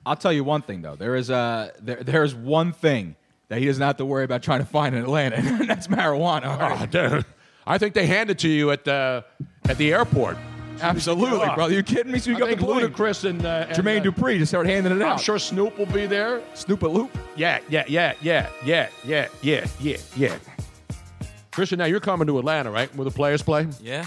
I'll 0.07 0.16
tell 0.16 0.33
you 0.33 0.44
one 0.44 0.62
thing 0.62 0.83
though. 0.83 0.94
There 0.94 1.16
is 1.16 1.31
uh, 1.31 1.70
there 1.81 2.03
there 2.03 2.23
is 2.23 2.35
one 2.35 2.73
thing 2.73 3.16
that 3.49 3.59
he 3.59 3.66
doesn't 3.66 3.83
have 3.83 3.96
to 3.96 4.05
worry 4.05 4.25
about 4.25 4.42
trying 4.42 4.61
to 4.61 4.66
find 4.66 4.94
in 4.94 5.03
Atlanta, 5.03 5.37
and 5.38 5.68
that's 5.68 5.88
marijuana. 5.88 6.46
All 6.46 6.59
right. 6.59 6.83
Oh, 6.83 6.87
dude. 6.87 7.25
I 7.71 7.79
think 7.79 7.95
they 7.95 8.07
hand 8.07 8.31
it 8.31 8.39
to 8.41 8.49
you 8.49 8.71
at 8.73 8.85
the 8.85 9.25
at 9.68 9.79
the 9.79 9.93
airport. 9.93 10.37
Absolutely, 10.81 11.39
Yeah. 11.39 11.55
brother. 11.55 11.75
You 11.75 11.83
kidding 11.83 12.11
me? 12.12 12.18
So 12.18 12.31
you 12.31 12.37
I 12.37 12.41
got 12.41 12.49
the 12.51 12.57
think 12.57 12.66
balloon. 12.66 12.91
Ludacris 12.91 13.29
and, 13.29 13.45
uh, 13.45 13.66
and 13.68 13.77
Jermaine 13.79 14.01
uh, 14.01 14.11
Dupri 14.11 14.39
just 14.39 14.51
start 14.51 14.66
handing 14.66 14.93
it 14.93 14.97
I'm 14.97 15.03
out. 15.12 15.21
sure 15.21 15.39
Snoop 15.39 15.79
will 15.79 15.87
be 15.87 16.07
there. 16.07 16.41
Snoop 16.55 16.83
at 16.83 16.91
Loop. 16.91 17.16
Yeah, 17.37 17.59
yeah, 17.68 17.85
yeah, 17.87 18.14
yeah, 18.23 18.49
yeah, 18.64 18.89
yeah, 19.05 19.29
yeah, 19.43 19.66
yeah, 19.81 19.97
yeah. 20.16 20.37
Christian, 21.53 21.79
now 21.79 21.85
you're 21.85 22.01
coming 22.01 22.27
to 22.29 22.39
Atlanta, 22.39 22.71
right? 22.71 22.95
Where 22.97 23.05
the 23.05 23.11
players 23.11 23.43
play? 23.43 23.68
Yeah. 23.83 24.07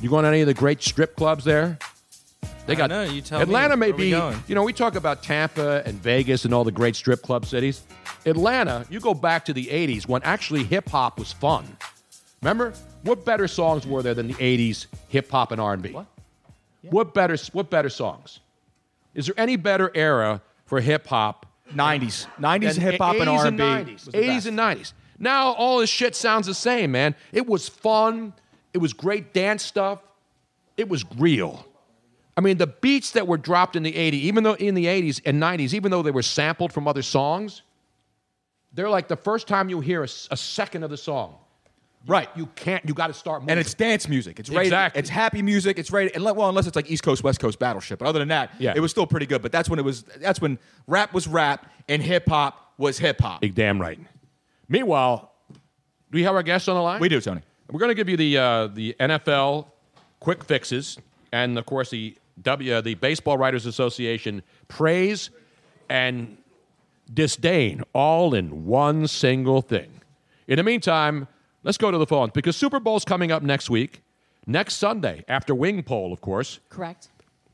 You 0.00 0.08
going 0.08 0.22
to 0.22 0.28
any 0.30 0.40
of 0.40 0.46
the 0.46 0.54
great 0.54 0.82
strip 0.82 1.14
clubs 1.16 1.44
there? 1.44 1.78
They 2.66 2.74
got 2.74 2.88
don't 2.88 3.06
know, 3.06 3.12
you 3.12 3.20
tell 3.20 3.38
me. 3.38 3.42
Atlanta 3.42 3.76
may 3.76 3.88
Where 3.92 3.96
we 3.98 4.04
be. 4.04 4.10
going? 4.12 4.42
You 4.48 4.54
know, 4.54 4.62
we 4.62 4.72
talk 4.72 4.94
about 4.94 5.22
Tampa 5.22 5.82
and 5.86 6.00
Vegas 6.02 6.44
and 6.44 6.52
all 6.54 6.64
the 6.64 6.72
great 6.72 6.96
strip 6.96 7.22
club 7.22 7.46
cities. 7.46 7.82
Atlanta, 8.26 8.84
you 8.90 8.98
go 9.00 9.14
back 9.14 9.44
to 9.46 9.52
the 9.52 9.66
'80s 9.66 10.06
when 10.08 10.22
actually 10.22 10.64
hip 10.64 10.88
hop 10.88 11.18
was 11.18 11.32
fun. 11.32 11.64
Remember, 12.42 12.72
what 13.02 13.24
better 13.24 13.48
songs 13.48 13.86
were 13.86 14.02
there 14.02 14.14
than 14.14 14.28
the 14.28 14.34
'80s 14.34 14.86
hip 15.08 15.30
hop 15.30 15.52
and 15.52 15.60
R&B? 15.60 15.92
What? 15.92 16.06
What 16.82 17.14
better? 17.14 17.36
What 17.52 17.70
better 17.70 17.88
songs? 17.88 18.40
Is 19.14 19.26
there 19.26 19.34
any 19.38 19.56
better 19.56 19.90
era 19.94 20.42
for 20.66 20.80
hip 20.80 21.06
hop 21.06 21.46
90s, 21.74 22.26
90s 22.38 22.76
hip 22.78 22.98
hop 22.98 23.16
and 23.16 23.28
R&B, 23.28 23.62
90s, 23.62 24.08
80s 24.10 24.46
and 24.46 24.58
90s. 24.58 24.92
Now 25.18 25.52
all 25.52 25.78
this 25.78 25.90
shit 25.90 26.14
sounds 26.14 26.46
the 26.46 26.54
same, 26.54 26.92
man. 26.92 27.14
It 27.32 27.46
was 27.46 27.68
fun. 27.68 28.32
It 28.72 28.78
was 28.78 28.92
great 28.92 29.32
dance 29.32 29.62
stuff. 29.64 30.00
It 30.76 30.88
was 30.88 31.04
real. 31.16 31.66
I 32.36 32.40
mean, 32.40 32.58
the 32.58 32.68
beats 32.68 33.12
that 33.12 33.26
were 33.26 33.36
dropped 33.36 33.74
in 33.74 33.82
the 33.82 33.92
80s, 33.92 34.12
even 34.12 34.44
though 34.44 34.54
in 34.54 34.74
the 34.74 34.86
80s 34.86 35.20
and 35.24 35.42
90s, 35.42 35.74
even 35.74 35.90
though 35.90 36.02
they 36.02 36.12
were 36.12 36.22
sampled 36.22 36.72
from 36.72 36.86
other 36.86 37.02
songs, 37.02 37.62
they're 38.72 38.88
like 38.88 39.08
the 39.08 39.16
first 39.16 39.48
time 39.48 39.68
you 39.68 39.80
hear 39.80 40.04
a 40.04 40.08
second 40.08 40.84
of 40.84 40.90
the 40.90 40.96
song. 40.96 41.34
Right. 42.08 42.28
You 42.34 42.46
can't, 42.56 42.84
you 42.88 42.94
got 42.94 43.08
to 43.08 43.12
start 43.12 43.42
moving. 43.42 43.50
And 43.52 43.60
it's 43.60 43.74
dance 43.74 44.08
music. 44.08 44.40
It's 44.40 44.48
rated, 44.48 44.64
Exactly. 44.66 44.98
It's 44.98 45.10
happy 45.10 45.42
music. 45.42 45.78
It's 45.78 45.92
rated. 45.92 46.16
And 46.16 46.24
well, 46.24 46.48
unless 46.48 46.66
it's 46.66 46.74
like 46.74 46.90
East 46.90 47.02
Coast 47.02 47.22
West 47.22 47.38
Coast 47.38 47.58
battleship. 47.58 47.98
But 47.98 48.08
other 48.08 48.18
than 48.18 48.28
that, 48.28 48.50
Yeah. 48.58 48.72
it 48.74 48.80
was 48.80 48.90
still 48.90 49.06
pretty 49.06 49.26
good. 49.26 49.42
But 49.42 49.52
that's 49.52 49.68
when 49.68 49.78
it 49.78 49.84
was. 49.84 50.02
That's 50.18 50.40
when 50.40 50.58
rap 50.86 51.12
was 51.12 51.28
rap 51.28 51.70
and 51.88 52.02
hip 52.02 52.26
hop 52.28 52.72
was 52.78 52.98
hip 52.98 53.20
hop. 53.20 53.42
Big 53.42 53.54
damn 53.54 53.78
right. 53.80 54.00
Meanwhile, 54.70 55.30
do 55.52 56.16
we 56.16 56.22
have 56.24 56.34
our 56.34 56.42
guests 56.42 56.66
on 56.68 56.76
the 56.76 56.82
line? 56.82 57.00
We 57.00 57.08
do, 57.10 57.20
Tony. 57.20 57.42
We're 57.70 57.80
going 57.80 57.90
to 57.90 57.94
give 57.94 58.08
you 58.08 58.16
the 58.16 58.38
uh, 58.38 58.66
the 58.68 58.96
NFL 58.98 59.66
quick 60.20 60.42
fixes, 60.42 60.98
and 61.32 61.58
of 61.58 61.66
course 61.66 61.90
the 61.90 62.16
W 62.40 62.80
the 62.80 62.94
Baseball 62.94 63.36
Writers 63.36 63.66
Association 63.66 64.42
praise 64.68 65.28
and 65.90 66.38
disdain 67.12 67.82
all 67.92 68.32
in 68.34 68.64
one 68.66 69.06
single 69.06 69.60
thing. 69.60 69.90
In 70.46 70.56
the 70.56 70.62
meantime, 70.62 71.28
let's 71.68 71.76
go 71.76 71.90
to 71.90 71.98
the 71.98 72.06
phones 72.06 72.32
because 72.32 72.56
Super 72.56 72.80
Bowl's 72.80 73.04
coming 73.04 73.30
up 73.30 73.42
next 73.42 73.68
week, 73.68 74.00
next 74.46 74.76
Sunday 74.76 75.22
after 75.28 75.54
Wing 75.54 75.82
Bowl, 75.82 76.14
of 76.14 76.22
course. 76.22 76.60
Correct. 76.70 77.08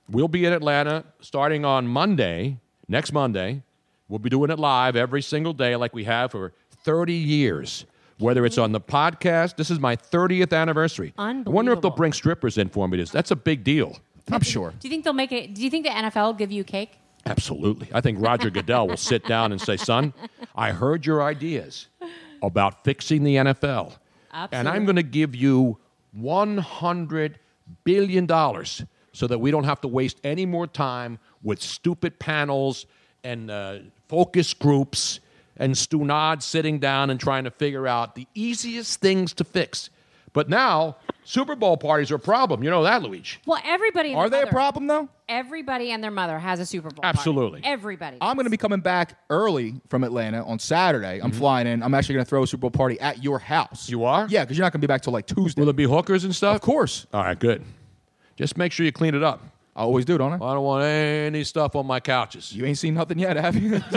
We'll 0.09 0.29
be 0.29 0.45
in 0.45 0.53
Atlanta 0.53 1.05
starting 1.21 1.65
on 1.65 1.89
Monday, 1.89 2.59
next 2.87 3.13
Monday. 3.13 3.63
We'll 4.09 4.21
be 4.21 4.31
doing 4.31 4.53
it 4.53 4.59
live 4.61 4.95
every 4.95 5.21
single 5.21 5.53
day 5.53 5.75
like 5.75 5.93
we 5.95 6.05
have 6.05 6.31
for 6.31 6.53
30 6.85 7.13
years. 7.13 7.87
Whether 8.19 8.47
it's 8.47 8.57
on 8.57 8.71
the 8.71 8.81
podcast, 8.81 9.57
this 9.57 9.69
is 9.69 9.81
my 9.81 9.97
30th 9.97 10.57
anniversary. 10.57 11.13
I 11.19 11.33
wonder 11.45 11.73
if 11.73 11.81
they'll 11.81 11.91
bring 11.91 12.13
strippers 12.13 12.57
in 12.57 12.69
for 12.69 12.87
me. 12.87 12.97
This 12.99 13.11
That's 13.11 13.33
a 13.33 13.37
big 13.37 13.65
deal. 13.65 13.99
I'm 14.31 14.43
sure. 14.43 14.73
Do 14.79 14.87
you 14.87 14.91
think 14.91 15.03
they'll 15.03 15.13
make 15.13 15.33
it? 15.33 15.55
Do 15.55 15.63
you 15.65 15.71
think 15.71 15.85
the 15.85 15.91
NFL 15.91 16.27
will 16.27 16.33
give 16.35 16.53
you 16.53 16.63
cake? 16.63 16.93
Absolutely. 17.27 17.89
I 17.93 18.01
think 18.01 18.19
Roger 18.21 18.51
Goodell 18.51 18.87
will 18.87 18.97
sit 18.97 19.27
down 19.27 19.51
and 19.51 19.61
say, 19.61 19.77
son, 19.77 20.15
I 20.55 20.71
heard 20.71 21.05
your 21.05 21.21
ideas 21.21 21.89
about 22.41 22.85
fixing 22.85 23.25
the 23.25 23.35
NFL. 23.37 23.95
And 24.53 24.69
I'm 24.69 24.85
going 24.85 24.97
to 24.97 25.03
give 25.03 25.35
you 25.35 25.79
$100 26.19 27.35
billion 27.85 28.29
so 29.13 29.27
that 29.27 29.39
we 29.39 29.51
don't 29.51 29.65
have 29.65 29.81
to 29.83 29.89
waste 29.89 30.19
any 30.25 30.45
more 30.45 30.67
time 30.67 31.19
with 31.43 31.63
stupid 31.63 32.19
panels 32.19 32.87
and 33.23 33.51
uh, 33.51 33.79
focus 34.09 34.53
groups 34.53 35.21
and 35.57 35.75
Stunad 35.75 36.43
sitting 36.43 36.79
down 36.79 37.11
and 37.11 37.21
trying 37.21 37.45
to 37.45 37.51
figure 37.51 37.87
out 37.87 38.15
the 38.17 38.27
easiest 38.35 39.01
things 39.01 39.33
to 39.35 39.45
fix. 39.45 39.91
But 40.33 40.49
now, 40.49 40.97
Super 41.25 41.57
Bowl 41.57 41.77
parties 41.77 42.11
are 42.11 42.17
a 42.17 42.19
problem. 42.19 42.63
You 42.63 42.71
know 42.71 42.83
that, 42.85 43.03
Luigi. 43.03 43.39
Well, 43.47 43.61
everybody. 43.65 44.11
and 44.11 44.19
Are 44.19 44.29
their 44.29 44.41
they 44.41 44.43
a 44.43 44.47
mother- 44.47 44.53
problem 44.53 44.87
though? 44.87 45.09
Everybody 45.27 45.91
and 45.91 46.05
their 46.05 46.11
mother 46.11 46.39
has 46.39 46.61
a 46.61 46.67
Super 46.67 46.91
Bowl. 46.91 47.03
party. 47.03 47.19
Absolutely. 47.19 47.61
Everybody. 47.65 48.19
I'm 48.21 48.37
going 48.37 48.45
to 48.45 48.51
be 48.51 48.59
coming 48.59 48.81
back 48.81 49.19
early 49.31 49.81
from 49.89 50.05
Atlanta 50.05 50.45
on 50.45 50.59
Saturday. 50.59 51.21
I'm 51.23 51.31
mm-hmm. 51.31 51.39
flying 51.39 51.67
in. 51.67 51.83
I'm 51.83 51.95
actually 51.95 52.17
going 52.17 52.27
to 52.27 52.29
throw 52.29 52.43
a 52.43 52.47
Super 52.47 52.63
Bowl 52.63 52.71
party 52.71 53.01
at 53.01 53.25
your 53.25 53.39
house. 53.39 53.89
You 53.89 54.05
are? 54.05 54.27
Yeah, 54.29 54.45
because 54.45 54.59
you're 54.59 54.65
not 54.67 54.73
going 54.73 54.83
to 54.83 54.87
be 54.87 54.93
back 54.93 55.01
till 55.01 55.15
like 55.15 55.27
Tuesday. 55.27 55.63
Will 55.63 55.71
it 55.71 55.77
be 55.77 55.85
hookers 55.85 56.25
and 56.25 56.35
stuff? 56.35 56.57
Of 56.57 56.61
course. 56.61 57.07
All 57.15 57.23
right, 57.23 57.39
good. 57.39 57.65
Just 58.37 58.59
make 58.59 58.73
sure 58.73 58.85
you 58.85 58.93
clean 58.93 59.15
it 59.15 59.23
up. 59.23 59.43
I 59.77 59.81
always 59.81 60.05
do, 60.05 60.17
don't 60.19 60.33
I? 60.33 60.37
I 60.37 60.55
don't 60.55 60.63
want 60.63 60.85
any 60.85 61.43
stuff 61.43 61.75
on 61.75 61.87
my 61.87 61.99
couches. 61.99 62.53
You 62.53 62.65
ain't 62.65 62.79
seen 62.79 62.95
nothing 62.95 63.19
yet, 63.19 63.37
have 63.37 63.57
you? 63.57 63.81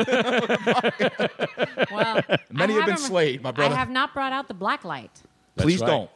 Well, 1.91 2.21
Many 2.51 2.73
I 2.73 2.77
have 2.77 2.85
been 2.85 2.95
haven't- 2.95 2.97
slayed, 2.97 3.41
my 3.41 3.51
brother. 3.51 3.73
I 3.73 3.77
have 3.77 3.89
not 3.89 4.13
brought 4.13 4.33
out 4.33 4.47
the 4.47 4.53
black 4.53 4.83
light. 4.83 5.11
Please 5.55 5.81
right. 5.81 5.87
don't. 5.87 6.09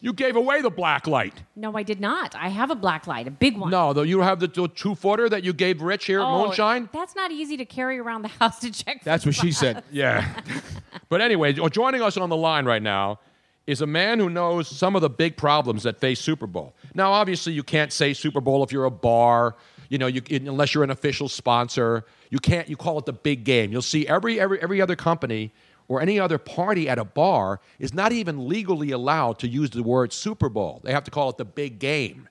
You 0.00 0.12
gave 0.12 0.36
away 0.36 0.60
the 0.60 0.70
black 0.70 1.06
light. 1.06 1.42
No, 1.56 1.76
I 1.76 1.82
did 1.82 2.00
not. 2.00 2.34
I 2.34 2.48
have 2.48 2.70
a 2.70 2.74
black 2.74 3.06
light, 3.06 3.26
a 3.26 3.30
big 3.30 3.56
one. 3.56 3.70
No, 3.70 3.92
though 3.92 4.02
you 4.02 4.20
have 4.20 4.40
the, 4.40 4.46
the 4.46 4.68
two 4.68 4.94
footer 4.94 5.28
that 5.28 5.42
you 5.42 5.52
gave 5.52 5.80
Rich 5.80 6.06
here 6.06 6.20
at 6.20 6.26
Oh, 6.26 6.46
Moonshine. 6.46 6.88
That's 6.92 7.16
not 7.16 7.32
easy 7.32 7.56
to 7.56 7.64
carry 7.64 7.98
around 7.98 8.22
the 8.22 8.28
house 8.40 8.60
to 8.60 8.70
check. 8.70 8.98
for 8.98 9.04
That's 9.04 9.24
what 9.24 9.34
she 9.34 9.52
said. 9.52 9.82
Yeah. 9.90 10.40
but 11.08 11.20
anyway, 11.20 11.52
joining 11.54 12.02
us 12.02 12.16
on 12.16 12.28
the 12.28 12.36
line 12.36 12.66
right 12.66 12.82
now 12.82 13.20
is 13.66 13.80
a 13.80 13.86
man 13.86 14.18
who 14.18 14.30
knows 14.30 14.68
some 14.68 14.94
of 14.94 15.02
the 15.02 15.10
big 15.10 15.36
problems 15.36 15.82
that 15.82 15.98
face 15.98 16.20
Super 16.20 16.46
Bowl. 16.46 16.74
Now, 16.94 17.12
obviously, 17.12 17.52
you 17.52 17.62
can't 17.64 17.92
say 17.92 18.12
Super 18.12 18.40
Bowl 18.40 18.62
if 18.62 18.70
you're 18.70 18.84
a 18.84 18.90
bar. 18.90 19.56
You 19.88 19.98
know, 19.98 20.06
you, 20.08 20.22
unless 20.30 20.74
you're 20.74 20.84
an 20.84 20.90
official 20.90 21.28
sponsor, 21.28 22.04
you 22.30 22.38
can't. 22.38 22.68
You 22.68 22.76
call 22.76 22.98
it 22.98 23.06
the 23.06 23.12
big 23.12 23.44
game. 23.44 23.72
You'll 23.72 23.82
see 23.82 24.06
every 24.06 24.38
every 24.40 24.60
every 24.60 24.80
other 24.80 24.96
company 24.96 25.52
or 25.88 26.00
any 26.00 26.18
other 26.18 26.38
party 26.38 26.88
at 26.88 26.98
a 26.98 27.04
bar 27.04 27.60
is 27.78 27.94
not 27.94 28.12
even 28.12 28.48
legally 28.48 28.90
allowed 28.90 29.38
to 29.38 29.48
use 29.48 29.70
the 29.70 29.82
word 29.82 30.12
Super 30.12 30.48
Bowl. 30.48 30.80
They 30.84 30.92
have 30.92 31.04
to 31.04 31.10
call 31.10 31.30
it 31.30 31.36
the 31.36 31.44
big 31.44 31.78
game. 31.78 32.28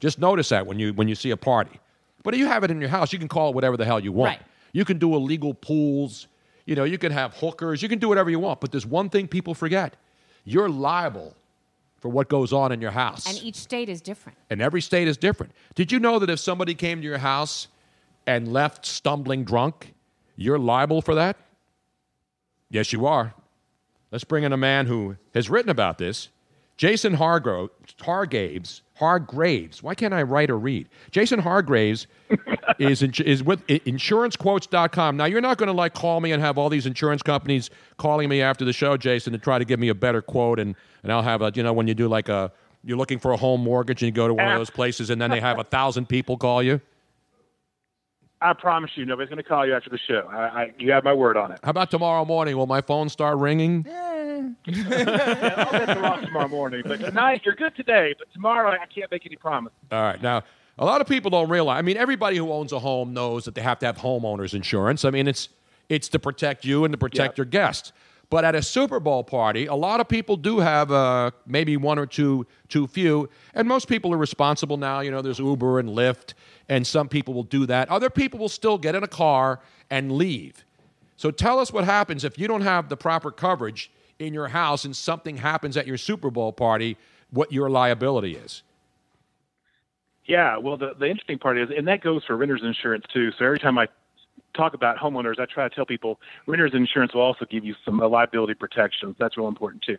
Just 0.00 0.18
notice 0.18 0.48
that 0.50 0.66
when 0.66 0.78
you 0.78 0.92
when 0.92 1.08
you 1.08 1.14
see 1.14 1.30
a 1.30 1.36
party. 1.36 1.80
But 2.22 2.34
if 2.34 2.40
you 2.40 2.46
have 2.46 2.64
it 2.64 2.70
in 2.70 2.80
your 2.80 2.90
house, 2.90 3.12
you 3.12 3.18
can 3.18 3.28
call 3.28 3.50
it 3.50 3.54
whatever 3.54 3.76
the 3.76 3.84
hell 3.84 4.00
you 4.00 4.12
want. 4.12 4.38
Right. 4.38 4.46
You 4.72 4.84
can 4.84 4.98
do 4.98 5.14
illegal 5.14 5.54
pools. 5.54 6.26
You 6.66 6.74
know, 6.74 6.84
you 6.84 6.98
can 6.98 7.12
have 7.12 7.34
hookers. 7.34 7.82
You 7.82 7.88
can 7.88 7.98
do 7.98 8.08
whatever 8.08 8.30
you 8.30 8.38
want. 8.38 8.60
But 8.60 8.72
there's 8.72 8.86
one 8.86 9.10
thing 9.10 9.28
people 9.28 9.54
forget: 9.54 9.96
you're 10.44 10.70
liable 10.70 11.34
for 11.98 12.08
what 12.08 12.28
goes 12.28 12.52
on 12.52 12.72
in 12.72 12.80
your 12.80 12.90
house. 12.90 13.26
And 13.26 13.42
each 13.42 13.56
state 13.56 13.88
is 13.88 14.00
different. 14.02 14.36
and 14.50 14.60
every 14.60 14.82
state 14.82 15.08
is 15.08 15.16
different. 15.16 15.52
Did 15.74 15.90
you 15.92 15.98
know 15.98 16.18
that 16.18 16.28
if 16.28 16.38
somebody 16.38 16.74
came 16.74 17.00
to 17.00 17.06
your 17.06 17.18
house 17.18 17.68
and 18.26 18.52
left 18.52 18.84
stumbling 18.84 19.44
drunk, 19.44 19.94
you're 20.36 20.58
liable 20.58 21.00
for 21.00 21.14
that? 21.14 21.36
Yes, 22.74 22.92
you 22.92 23.06
are. 23.06 23.32
Let's 24.10 24.24
bring 24.24 24.42
in 24.42 24.52
a 24.52 24.56
man 24.56 24.86
who 24.86 25.14
has 25.32 25.48
written 25.48 25.70
about 25.70 25.98
this. 25.98 26.30
Jason 26.76 27.16
Hargro- 27.16 27.70
Hargraves. 28.00 28.82
Hargraves. 28.96 29.80
Why 29.80 29.94
can't 29.94 30.12
I 30.12 30.24
write 30.24 30.50
or 30.50 30.58
read? 30.58 30.88
Jason 31.12 31.38
Hargraves 31.38 32.08
is 32.80 33.00
in, 33.00 33.12
is 33.24 33.44
with 33.44 33.64
insurancequotes.com. 33.68 35.16
Now 35.16 35.26
you're 35.26 35.40
not 35.40 35.56
going 35.56 35.68
to 35.68 35.72
like 35.72 35.94
call 35.94 36.20
me 36.20 36.32
and 36.32 36.42
have 36.42 36.58
all 36.58 36.68
these 36.68 36.84
insurance 36.84 37.22
companies 37.22 37.70
calling 37.96 38.28
me 38.28 38.42
after 38.42 38.64
the 38.64 38.72
show, 38.72 38.96
Jason, 38.96 39.32
to 39.34 39.38
try 39.38 39.60
to 39.60 39.64
give 39.64 39.78
me 39.78 39.88
a 39.88 39.94
better 39.94 40.20
quote 40.20 40.58
and 40.58 40.74
and 41.04 41.12
I'll 41.12 41.22
have 41.22 41.42
a 41.42 41.52
you 41.54 41.62
know 41.62 41.72
when 41.72 41.86
you 41.86 41.94
do 41.94 42.08
like 42.08 42.28
a 42.28 42.50
you're 42.82 42.98
looking 42.98 43.20
for 43.20 43.30
a 43.30 43.36
home 43.36 43.62
mortgage 43.62 44.02
and 44.02 44.08
you 44.08 44.12
go 44.12 44.26
to 44.26 44.34
one 44.34 44.48
of 44.48 44.58
those 44.58 44.70
ah. 44.70 44.74
places 44.74 45.10
and 45.10 45.22
then 45.22 45.30
they 45.30 45.40
have 45.40 45.60
a 45.60 45.64
thousand 45.64 46.08
people 46.08 46.36
call 46.36 46.60
you. 46.60 46.80
I 48.44 48.52
promise 48.52 48.90
you, 48.94 49.06
nobody's 49.06 49.30
going 49.30 49.42
to 49.42 49.48
call 49.48 49.66
you 49.66 49.74
after 49.74 49.88
the 49.88 49.98
show. 49.98 50.28
I, 50.30 50.36
I, 50.36 50.72
you 50.78 50.92
have 50.92 51.02
my 51.02 51.14
word 51.14 51.38
on 51.38 51.50
it. 51.50 51.60
How 51.64 51.70
about 51.70 51.90
tomorrow 51.90 52.26
morning? 52.26 52.58
Will 52.58 52.66
my 52.66 52.82
phone 52.82 53.08
start 53.08 53.38
ringing? 53.38 53.86
I'll 53.88 55.72
bet 55.72 55.86
them 55.86 56.24
tomorrow 56.26 56.48
morning. 56.48 56.82
But 56.84 57.00
tonight, 57.00 57.40
you're 57.46 57.54
good 57.54 57.74
today. 57.74 58.14
But 58.18 58.30
tomorrow, 58.34 58.70
I 58.70 58.84
can't 58.84 59.10
make 59.10 59.24
any 59.24 59.36
promise. 59.36 59.72
All 59.90 60.02
right. 60.02 60.20
Now, 60.20 60.42
a 60.78 60.84
lot 60.84 61.00
of 61.00 61.08
people 61.08 61.30
don't 61.30 61.48
realize. 61.48 61.78
I 61.78 61.82
mean, 61.82 61.96
everybody 61.96 62.36
who 62.36 62.52
owns 62.52 62.72
a 62.72 62.80
home 62.80 63.14
knows 63.14 63.46
that 63.46 63.54
they 63.54 63.62
have 63.62 63.78
to 63.78 63.86
have 63.86 63.96
homeowners 63.96 64.52
insurance. 64.52 65.06
I 65.06 65.10
mean, 65.10 65.26
it's 65.26 65.48
it's 65.88 66.08
to 66.08 66.18
protect 66.18 66.66
you 66.66 66.84
and 66.84 66.92
to 66.92 66.98
protect 66.98 67.38
your 67.38 67.46
guests. 67.46 67.92
But 68.34 68.44
at 68.44 68.56
a 68.56 68.62
Super 68.62 68.98
Bowl 68.98 69.22
party, 69.22 69.66
a 69.66 69.76
lot 69.76 70.00
of 70.00 70.08
people 70.08 70.36
do 70.36 70.58
have 70.58 70.90
uh, 70.90 71.30
maybe 71.46 71.76
one 71.76 72.00
or 72.00 72.06
two 72.06 72.48
too 72.68 72.88
few, 72.88 73.28
and 73.54 73.68
most 73.68 73.86
people 73.86 74.12
are 74.12 74.16
responsible 74.16 74.76
now. 74.76 74.98
You 74.98 75.12
know, 75.12 75.22
there's 75.22 75.38
Uber 75.38 75.78
and 75.78 75.90
Lyft, 75.90 76.34
and 76.68 76.84
some 76.84 77.08
people 77.08 77.32
will 77.32 77.44
do 77.44 77.64
that. 77.66 77.88
Other 77.90 78.10
people 78.10 78.40
will 78.40 78.48
still 78.48 78.76
get 78.76 78.96
in 78.96 79.04
a 79.04 79.06
car 79.06 79.60
and 79.88 80.10
leave. 80.10 80.64
So 81.16 81.30
tell 81.30 81.60
us 81.60 81.72
what 81.72 81.84
happens 81.84 82.24
if 82.24 82.36
you 82.36 82.48
don't 82.48 82.62
have 82.62 82.88
the 82.88 82.96
proper 82.96 83.30
coverage 83.30 83.88
in 84.18 84.34
your 84.34 84.48
house 84.48 84.84
and 84.84 84.96
something 84.96 85.36
happens 85.36 85.76
at 85.76 85.86
your 85.86 85.96
Super 85.96 86.28
Bowl 86.28 86.52
party. 86.52 86.96
What 87.30 87.52
your 87.52 87.70
liability 87.70 88.34
is. 88.34 88.64
Yeah, 90.26 90.56
well, 90.58 90.76
the, 90.76 90.94
the 90.98 91.06
interesting 91.06 91.38
part 91.38 91.56
is, 91.56 91.68
and 91.70 91.86
that 91.86 92.02
goes 92.02 92.24
for 92.24 92.36
renter's 92.36 92.64
insurance 92.64 93.04
too. 93.12 93.30
So 93.38 93.44
every 93.44 93.60
time 93.60 93.78
I 93.78 93.86
talk 94.56 94.74
about 94.74 94.96
homeowners, 94.96 95.38
I 95.38 95.46
try 95.46 95.68
to 95.68 95.74
tell 95.74 95.86
people 95.86 96.20
renter's 96.46 96.72
insurance 96.74 97.14
will 97.14 97.22
also 97.22 97.44
give 97.50 97.64
you 97.64 97.74
some 97.84 98.00
uh, 98.00 98.08
liability 98.08 98.54
protections. 98.54 99.16
That's 99.18 99.36
real 99.36 99.48
important 99.48 99.82
too. 99.82 99.98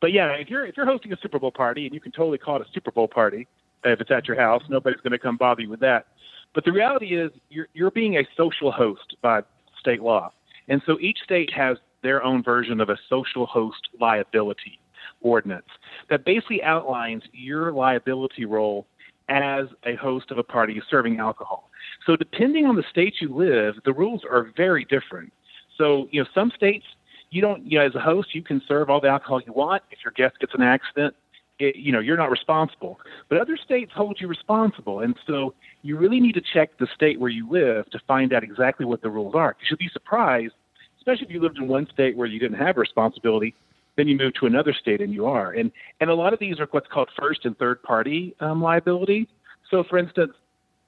But 0.00 0.12
yeah, 0.12 0.32
if 0.32 0.48
you're 0.48 0.66
if 0.66 0.76
you're 0.76 0.86
hosting 0.86 1.12
a 1.12 1.16
Super 1.22 1.38
Bowl 1.38 1.52
party, 1.52 1.86
and 1.86 1.94
you 1.94 2.00
can 2.00 2.12
totally 2.12 2.38
call 2.38 2.56
it 2.56 2.62
a 2.62 2.72
Super 2.72 2.90
Bowl 2.90 3.08
party 3.08 3.46
if 3.84 4.00
it's 4.00 4.10
at 4.10 4.26
your 4.26 4.40
house, 4.40 4.62
nobody's 4.68 5.00
going 5.00 5.12
to 5.12 5.18
come 5.18 5.36
bother 5.36 5.62
you 5.62 5.68
with 5.68 5.80
that. 5.80 6.06
But 6.54 6.64
the 6.64 6.72
reality 6.72 7.18
is, 7.18 7.30
you're 7.50 7.68
you're 7.74 7.90
being 7.90 8.16
a 8.16 8.26
social 8.36 8.70
host 8.70 9.16
by 9.22 9.42
state 9.78 10.02
law, 10.02 10.30
and 10.68 10.82
so 10.86 10.98
each 11.00 11.18
state 11.24 11.52
has 11.52 11.78
their 12.02 12.22
own 12.22 12.42
version 12.42 12.80
of 12.80 12.90
a 12.90 12.98
social 13.08 13.46
host 13.46 13.88
liability 14.00 14.78
ordinance 15.20 15.66
that 16.10 16.24
basically 16.24 16.62
outlines 16.62 17.22
your 17.32 17.72
liability 17.72 18.44
role 18.44 18.86
as 19.28 19.66
a 19.84 19.94
host 19.96 20.30
of 20.30 20.38
a 20.38 20.42
party 20.42 20.80
serving 20.90 21.18
alcohol. 21.18 21.70
So 22.06 22.16
depending 22.16 22.66
on 22.66 22.76
the 22.76 22.84
state 22.90 23.14
you 23.20 23.34
live, 23.34 23.76
the 23.84 23.92
rules 23.92 24.22
are 24.30 24.50
very 24.56 24.84
different. 24.84 25.32
So, 25.78 26.08
you 26.10 26.22
know, 26.22 26.28
some 26.34 26.52
states 26.54 26.84
you 27.30 27.40
don't, 27.40 27.70
you 27.70 27.78
know, 27.78 27.84
as 27.84 27.94
a 27.94 28.00
host, 28.00 28.34
you 28.34 28.42
can 28.42 28.62
serve 28.68 28.88
all 28.88 29.00
the 29.00 29.08
alcohol 29.08 29.40
you 29.44 29.52
want. 29.52 29.82
If 29.90 29.98
your 30.04 30.12
guest 30.12 30.38
gets 30.38 30.54
an 30.54 30.62
accident, 30.62 31.16
it, 31.58 31.76
you 31.76 31.90
know, 31.92 31.98
you're 31.98 32.16
not 32.16 32.30
responsible. 32.30 33.00
But 33.28 33.40
other 33.40 33.56
states 33.56 33.92
hold 33.94 34.20
you 34.20 34.28
responsible, 34.28 35.00
and 35.00 35.16
so 35.26 35.54
you 35.82 35.96
really 35.96 36.20
need 36.20 36.34
to 36.34 36.40
check 36.40 36.78
the 36.78 36.86
state 36.94 37.18
where 37.18 37.30
you 37.30 37.50
live 37.50 37.90
to 37.90 37.98
find 38.06 38.32
out 38.32 38.44
exactly 38.44 38.86
what 38.86 39.02
the 39.02 39.10
rules 39.10 39.34
are. 39.34 39.56
You'll 39.68 39.78
be 39.78 39.90
surprised, 39.92 40.54
especially 40.98 41.26
if 41.26 41.32
you 41.32 41.40
lived 41.40 41.58
in 41.58 41.66
one 41.66 41.88
state 41.92 42.16
where 42.16 42.26
you 42.26 42.38
didn't 42.38 42.58
have 42.58 42.76
responsibility, 42.76 43.54
then 43.96 44.08
you 44.08 44.16
move 44.16 44.34
to 44.34 44.46
another 44.46 44.72
state 44.72 45.00
and 45.00 45.12
you 45.12 45.26
are. 45.26 45.52
And 45.52 45.70
and 46.00 46.10
a 46.10 46.14
lot 46.14 46.32
of 46.32 46.38
these 46.38 46.60
are 46.60 46.66
what's 46.70 46.88
called 46.88 47.08
first 47.18 47.44
and 47.44 47.56
third 47.58 47.82
party 47.82 48.34
um, 48.40 48.62
liability. 48.62 49.28
So, 49.70 49.84
for 49.84 49.98
instance, 49.98 50.32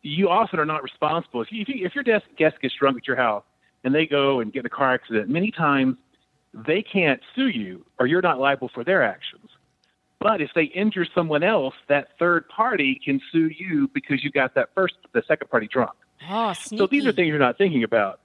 you 0.03 0.29
often 0.29 0.61
are 0.61 0.65
not 0.65 0.83
responsible 0.83 1.43
if 1.43 1.51
you, 1.51 1.63
if, 1.63 1.69
you, 1.69 1.87
if 1.87 1.95
your 1.95 2.05
guest, 2.05 2.27
guest 2.37 2.61
gets 2.61 2.75
drunk 2.75 2.99
at 2.99 3.07
your 3.07 3.17
house 3.17 3.45
and 3.85 3.95
they 3.95 4.07
go 4.07 4.41
and 4.41 4.53
get 4.53 4.61
in 4.61 4.67
a 4.67 4.71
car 4.71 4.95
accident. 4.95 5.29
Many 5.29 5.51
times 5.51 5.97
they 6.55 6.83
can't 6.83 7.21
sue 7.35 7.49
you, 7.49 7.85
or 7.99 8.07
you're 8.07 8.23
not 8.23 8.39
liable 8.39 8.71
for 8.73 8.85
their 8.85 9.03
actions. 9.03 9.51
But 10.19 10.41
if 10.41 10.51
they 10.55 10.65
injure 10.65 11.07
someone 11.15 11.43
else, 11.43 11.75
that 11.89 12.09
third 12.19 12.49
party 12.49 13.01
can 13.05 13.21
sue 13.31 13.49
you 13.49 13.89
because 13.93 14.25
you 14.25 14.31
got 14.31 14.55
that 14.55 14.71
first, 14.75 14.95
the 15.13 15.23
second 15.29 15.51
party 15.51 15.69
drunk. 15.69 15.93
Oh, 16.29 16.53
So 16.55 16.87
these 16.87 17.07
are 17.07 17.13
things 17.13 17.29
you're 17.29 17.39
not 17.39 17.59
thinking 17.59 17.85
about. 17.85 18.21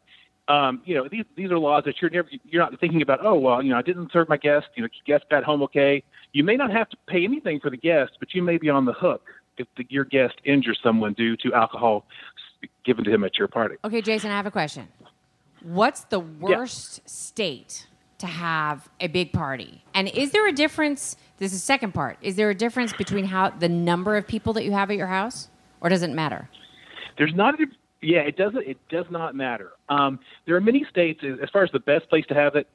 Um, 0.51 0.81
you 0.83 0.95
know, 0.95 1.07
these 1.09 1.23
these 1.37 1.49
are 1.49 1.57
laws 1.57 1.83
that 1.85 1.95
you're 2.01 2.11
never 2.11 2.27
you're 2.49 2.61
not 2.61 2.77
thinking 2.79 3.01
about. 3.01 3.25
Oh 3.25 3.35
well, 3.35 3.63
you 3.63 3.69
know, 3.69 3.77
I 3.77 3.81
didn't 3.81 4.11
serve 4.11 4.27
my 4.27 4.35
guest. 4.35 4.67
You 4.75 4.83
know, 4.83 4.89
guest 5.05 5.23
got 5.29 5.45
home 5.45 5.63
okay. 5.63 6.03
You 6.33 6.43
may 6.43 6.57
not 6.57 6.71
have 6.71 6.89
to 6.89 6.97
pay 7.07 7.23
anything 7.23 7.61
for 7.61 7.69
the 7.69 7.77
guest, 7.77 8.13
but 8.19 8.33
you 8.33 8.43
may 8.43 8.57
be 8.57 8.69
on 8.69 8.83
the 8.83 8.91
hook 8.91 9.23
if 9.57 9.67
the, 9.77 9.85
your 9.89 10.03
guest 10.03 10.35
injures 10.43 10.79
someone 10.83 11.13
due 11.13 11.37
to 11.37 11.53
alcohol 11.53 12.05
given 12.83 13.05
to 13.05 13.11
him 13.13 13.23
at 13.23 13.37
your 13.37 13.47
party. 13.47 13.75
Okay, 13.85 14.01
Jason, 14.01 14.29
I 14.29 14.35
have 14.35 14.45
a 14.45 14.51
question. 14.51 14.89
What's 15.63 16.01
the 16.05 16.19
worst 16.19 17.07
state 17.09 17.87
to 18.17 18.27
have 18.27 18.89
a 18.99 19.07
big 19.07 19.31
party? 19.31 19.83
And 19.93 20.09
is 20.09 20.31
there 20.31 20.47
a 20.47 20.51
difference? 20.51 21.15
This 21.37 21.53
is 21.53 21.61
the 21.61 21.65
second 21.65 21.93
part. 21.93 22.17
Is 22.21 22.35
there 22.35 22.49
a 22.49 22.55
difference 22.55 22.91
between 22.93 23.25
how 23.25 23.51
the 23.51 23.69
number 23.69 24.17
of 24.17 24.27
people 24.27 24.53
that 24.53 24.65
you 24.65 24.73
have 24.73 24.91
at 24.91 24.97
your 24.97 25.07
house, 25.07 25.49
or 25.79 25.89
does 25.89 26.03
it 26.03 26.09
matter? 26.09 26.49
There's 27.17 27.33
not 27.35 27.55
a 27.55 27.67
yeah, 28.01 28.21
it 28.21 28.35
doesn't. 28.37 28.67
It 28.67 28.77
does 28.89 29.05
not 29.09 29.35
matter. 29.35 29.71
Um, 29.89 30.19
there 30.45 30.55
are 30.55 30.61
many 30.61 30.85
states, 30.89 31.21
as 31.23 31.49
far 31.51 31.63
as 31.63 31.71
the 31.71 31.79
best 31.79 32.09
place 32.09 32.25
to 32.27 32.33
have 32.33 32.55
it. 32.55 32.67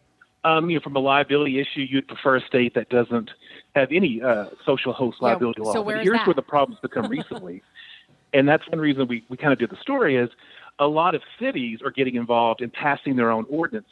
Um, 0.45 0.71
you 0.71 0.77
know, 0.77 0.81
from 0.83 0.95
a 0.95 1.01
liability 1.01 1.59
issue, 1.59 1.81
you'd 1.81 2.07
prefer 2.07 2.37
a 2.37 2.41
state 2.47 2.73
that 2.75 2.89
doesn't 2.89 3.31
have 3.75 3.89
any 3.91 4.23
uh, 4.23 4.47
social 4.65 4.93
host 4.93 5.19
Yeah, 5.21 5.29
liability 5.29 5.61
so 5.61 5.65
law. 5.65 5.83
where 5.83 5.97
But 5.97 6.05
here's 6.05 6.19
that? 6.19 6.27
where 6.29 6.35
the 6.35 6.43
problems 6.43 6.79
become 6.81 7.09
recently, 7.09 7.63
and 8.33 8.49
that's 8.49 8.63
one 8.69 8.79
reason 8.79 9.09
we, 9.09 9.25
we 9.29 9.37
kind 9.37 9.53
of 9.53 9.59
did 9.59 9.71
the 9.71 9.81
story 9.81 10.17
is 10.17 10.31
a 10.79 10.87
lot 10.87 11.17
of 11.17 11.23
cities 11.41 11.81
are 11.85 11.91
getting 11.91 12.15
involved 12.15 12.61
in 12.61 12.71
passing 12.71 13.17
their 13.17 13.33
own 13.33 13.45
ordinances. 13.49 13.91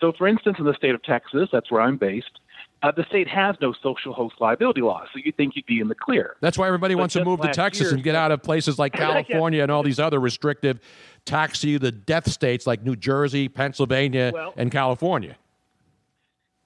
So, 0.00 0.12
for 0.18 0.26
instance, 0.26 0.56
in 0.58 0.64
the 0.64 0.74
state 0.74 0.94
of 0.94 1.02
Texas, 1.04 1.48
that's 1.52 1.70
where 1.70 1.80
I'm 1.80 1.96
based, 1.96 2.40
uh, 2.84 2.92
the 2.92 3.04
state 3.04 3.26
has 3.26 3.56
no 3.62 3.72
social 3.82 4.12
host 4.12 4.34
liability 4.40 4.82
law, 4.82 5.02
so 5.12 5.18
you 5.24 5.32
think 5.32 5.56
you'd 5.56 5.64
be 5.66 5.80
in 5.80 5.88
the 5.88 5.94
clear. 5.94 6.36
That's 6.40 6.58
why 6.58 6.66
everybody 6.66 6.94
But 6.94 7.00
wants 7.00 7.14
to 7.14 7.24
move 7.24 7.40
to 7.40 7.48
Texas 7.48 7.86
year- 7.86 7.94
and 7.94 8.02
get 8.04 8.14
out 8.14 8.30
of 8.30 8.42
places 8.42 8.78
like 8.78 8.94
Yeah. 8.98 9.22
California 9.22 9.62
and 9.62 9.72
all 9.72 9.82
these 9.82 9.98
other 9.98 10.20
restrictive, 10.20 10.78
tax 11.24 11.64
you 11.64 11.78
the 11.78 11.90
death 11.92 12.30
states 12.30 12.66
like 12.66 12.84
New 12.84 12.94
Jersey, 12.96 13.48
Pennsylvania, 13.48 14.30
Well- 14.34 14.52
and 14.56 14.70
California. 14.70 15.36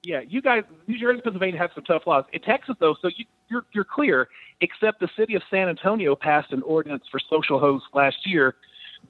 Yeah, 0.02 0.20
you 0.20 0.40
guys, 0.40 0.62
New 0.86 0.98
Jersey, 0.98 1.20
Pennsylvania 1.22 1.58
have 1.58 1.70
some 1.74 1.84
tough 1.84 2.06
laws. 2.06 2.24
In 2.32 2.40
Texas, 2.40 2.76
though, 2.80 2.94
so 3.02 3.08
you, 3.16 3.24
you're 3.48 3.64
you're 3.72 3.84
clear. 3.84 4.28
Except 4.60 4.98
the 5.00 5.08
city 5.16 5.34
of 5.36 5.42
San 5.50 5.68
Antonio 5.68 6.16
passed 6.16 6.52
an 6.52 6.62
ordinance 6.62 7.04
for 7.10 7.20
social 7.20 7.60
hosts 7.60 7.86
last 7.94 8.16
year, 8.26 8.56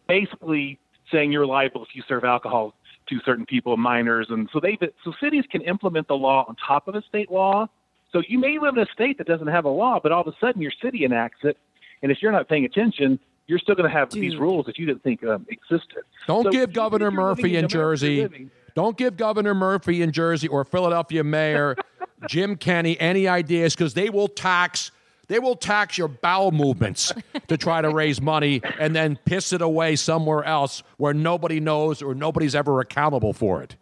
basically 0.07 0.79
saying 1.11 1.33
you're 1.33 1.47
liable 1.47 1.83
if 1.83 1.89
you 1.95 2.03
serve 2.07 2.25
alcohol 2.25 2.75
to 3.09 3.21
certain 3.25 3.47
people, 3.47 3.77
minors, 3.77 4.27
and 4.31 4.49
so 4.53 4.61
they 4.61 4.79
so 5.05 5.13
cities 5.21 5.45
can 5.51 5.63
implement 5.63 6.09
the 6.09 6.15
law 6.17 6.45
on 6.49 6.57
top 6.57 6.89
of 6.89 6.95
a 6.95 7.03
state 7.03 7.31
law. 7.31 7.69
So 8.13 8.23
you 8.27 8.39
may 8.39 8.59
live 8.59 8.77
in 8.77 8.83
a 8.83 8.87
state 8.93 9.19
that 9.19 9.27
doesn't 9.27 9.49
have 9.49 9.65
a 9.65 9.69
law, 9.71 10.01
but 10.03 10.13
all 10.13 10.23
of 10.23 10.27
a 10.29 10.37
sudden 10.41 10.63
your 10.63 10.73
city 10.83 11.05
enacts 11.05 11.41
it, 11.45 11.57
and 12.03 12.11
if 12.11 12.23
you're 12.23 12.33
not 12.33 12.49
paying 12.49 12.65
attention, 12.65 13.19
you're 13.47 13.59
still 13.59 13.75
going 13.75 13.89
to 13.91 13.95
have 13.97 14.11
these 14.11 14.37
rules 14.37 14.67
that 14.67 14.79
you 14.79 14.87
didn't 14.87 15.03
think 15.03 15.25
um, 15.25 15.47
existed. 15.49 16.03
Don't 16.27 16.45
So 16.45 16.51
give 16.51 16.73
Governor 16.73 17.09
if 17.09 17.13
you're 17.15 17.23
living 17.29 17.43
Murphy 17.45 17.57
in 17.57 17.69
Jersey. 17.69 18.23
living- 18.23 18.51
Don't 18.75 18.97
give 18.97 19.17
Governor 19.17 19.55
Murphy 19.55 20.03
in 20.03 20.13
Jersey 20.13 20.49
or 20.49 20.65
Philadelphia 20.65 21.25
Mayor 21.25 21.75
Jim 22.29 22.57
Kenney 22.57 22.99
any 23.01 23.27
ideas 23.27 23.75
because 23.75 23.95
they 23.95 24.11
will 24.11 24.29
tax. 24.29 24.91
They 25.29 25.39
will 25.39 25.57
tax 25.57 25.97
your 25.99 26.09
bowel 26.09 26.51
movements 26.53 27.13
to 27.49 27.57
try 27.57 27.83
to 27.83 27.91
raise 27.91 28.21
money 28.21 28.63
and 28.79 28.97
then 28.97 29.19
piss 29.25 29.53
it 29.53 29.61
away 29.63 29.97
somewhere 29.97 30.43
else 30.43 30.83
where 30.97 31.15
nobody 31.15 31.61
knows 31.61 32.03
or 32.03 32.15
nobody's 32.15 32.55
ever 32.55 32.81
accountable 32.81 33.33
for 33.35 33.63
it. 33.63 33.77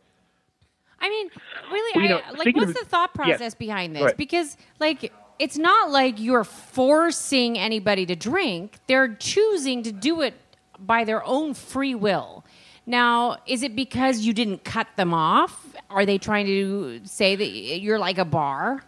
I 1.00 1.08
mean, 1.08 1.30
really, 1.70 1.92
Well, 1.94 2.04
I, 2.04 2.08
know, 2.08 2.38
like, 2.38 2.56
what's 2.56 2.70
of- 2.70 2.74
the 2.76 2.84
thought 2.84 3.10
yeah. 3.16 3.24
process 3.24 3.54
behind 3.54 3.94
this? 3.94 4.02
Right. 4.02 4.16
Because, 4.16 4.56
like, 4.80 5.12
it's 5.38 5.56
not 5.56 5.90
like 5.90 6.18
you're 6.20 6.42
forcing 6.44 7.58
anybody 7.58 8.06
to 8.06 8.16
drink; 8.16 8.78
they're 8.88 9.14
choosing 9.14 9.82
to 9.84 9.92
do 9.92 10.22
it 10.22 10.34
by 10.78 11.04
their 11.04 11.24
own 11.24 11.54
free 11.54 11.94
will. 11.94 12.44
Now, 12.86 13.36
is 13.46 13.62
it 13.62 13.76
because 13.76 14.20
you 14.20 14.32
didn't 14.32 14.64
cut 14.64 14.86
them 14.96 15.12
off? 15.12 15.74
Are 15.90 16.06
they 16.06 16.18
trying 16.18 16.46
to 16.46 17.00
say 17.04 17.36
that 17.36 17.46
you're 17.46 17.98
like 17.98 18.16
a 18.18 18.24
bar, 18.24 18.82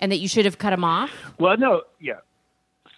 and 0.00 0.10
that 0.12 0.18
you 0.18 0.28
should 0.28 0.44
have 0.44 0.58
cut 0.58 0.70
them 0.70 0.84
off? 0.84 1.10
Well, 1.38 1.56
no, 1.56 1.82
yeah. 2.00 2.20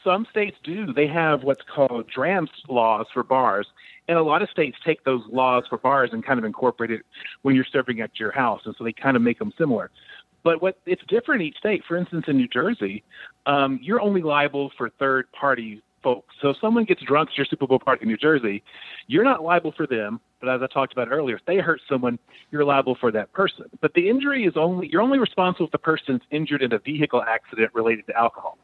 Some 0.04 0.26
states 0.30 0.56
do. 0.62 0.92
They 0.92 1.08
have 1.08 1.42
what's 1.42 1.62
called 1.74 2.08
DRAMS 2.14 2.50
laws 2.68 3.06
for 3.12 3.22
bars. 3.22 3.66
And 4.08 4.16
a 4.16 4.22
lot 4.22 4.40
of 4.40 4.48
states 4.50 4.76
take 4.84 5.02
those 5.04 5.22
laws 5.32 5.64
for 5.68 5.78
bars 5.78 6.10
and 6.12 6.24
kind 6.24 6.38
of 6.38 6.44
incorporate 6.44 6.92
it 6.92 7.02
when 7.42 7.56
you're 7.56 7.64
serving 7.64 8.00
at 8.00 8.20
your 8.20 8.30
house. 8.30 8.60
And 8.64 8.74
so 8.78 8.84
they 8.84 8.92
kind 8.92 9.16
of 9.16 9.22
make 9.22 9.38
them 9.40 9.52
similar. 9.58 9.90
But 10.44 10.62
what 10.62 10.78
it's 10.86 11.02
different 11.08 11.42
each 11.42 11.56
state. 11.56 11.82
For 11.88 11.96
instance, 11.96 12.26
in 12.28 12.36
New 12.36 12.46
Jersey, 12.46 13.02
um, 13.46 13.80
you're 13.82 14.00
only 14.00 14.22
liable 14.22 14.70
for 14.78 14.90
third 14.90 15.26
party 15.32 15.82
folks. 16.02 16.34
So 16.40 16.50
if 16.50 16.56
someone 16.60 16.84
gets 16.84 17.02
drunk 17.02 17.30
at 17.30 17.36
your 17.36 17.46
Super 17.46 17.66
Bowl 17.66 17.78
party 17.78 18.02
in 18.02 18.08
New 18.08 18.16
Jersey, 18.16 18.62
you're 19.06 19.24
not 19.24 19.42
liable 19.42 19.72
for 19.76 19.86
them. 19.86 20.20
But 20.40 20.50
as 20.50 20.62
I 20.62 20.66
talked 20.66 20.92
about 20.92 21.08
earlier, 21.10 21.36
if 21.36 21.44
they 21.46 21.56
hurt 21.56 21.80
someone, 21.88 22.18
you're 22.50 22.64
liable 22.64 22.96
for 23.00 23.10
that 23.12 23.32
person. 23.32 23.66
But 23.80 23.94
the 23.94 24.08
injury 24.08 24.44
is 24.44 24.54
only 24.56 24.88
you're 24.88 25.02
only 25.02 25.18
responsible 25.18 25.66
if 25.66 25.72
the 25.72 25.78
person's 25.78 26.22
injured 26.30 26.62
in 26.62 26.72
a 26.72 26.78
vehicle 26.78 27.22
accident 27.22 27.70
related 27.74 28.06
to 28.06 28.16
alcohol. 28.16 28.58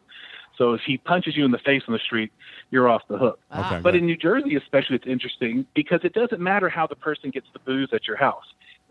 So 0.58 0.74
if 0.74 0.82
he 0.86 0.98
punches 0.98 1.36
you 1.36 1.44
in 1.44 1.50
the 1.50 1.58
face 1.58 1.82
on 1.88 1.94
the 1.94 2.00
street, 2.00 2.30
you're 2.70 2.88
off 2.88 3.02
the 3.08 3.16
hook. 3.18 3.40
Okay, 3.56 3.80
but 3.82 3.92
good. 3.92 3.96
in 3.96 4.06
New 4.06 4.16
Jersey, 4.16 4.54
especially, 4.56 4.96
it's 4.96 5.06
interesting 5.06 5.66
because 5.74 6.00
it 6.04 6.12
doesn't 6.12 6.40
matter 6.40 6.68
how 6.68 6.86
the 6.86 6.94
person 6.94 7.30
gets 7.30 7.46
the 7.52 7.58
booze 7.60 7.88
at 7.92 8.06
your 8.06 8.16
house. 8.16 8.44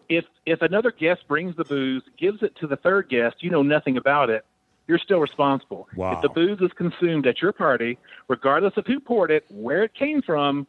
If 0.10 0.26
if 0.46 0.62
another 0.62 0.92
guest 0.92 1.22
brings 1.28 1.56
the 1.56 1.64
booze, 1.64 2.04
gives 2.18 2.42
it 2.42 2.56
to 2.58 2.68
the 2.68 2.78
third 2.78 3.10
guest, 3.10 3.38
you 3.40 3.50
know 3.50 3.62
nothing 3.62 3.98
about 3.98 4.30
it. 4.30 4.46
You're 4.92 5.00
still 5.00 5.22
responsible. 5.22 5.88
Wow. 5.96 6.16
If 6.16 6.22
the 6.22 6.28
booze 6.28 6.60
is 6.60 6.74
consumed 6.74 7.26
at 7.26 7.42
your 7.42 7.54
party, 7.54 7.98
regardless 8.28 8.74
of 8.76 8.86
who 8.86 9.00
poured 9.00 9.32
it, 9.32 9.46
where 9.48 9.84
it 9.84 9.94
came 9.94 10.22
from, 10.22 10.68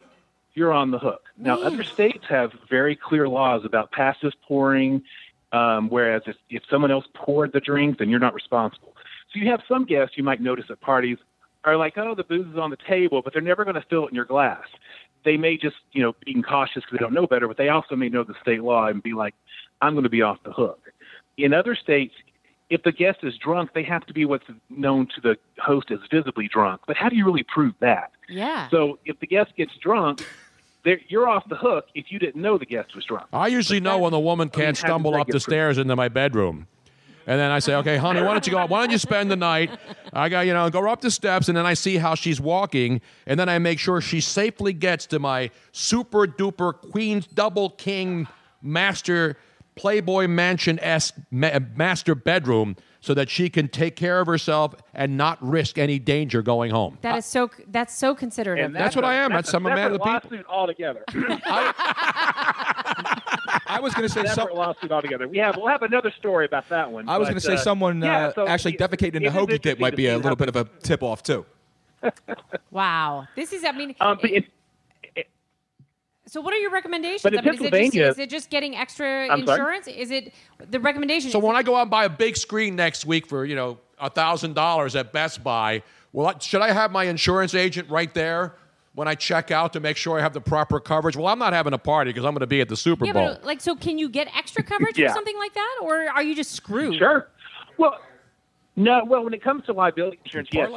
you're 0.55 0.73
on 0.73 0.93
the 0.93 0.99
hook. 1.01 1.25
Now, 1.37 1.61
other 1.61 1.83
states 1.83 2.25
have 2.29 2.53
very 2.71 2.95
clear 2.95 3.29
laws 3.29 3.65
about 3.65 3.91
passive 3.91 4.33
pouring, 4.47 5.03
um, 5.51 5.89
whereas 5.89 6.23
if, 6.27 6.37
if 6.51 6.63
someone 6.71 6.93
else 6.93 7.05
poured 7.15 7.53
the 7.53 7.59
drink, 7.59 7.99
then 7.99 8.11
you're 8.11 8.21
not 8.21 8.33
responsible. 8.33 8.95
So 9.33 9.41
you 9.41 9.51
have 9.51 9.61
some 9.67 9.87
guests 9.87 10.17
you 10.17 10.23
might 10.23 10.41
notice 10.41 10.67
at 10.71 10.81
parties 10.81 11.19
are 11.65 11.77
like, 11.77 11.99
oh, 11.99 12.15
the 12.15 12.23
booze 12.23 12.47
is 12.47 12.57
on 12.57 12.71
the 12.71 12.79
table, 12.89 13.23
but 13.23 13.33
they're 13.33 13.43
never 13.43 13.65
going 13.65 13.75
to 13.75 13.85
fill 13.91 14.07
it 14.07 14.11
in 14.11 14.15
your 14.15 14.25
glass. 14.25 14.67
They 15.25 15.37
may 15.37 15.57
just, 15.57 15.79
you 15.91 16.01
know, 16.01 16.15
being 16.25 16.45
cautious 16.45 16.85
because 16.85 16.93
they 16.93 16.99
don't 16.99 17.13
know 17.13 17.27
better, 17.27 17.49
but 17.49 17.57
they 17.57 17.71
also 17.71 17.97
may 17.97 18.09
know 18.09 18.23
the 18.23 18.37
state 18.41 18.63
law 18.63 18.87
and 18.87 19.03
be 19.03 19.15
like, 19.15 19.35
I'm 19.81 19.95
going 19.95 20.05
to 20.05 20.11
be 20.11 20.23
off 20.23 20.39
the 20.45 20.53
hook. 20.53 20.93
In 21.37 21.53
other 21.53 21.75
states, 21.75 22.15
if 22.73 22.83
the 22.85 22.91
guest 22.91 23.19
is 23.23 23.37
drunk, 23.37 23.75
they 23.75 23.83
have 23.83 24.07
to 24.07 24.15
be 24.15 24.25
what's 24.25 24.47
known 24.71 25.07
to 25.15 25.21
the 25.21 25.37
host 25.61 25.91
as 25.91 25.99
visibly 26.11 26.49
drunk. 26.49 26.81
But 26.87 26.97
how 26.97 27.11
do 27.11 27.17
you 27.17 27.27
really 27.27 27.43
prove 27.43 27.75
that? 27.81 28.13
Yeah. 28.31 28.71
So 28.71 28.99
if 29.05 29.21
the 29.21 29.27
guest 29.27 29.53
gets 29.57 29.77
drunk, 29.77 30.27
you're 30.83 31.29
off 31.29 31.47
the 31.51 31.57
hook 31.57 31.89
if 31.95 32.11
you 32.11 32.19
didn't 32.19 32.41
know 32.41 32.57
the 32.57 32.65
guest 32.65 32.95
was 32.97 33.05
drunk. 33.05 33.27
I 33.31 33.49
usually 33.49 33.79
know 33.79 33.99
when 33.99 34.13
the 34.13 34.19
woman 34.19 34.49
can't 34.49 34.65
how 34.65 34.71
does 34.71 34.79
stumble 34.79 35.15
up 35.15 35.29
the 35.29 35.39
stairs 35.39 35.77
into 35.77 35.95
my 35.95 36.09
bedroom. 36.09 36.67
And 37.27 37.39
then 37.39 37.51
I 37.51 37.59
say, 37.59 37.75
okay, 37.75 37.99
honey, 37.99 38.23
why 38.23 38.33
don't 38.33 38.47
you 38.47 38.53
go? 38.53 38.65
Why 38.65 38.81
don't 38.81 38.91
you 38.91 38.99
spend 38.99 39.31
the 39.31 39.37
night? 39.37 39.71
I 40.15 40.31
got, 40.31 40.47
you 40.47 40.55
know, 40.55 40.69
go 40.71 40.89
up 40.89 41.03
the 41.03 41.11
steps, 41.11 41.49
and 41.49 41.57
then 41.57 41.67
I 41.67 41.75
see 41.75 41.99
how 41.99 42.15
she's 42.15 42.41
walking, 42.41 43.03
and 43.27 43.39
then 43.39 43.51
I 43.51 43.59
make 43.59 43.79
sure 43.79 44.01
she 44.01 44.21
safely 44.21 44.73
gets 44.73 45.07
to 45.07 45.19
my 45.19 45.51
super 45.73 46.27
duper 46.27 46.73
Queen's 46.91 47.27
double 47.27 47.71
king 47.71 48.27
master 48.63 49.37
Playboy 49.75 50.29
Mansion 50.29 50.79
esque 50.81 51.15
ma- 51.31 51.59
master 51.75 52.15
bedroom, 52.15 52.77
so 53.01 53.15
that 53.15 53.29
she 53.31 53.49
can 53.51 53.69
take 53.69 53.97
care 53.97 54.21
of 54.21 54.27
herself 54.27 54.75
and 54.95 55.17
not 55.17 55.43
risk 55.43 55.77
any 55.79 55.99
danger 55.99 56.41
going 56.43 56.71
home. 56.71 56.99
That 57.03 57.19
is 57.19 57.25
so. 57.27 57.51
That's 57.69 57.97
so 57.97 58.15
considerate. 58.15 58.65
of 58.65 58.73
That's 58.73 58.95
them. 58.95 59.03
what 59.03 59.11
I 59.11 59.15
am. 59.17 59.33
That's, 59.33 59.53
I'm 59.55 59.67
a 59.67 59.71
man 59.75 59.87
of 59.87 59.93
the 59.95 59.99
people. 59.99 60.13
lawsuit 60.13 60.47
altogether. 60.49 61.03
I 63.67 63.79
was 63.81 63.95
going 63.95 64.07
to 64.09 64.13
say 64.15 64.25
separate 64.27 64.55
lawsuit 64.55 64.93
altogether. 64.93 65.27
We 65.29 65.39
have 65.39 65.57
we'll 65.57 65.69
have 65.69 65.83
another 65.83 66.11
story 66.19 66.45
about 66.47 66.69
that 66.69 66.91
one. 66.91 67.09
I 67.09 67.19
was 67.19 67.29
going 67.29 67.41
to 67.41 67.41
say 67.41 67.55
uh, 67.55 67.59
someone 67.59 68.01
yeah, 68.03 68.27
uh, 68.29 68.33
so 68.35 68.47
actually 68.47 68.75
it- 68.75 68.81
defecating 68.81 69.15
in 69.17 69.23
the 69.23 69.29
it 69.29 69.35
is 69.35 69.35
hoagie 69.35 69.61
dip 69.63 69.79
might 69.81 69.97
be 69.97 70.07
a 70.09 70.17
little 70.17 70.31
how- 70.31 70.35
bit 70.37 70.49
of 70.49 70.57
a 70.57 70.65
tip 70.83 71.03
off 71.03 71.23
too. 71.23 71.45
Wow. 72.71 73.27
This 73.37 73.53
is. 73.53 73.65
I 73.65 73.73
mean. 73.73 73.95
Um, 74.01 74.19
but 74.21 74.31
it- 74.31 74.47
so 76.33 76.41
what 76.41 76.55
are 76.55 76.57
your 76.57 76.71
recommendations? 76.71 77.23
But 77.23 77.35
in 77.35 77.41
I 77.41 77.43
mean, 77.43 77.55
is 77.55 77.61
it, 77.61 77.63
just, 77.63 77.73
Pennsylvania- 77.73 78.09
is 78.11 78.19
it 78.19 78.31
just 78.31 78.49
getting 78.49 78.75
extra 78.75 79.29
I'm 79.29 79.45
sorry? 79.45 79.61
insurance? 79.61 79.87
Is 79.87 80.11
it 80.11 80.33
the 80.71 80.81
recommendation? 80.81 81.31
So 81.31 81.39
when 81.39 81.55
it- 81.55 81.59
I 81.59 81.63
go 81.63 81.77
out 81.77 81.83
and 81.83 81.91
buy 81.91 82.07
a 82.07 82.09
big 82.09 82.39
screen 82.39 82.75
next 82.75 83.05
week 83.05 83.27
for 83.27 83.45
you 83.45 83.55
know 83.55 83.79
thousand 84.15 84.55
dollars 84.55 84.97
at 84.97 85.13
Best 85.13 85.45
Buy. 85.45 85.83
Well, 86.15 86.39
should 86.41 86.63
I 86.63 86.73
have 86.73 86.91
my 86.91 87.05
insurance 87.05 87.55
agent 87.55 87.91
right 87.91 88.13
there 88.15 88.55
when 88.95 89.09
I 89.09 89.15
check 89.15 89.51
out 89.51 89.75
to 89.75 89.81
make 89.81 89.99
sure 89.99 90.19
I 90.19 90.23
have 90.23 90.33
the 90.33 90.41
proper 90.41 90.81
coverage? 90.81 91.17
Well, 91.17 91.27
I'm 91.27 91.39
not 91.39 91.53
having 91.53 91.75
a 91.75 91.79
party 91.79 92.11
because 92.11 92.25
I'm 92.25 92.33
going 92.33 92.41
to 92.41 92.47
be 92.47 92.63
at 92.63 92.69
the 92.71 92.77
Super 92.77 93.05
Yeah, 93.05 93.13
Bowl. 93.13 93.29
but 93.35 93.45
like, 93.45 93.61
so 93.61 93.75
can 93.77 93.99
you 93.99 94.09
get 94.09 94.29
extra 94.35 94.63
coverage 94.73 94.99
Yeah. 94.99 95.09
for 95.09 95.15
something 95.15 95.37
like 95.37 95.53
that, 95.53 95.79
or 95.83 96.09
are 96.09 96.23
you 96.23 96.35
just 96.35 96.53
screwed? 96.53 96.97
Sure. 96.97 97.29
Well, 97.77 97.99
no. 98.77 99.05
Well, 99.05 99.23
when 99.25 99.35
it 99.35 99.43
comes 99.43 99.65
to 99.67 99.73
liability 99.75 100.19
insurance, 100.25 100.49
yes, 100.51 100.71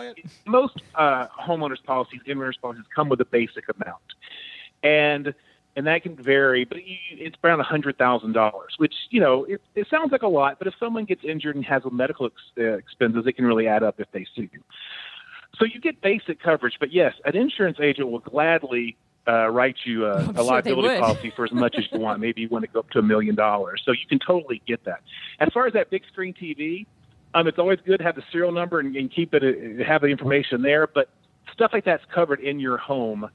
most 0.45 0.81
uh, 0.95 1.27
homeowners 1.41 1.81
policies, 1.83 2.19
insurance 2.25 2.57
policies, 2.61 2.83
come 2.93 3.07
with 3.09 3.21
a 3.21 3.25
basic 3.25 3.63
amount, 3.69 4.01
and 4.85 5.33
and 5.77 5.87
that 5.87 6.03
can 6.03 6.15
vary, 6.15 6.63
but 6.63 6.85
you, 6.85 6.95
it's 7.11 7.35
around 7.43 7.59
a 7.59 7.63
hundred 7.63 7.97
thousand 7.97 8.31
dollars, 8.31 8.75
which 8.77 8.93
you 9.09 9.19
know 9.19 9.43
it, 9.45 9.61
it 9.75 9.87
sounds 9.89 10.11
like 10.11 10.21
a 10.21 10.27
lot, 10.27 10.57
but 10.57 10.67
if 10.67 10.73
someone 10.79 11.05
gets 11.05 11.23
injured 11.23 11.55
and 11.55 11.65
has 11.65 11.81
medical 11.91 12.27
ex- 12.27 12.33
uh, 12.57 12.77
expenses, 12.77 13.25
it 13.27 13.33
can 13.33 13.45
really 13.45 13.67
add 13.67 13.83
up 13.83 13.99
if 13.99 14.09
they 14.11 14.25
sue 14.35 14.47
you. 14.53 14.61
So 15.57 15.65
you 15.65 15.79
get 15.79 16.01
basic 16.01 16.39
coverage, 16.41 16.77
but 16.79 16.93
yes, 16.93 17.13
an 17.25 17.35
insurance 17.35 17.77
agent 17.81 18.09
will 18.09 18.19
gladly 18.19 18.97
uh, 19.27 19.49
write 19.49 19.77
you 19.85 20.05
a, 20.05 20.17
a 20.29 20.33
sure 20.33 20.43
liability 20.43 20.99
policy 20.99 21.33
for 21.35 21.45
as 21.45 21.51
much 21.51 21.75
as 21.77 21.85
you 21.91 21.99
want. 21.99 22.19
Maybe 22.19 22.41
you 22.41 22.49
want 22.49 22.63
to 22.63 22.71
go 22.71 22.79
up 22.79 22.89
to 22.91 22.99
a 22.99 23.03
million 23.03 23.35
dollars. 23.35 23.81
So 23.85 23.91
you 23.91 24.05
can 24.07 24.19
totally 24.19 24.61
get 24.67 24.83
that. 24.85 25.01
As 25.39 25.49
far 25.53 25.65
as 25.65 25.73
that 25.73 25.89
big 25.89 26.03
screen 26.11 26.33
TV, 26.33 26.85
um, 27.33 27.47
it's 27.47 27.57
always 27.57 27.79
good 27.85 27.97
to 27.97 28.03
have 28.03 28.15
the 28.15 28.23
serial 28.31 28.51
number 28.51 28.79
and, 28.79 28.95
and 28.95 29.13
keep 29.13 29.33
it, 29.33 29.43
uh, 29.43 29.83
have 29.83 30.01
the 30.01 30.07
information 30.07 30.61
there. 30.61 30.87
But 30.87 31.09
stuff 31.51 31.71
like 31.73 31.85
that's 31.85 32.03
covered 32.13 32.39
in 32.41 32.59
your 32.59 32.77
home. 32.77 33.29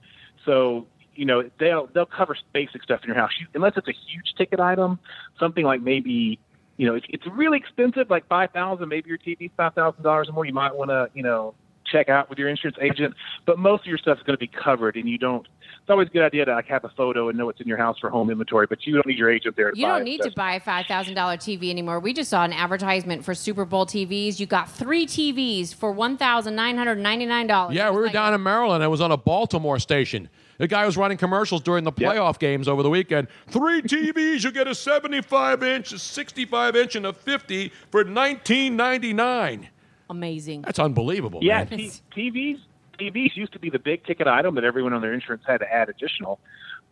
So 0.44 0.86
you 1.20 1.26
know 1.26 1.44
they'll 1.58 1.86
they'll 1.92 2.06
cover 2.06 2.34
basic 2.54 2.82
stuff 2.82 3.00
in 3.02 3.08
your 3.08 3.16
house, 3.16 3.30
you, 3.38 3.46
unless 3.54 3.74
it's 3.76 3.86
a 3.88 3.92
huge 3.92 4.32
ticket 4.38 4.58
item, 4.58 4.98
something 5.38 5.64
like 5.64 5.82
maybe. 5.82 6.38
You 6.78 6.86
know, 6.86 6.94
if 6.94 7.04
it's 7.10 7.26
really 7.26 7.58
expensive, 7.58 8.08
like 8.08 8.26
five 8.26 8.52
thousand, 8.52 8.88
maybe 8.88 9.10
your 9.10 9.18
TV's 9.18 9.50
five 9.54 9.74
thousand 9.74 10.02
dollars 10.02 10.30
or 10.30 10.32
more. 10.32 10.46
You 10.46 10.54
might 10.54 10.74
want 10.74 10.88
to, 10.88 11.10
you 11.12 11.22
know, 11.22 11.52
check 11.84 12.08
out 12.08 12.30
with 12.30 12.38
your 12.38 12.48
insurance 12.48 12.78
agent. 12.80 13.14
But 13.44 13.58
most 13.58 13.80
of 13.80 13.86
your 13.88 13.98
stuff 13.98 14.16
is 14.16 14.24
going 14.24 14.38
to 14.38 14.40
be 14.40 14.46
covered, 14.48 14.96
and 14.96 15.06
you 15.06 15.18
don't. 15.18 15.46
It's 15.82 15.90
always 15.90 16.08
a 16.08 16.10
good 16.10 16.22
idea 16.22 16.46
to 16.46 16.54
like 16.54 16.68
have 16.68 16.84
a 16.86 16.88
photo 16.96 17.28
and 17.28 17.36
know 17.36 17.44
what's 17.44 17.60
in 17.60 17.68
your 17.68 17.76
house 17.76 17.98
for 17.98 18.08
home 18.08 18.30
inventory. 18.30 18.66
But 18.66 18.86
you 18.86 18.94
don't 18.94 19.04
need 19.06 19.18
your 19.18 19.30
agent 19.30 19.56
there. 19.56 19.72
To 19.72 19.76
You 19.78 19.84
buy 19.84 19.92
don't 19.98 20.00
it. 20.02 20.04
need 20.04 20.22
to 20.22 20.30
buy 20.30 20.54
a 20.54 20.60
five 20.60 20.86
thousand 20.86 21.16
dollar 21.16 21.36
TV 21.36 21.68
anymore. 21.68 22.00
We 22.00 22.14
just 22.14 22.30
saw 22.30 22.44
an 22.44 22.54
advertisement 22.54 23.26
for 23.26 23.34
Super 23.34 23.66
Bowl 23.66 23.84
TVs. 23.84 24.40
You 24.40 24.46
got 24.46 24.70
three 24.70 25.04
TVs 25.06 25.74
for 25.74 25.92
one 25.92 26.16
thousand 26.16 26.54
nine 26.56 26.78
hundred 26.78 26.96
ninety 26.96 27.26
nine 27.26 27.46
dollars. 27.46 27.76
Yeah, 27.76 27.90
we 27.90 27.96
were 27.98 28.08
down 28.08 28.32
in 28.32 28.42
Maryland. 28.42 28.82
I 28.82 28.88
was 28.88 29.02
on 29.02 29.12
a 29.12 29.18
Baltimore 29.18 29.78
station. 29.78 30.30
The 30.60 30.68
guy 30.68 30.84
was 30.84 30.98
running 30.98 31.16
commercials 31.16 31.62
during 31.62 31.84
the 31.84 31.92
playoff 31.92 32.38
games 32.38 32.68
over 32.68 32.82
the 32.82 32.90
weekend. 32.90 33.28
Three 33.48 33.80
TVs, 33.80 34.44
you 34.44 34.52
get 34.52 34.68
a 34.68 34.74
75 34.74 35.62
inch, 35.62 35.90
a 35.94 35.98
65 35.98 36.76
inch, 36.76 36.96
and 36.96 37.06
a 37.06 37.14
50 37.14 37.72
for 37.90 38.04
19.99. 38.04 39.68
Amazing. 40.10 40.60
That's 40.60 40.78
unbelievable. 40.78 41.40
Yeah, 41.42 41.64
man. 41.64 41.78
t- 41.78 41.92
TVs 42.14 42.58
TVs 42.98 43.34
used 43.34 43.54
to 43.54 43.58
be 43.58 43.70
the 43.70 43.78
big 43.78 44.04
ticket 44.04 44.26
item 44.26 44.54
that 44.56 44.64
everyone 44.64 44.92
on 44.92 45.00
their 45.00 45.14
insurance 45.14 45.44
had 45.46 45.60
to 45.60 45.72
add 45.72 45.88
additional, 45.88 46.38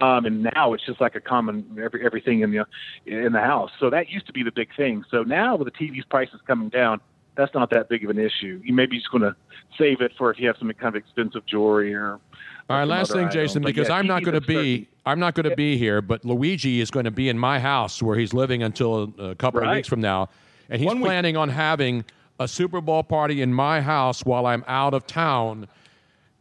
um, 0.00 0.24
and 0.24 0.48
now 0.54 0.72
it's 0.72 0.86
just 0.86 1.02
like 1.02 1.14
a 1.14 1.20
common 1.20 1.78
every, 1.78 2.02
everything 2.02 2.40
in 2.40 2.50
the 2.50 2.64
in 3.04 3.32
the 3.32 3.40
house. 3.40 3.70
So 3.78 3.90
that 3.90 4.08
used 4.08 4.26
to 4.28 4.32
be 4.32 4.42
the 4.42 4.50
big 4.50 4.74
thing. 4.74 5.04
So 5.10 5.24
now 5.24 5.56
with 5.56 5.70
the 5.70 5.72
TV's 5.72 6.06
prices 6.06 6.40
coming 6.46 6.70
down, 6.70 7.02
that's 7.38 7.54
not 7.54 7.70
that 7.70 7.88
big 7.88 8.04
of 8.04 8.10
an 8.10 8.18
issue. 8.18 8.60
You 8.64 8.74
maybe 8.74 8.96
just 8.98 9.10
going 9.10 9.22
to 9.22 9.34
save 9.78 10.00
it 10.02 10.12
for 10.18 10.30
if 10.30 10.38
you 10.40 10.48
have 10.48 10.56
some 10.58 10.70
kind 10.72 10.94
of 10.94 10.96
expensive 10.96 11.46
jewelry 11.46 11.94
or. 11.94 12.18
All 12.70 12.76
right, 12.76 12.84
last 12.84 13.12
thing, 13.12 13.20
item. 13.28 13.32
Jason, 13.32 13.62
But 13.62 13.68
because 13.68 13.88
yeah, 13.88 13.94
I'm 13.94 14.06
not 14.06 14.22
going 14.24 14.32
to 14.34 14.40
are 14.40 14.42
starting- 14.42 14.62
be 14.82 14.88
I'm 15.06 15.18
not 15.20 15.34
going 15.34 15.48
to 15.48 15.56
be 15.56 15.78
here, 15.78 16.02
but 16.02 16.22
Luigi 16.26 16.82
is 16.82 16.90
going 16.90 17.04
to 17.06 17.10
be 17.10 17.30
in 17.30 17.38
my 17.38 17.58
house 17.60 18.02
where 18.02 18.18
he's 18.18 18.34
living 18.34 18.62
until 18.62 19.10
a 19.18 19.34
couple 19.36 19.62
of 19.66 19.70
weeks 19.74 19.88
from 19.88 20.02
now, 20.02 20.28
and 20.68 20.82
he's 20.82 20.92
planning 20.92 21.34
on 21.34 21.48
having 21.48 22.04
a 22.38 22.46
Super 22.46 22.82
Bowl 22.82 23.02
party 23.02 23.40
in 23.40 23.54
my 23.54 23.80
house 23.80 24.22
while 24.24 24.44
I'm 24.44 24.64
out 24.66 24.92
of 24.92 25.06
town. 25.06 25.66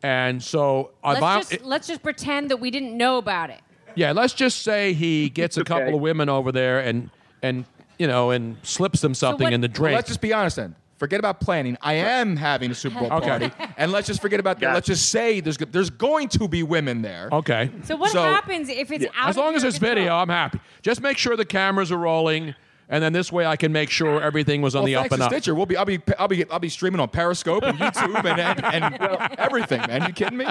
And 0.04 0.44
so, 0.44 0.92
Let's 1.04 1.50
just 1.50 1.64
let's 1.64 1.88
just 1.88 2.04
pretend 2.04 2.52
that 2.52 2.58
we 2.58 2.72
didn't 2.72 2.96
know 2.98 3.18
about 3.20 3.50
it. 3.52 3.62
yeah, 3.96 4.12
let's 4.12 4.34
just 4.34 4.64
say 4.64 4.92
he 4.94 5.30
gets 5.42 5.56
a 5.58 5.64
couple 5.64 5.96
of 5.96 6.02
women 6.02 6.28
over 6.28 6.52
there 6.52 6.80
and 6.80 7.10
and 7.42 7.64
you 7.98 8.06
know 8.08 8.32
and 8.32 8.58
slips 8.64 9.00
them 9.02 9.14
something 9.14 9.46
what- 9.46 9.54
in 9.54 9.62
the 9.62 9.68
Well, 9.70 9.74
drink. 9.76 9.96
let's 9.96 10.08
just 10.10 10.22
be 10.22 10.34
honest 10.34 10.58
then. 10.58 10.76
Forget 10.98 11.20
about 11.20 11.40
planning. 11.40 11.78
I 11.82 11.94
am 11.94 12.36
having 12.36 12.72
a 12.72 12.76
Super 12.76 13.00
Bowl 13.00 13.14
Okay. 13.14 13.28
party, 13.50 13.52
and 13.78 13.92
let's 13.92 14.08
just 14.08 14.20
forget 14.22 14.40
about 14.40 14.60
that. 14.62 14.74
Let's 14.74 14.88
just 14.88 15.10
say 15.10 15.40
there's 15.40 15.58
there's 15.58 15.92
going 15.92 16.28
to 16.30 16.48
be 16.48 16.64
women 16.64 17.04
there. 17.04 17.30
Okay. 17.32 17.70
So 17.84 17.96
what 17.96 18.12
happens 18.14 18.68
if 18.70 18.92
it's 18.92 19.06
out? 19.16 19.30
As 19.30 19.38
of 19.38 19.44
long 19.44 19.56
as 19.56 19.62
your 19.62 19.70
it's 19.70 19.78
video, 19.78 20.16
I'm 20.16 20.30
happy. 20.30 20.60
Just 20.82 21.02
make 21.02 21.18
sure 21.20 21.38
the 21.38 21.46
cameras 21.46 21.92
are 21.92 21.98
rolling, 22.00 22.56
and 22.90 23.04
then 23.04 23.14
this 23.14 23.32
way 23.32 23.46
I 23.46 23.58
can 23.58 23.72
make 23.72 23.92
sure 23.92 24.20
everything 24.24 24.64
was 24.64 24.74
on 24.74 24.82
well, 24.82 24.86
the 24.88 24.96
up 24.96 25.02
thanks 25.04 25.14
and 25.14 25.20
to 25.22 25.26
up. 25.26 25.32
Stitcher, 25.32 25.54
we'll 25.54 25.68
be 25.68 25.78
I'll 25.78 25.86
be 25.86 26.00
I'll 26.18 26.28
be 26.28 26.50
I'll 26.50 26.58
be 26.60 26.70
streaming 26.70 27.00
on 27.00 27.10
Periscope 27.10 27.64
and 27.64 27.78
YouTube 27.78 28.26
and 28.26 28.40
and, 28.40 28.84
and 28.84 29.36
everything, 29.40 29.82
man. 29.82 30.02
You 30.08 30.14
kidding 30.14 30.38
me? 30.40 30.48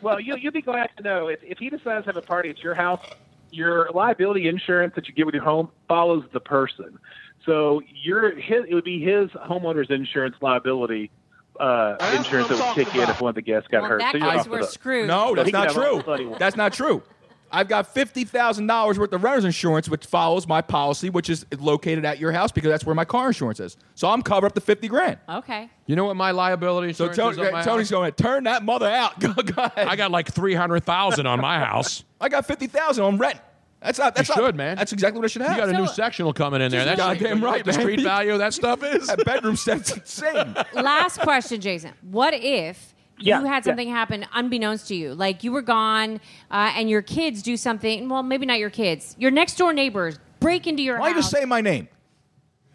well, 0.00 0.20
you, 0.20 0.36
you'll 0.36 0.52
be 0.52 0.62
glad 0.62 0.90
to 0.96 1.02
know 1.02 1.26
if, 1.26 1.40
if 1.42 1.58
he 1.58 1.70
decides 1.70 2.04
to 2.04 2.10
have 2.10 2.16
a 2.16 2.22
party 2.22 2.50
at 2.50 2.60
your 2.62 2.74
house, 2.74 3.04
your 3.50 3.90
liability 3.92 4.46
insurance 4.46 4.94
that 4.94 5.08
you 5.08 5.14
get 5.14 5.26
with 5.26 5.34
your 5.34 5.42
home 5.44 5.70
follows 5.88 6.22
the 6.32 6.38
person. 6.40 7.00
So 7.48 7.80
your 8.04 8.36
his, 8.38 8.64
it 8.68 8.74
would 8.74 8.84
be 8.84 9.00
his 9.02 9.30
homeowner's 9.30 9.90
insurance 9.90 10.36
liability 10.40 11.10
uh, 11.58 11.96
insurance 12.16 12.48
that 12.48 12.58
would 12.76 12.86
kick 12.86 12.94
in 12.94 13.08
if 13.08 13.20
one 13.20 13.30
of 13.30 13.34
the 13.34 13.42
guests 13.42 13.68
got 13.68 13.80
Well, 13.82 13.90
hurt. 13.92 14.00
that 14.00 14.12
so 14.12 14.18
you're 14.18 14.26
means 14.28 14.40
off 14.42 14.48
we're 14.48 14.60
the, 14.60 14.66
screwed. 14.66 15.08
No, 15.08 15.34
that's 15.34 15.50
not 15.50 15.68
have 15.68 15.76
all 15.78 15.96
the 15.96 16.02
true. 16.02 16.02
fun 16.02 16.18
he 16.20 16.26
wants. 16.26 16.38
That's 16.38 16.56
not 16.56 16.72
true. 16.72 17.02
I've 17.50 17.66
got 17.68 17.86
fifty 17.94 18.24
thousand 18.24 18.66
dollars 18.66 18.98
worth 18.98 19.10
of 19.14 19.24
renter's 19.24 19.46
insurance, 19.46 19.88
which 19.88 20.04
follows 20.04 20.46
my 20.46 20.60
policy, 20.60 21.08
which 21.08 21.30
is 21.30 21.46
located 21.58 22.04
at 22.04 22.18
your 22.18 22.30
house 22.30 22.52
because 22.52 22.68
that's 22.68 22.84
where 22.84 22.94
my 22.94 23.06
car 23.06 23.28
insurance 23.28 23.58
is. 23.58 23.78
So 23.94 24.06
I'm 24.10 24.20
covered 24.20 24.48
up 24.48 24.54
to 24.56 24.60
fifty 24.60 24.86
grand. 24.86 25.16
Okay. 25.26 25.70
You 25.86 25.96
know 25.96 26.04
what 26.04 26.16
my 26.16 26.30
liability 26.32 26.92
So 26.92 27.06
insurance 27.06 27.36
Tony, 27.38 27.48
is 27.48 27.54
on 27.54 27.64
Tony's 27.64 27.86
house? 27.88 27.90
going 27.90 28.12
to 28.12 28.22
turn 28.22 28.44
that 28.44 28.62
mother 28.62 28.86
out. 28.86 29.18
Go, 29.20 29.32
go 29.32 29.62
ahead. 29.62 29.88
I 29.88 29.96
got 29.96 30.10
like 30.10 30.30
three 30.30 30.52
hundred 30.54 30.84
thousand 30.84 31.26
on 31.26 31.40
my 31.40 31.58
house. 31.58 32.04
I 32.20 32.28
got 32.28 32.44
fifty 32.46 32.66
thousand 32.66 33.04
on 33.04 33.16
rent. 33.16 33.40
That's 33.80 33.98
not. 33.98 34.14
That's 34.14 34.28
you 34.28 34.34
not, 34.36 34.44
should, 34.48 34.56
man. 34.56 34.76
That's 34.76 34.92
exactly 34.92 35.18
what 35.20 35.24
I 35.24 35.28
should 35.28 35.42
have. 35.42 35.52
You 35.52 35.56
got 35.66 35.68
a 35.68 35.72
new 35.78 35.86
sectional 35.86 36.32
coming 36.32 36.60
in 36.60 36.70
there. 36.70 36.84
That's 36.84 36.98
goddamn 36.98 37.42
right, 37.44 37.64
The 37.64 37.72
man. 37.72 37.80
street 37.80 38.00
value 38.00 38.32
of 38.32 38.38
that 38.40 38.52
stuff 38.54 38.82
is. 38.82 39.06
that 39.06 39.24
bedroom 39.24 39.54
set's 39.56 39.92
insane. 39.92 40.56
Last 40.74 41.20
question, 41.20 41.60
Jason. 41.60 41.92
What 42.02 42.34
if 42.34 42.92
Yeah, 43.18 43.38
you 43.40 43.46
had 43.46 43.56
yeah. 43.64 43.70
something 43.70 43.88
happen 43.88 44.26
unbeknownst 44.32 44.88
to 44.88 44.96
you? 44.96 45.14
Like 45.14 45.44
you 45.44 45.52
were 45.52 45.62
gone 45.62 46.20
uh, 46.50 46.72
and 46.74 46.90
your 46.90 47.02
kids 47.02 47.40
do 47.42 47.56
something. 47.56 48.08
Well, 48.08 48.22
maybe 48.24 48.46
not 48.46 48.58
your 48.58 48.70
kids. 48.70 49.14
Your 49.18 49.30
next 49.30 49.56
door 49.58 49.72
neighbors 49.72 50.18
break 50.40 50.66
into 50.66 50.82
your 50.82 50.98
Why 50.98 51.08
house. 51.10 51.16
you 51.16 51.22
just 51.22 51.30
say 51.30 51.44
my 51.44 51.60
name? 51.60 51.88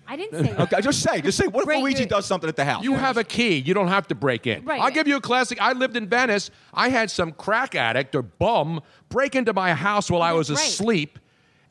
I 0.07 0.15
didn't 0.15 0.45
say. 0.45 0.55
Okay, 0.55 0.81
just 0.81 1.01
say. 1.01 1.21
Just 1.21 1.37
say. 1.37 1.47
What 1.47 1.61
if 1.61 1.65
Break 1.65 1.81
Luigi 1.81 1.99
your- 1.99 2.07
does 2.09 2.25
something 2.25 2.47
at 2.47 2.55
the 2.55 2.65
house? 2.65 2.83
You 2.83 2.95
have 2.95 3.17
a 3.17 3.23
key. 3.23 3.55
You 3.57 3.73
don't 3.73 3.87
have 3.87 4.07
to 4.09 4.15
break 4.15 4.45
in. 4.47 4.65
Right. 4.65 4.81
I'll 4.81 4.91
give 4.91 5.07
you 5.07 5.15
a 5.17 5.21
classic. 5.21 5.61
I 5.61 5.73
lived 5.73 5.95
in 5.95 6.07
Venice. 6.07 6.51
I 6.73 6.89
had 6.89 7.09
some 7.09 7.31
crack 7.31 7.73
addict 7.75 8.15
or 8.15 8.21
bum 8.21 8.81
break 9.09 9.35
into 9.35 9.53
my 9.53 9.73
house 9.73 10.11
while 10.11 10.21
I 10.21 10.33
was 10.33 10.49
right. 10.49 10.59
asleep 10.59 11.19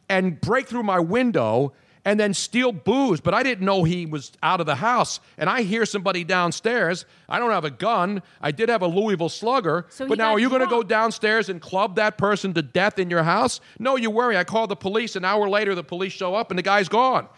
and 0.08 0.40
break 0.40 0.66
through 0.66 0.82
my 0.82 0.98
window 0.98 1.72
and 2.04 2.18
then 2.18 2.34
steal 2.34 2.72
booze. 2.72 3.20
But 3.20 3.32
I 3.34 3.42
didn't 3.42 3.64
know 3.64 3.84
he 3.84 4.06
was 4.06 4.32
out 4.42 4.60
of 4.60 4.66
the 4.66 4.74
house. 4.74 5.20
And 5.38 5.48
I 5.48 5.62
hear 5.62 5.86
somebody 5.86 6.24
downstairs. 6.24 7.04
I 7.28 7.38
don't 7.38 7.50
have 7.52 7.64
a 7.64 7.70
gun. 7.70 8.22
I 8.40 8.50
did 8.50 8.68
have 8.70 8.82
a 8.82 8.88
Louisville 8.88 9.28
slugger. 9.28 9.86
So 9.90 10.04
he 10.04 10.08
but 10.08 10.18
now 10.18 10.30
got 10.30 10.32
are 10.32 10.38
you 10.40 10.48
going 10.48 10.62
to 10.62 10.66
go 10.66 10.78
drunk. 10.82 10.88
downstairs 10.88 11.48
and 11.48 11.60
club 11.60 11.96
that 11.96 12.18
person 12.18 12.54
to 12.54 12.62
death 12.62 12.98
in 12.98 13.08
your 13.08 13.22
house? 13.22 13.60
No, 13.78 13.96
you 13.96 14.10
worry. 14.10 14.36
I 14.36 14.42
call 14.44 14.66
the 14.66 14.74
police. 14.74 15.14
An 15.14 15.24
hour 15.24 15.48
later, 15.48 15.74
the 15.76 15.84
police 15.84 16.12
show 16.12 16.34
up 16.34 16.50
and 16.50 16.58
the 16.58 16.62
guy's 16.62 16.88
gone. 16.88 17.28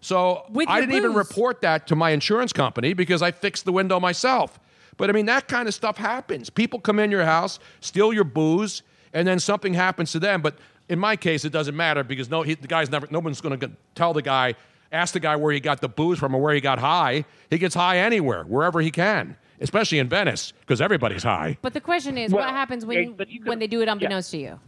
So 0.00 0.44
With 0.50 0.68
I 0.68 0.80
didn't 0.80 0.96
even 0.96 1.14
report 1.14 1.60
that 1.60 1.86
to 1.88 1.96
my 1.96 2.10
insurance 2.10 2.52
company 2.52 2.94
because 2.94 3.22
I 3.22 3.30
fixed 3.30 3.64
the 3.64 3.72
window 3.72 4.00
myself. 4.00 4.58
But 4.96 5.10
I 5.10 5.12
mean, 5.12 5.26
that 5.26 5.48
kind 5.48 5.68
of 5.68 5.74
stuff 5.74 5.96
happens. 5.96 6.50
People 6.50 6.78
come 6.78 6.98
in 6.98 7.10
your 7.10 7.24
house, 7.24 7.58
steal 7.80 8.12
your 8.12 8.24
booze, 8.24 8.82
and 9.12 9.26
then 9.26 9.38
something 9.38 9.74
happens 9.74 10.12
to 10.12 10.18
them. 10.18 10.42
But 10.42 10.56
in 10.88 10.98
my 10.98 11.16
case, 11.16 11.44
it 11.44 11.50
doesn't 11.50 11.76
matter 11.76 12.02
because 12.04 12.28
no, 12.28 12.42
he, 12.42 12.54
the 12.54 12.68
guy's 12.68 12.90
never. 12.90 13.06
No 13.10 13.18
one's 13.18 13.40
going 13.40 13.58
to 13.60 13.70
tell 13.94 14.12
the 14.12 14.22
guy, 14.22 14.54
ask 14.92 15.12
the 15.12 15.20
guy 15.20 15.36
where 15.36 15.52
he 15.52 15.60
got 15.60 15.80
the 15.80 15.88
booze 15.88 16.18
from 16.18 16.34
or 16.34 16.42
where 16.42 16.54
he 16.54 16.60
got 16.60 16.78
high. 16.78 17.24
He 17.48 17.58
gets 17.58 17.74
high 17.74 17.98
anywhere, 17.98 18.44
wherever 18.44 18.80
he 18.80 18.90
can, 18.90 19.36
especially 19.60 20.00
in 20.00 20.08
Venice 20.08 20.52
because 20.60 20.80
everybody's 20.80 21.22
high. 21.22 21.58
But 21.62 21.74
the 21.74 21.80
question 21.80 22.18
is, 22.18 22.32
Well, 22.32 22.44
what 22.44 22.54
happens 22.54 22.84
when 22.84 23.16
yeah, 23.18 23.24
you, 23.26 23.44
when 23.44 23.58
they 23.58 23.66
do 23.66 23.80
it 23.82 23.88
unbeknownst 23.88 24.30
to 24.32 24.38
you? 24.38 24.60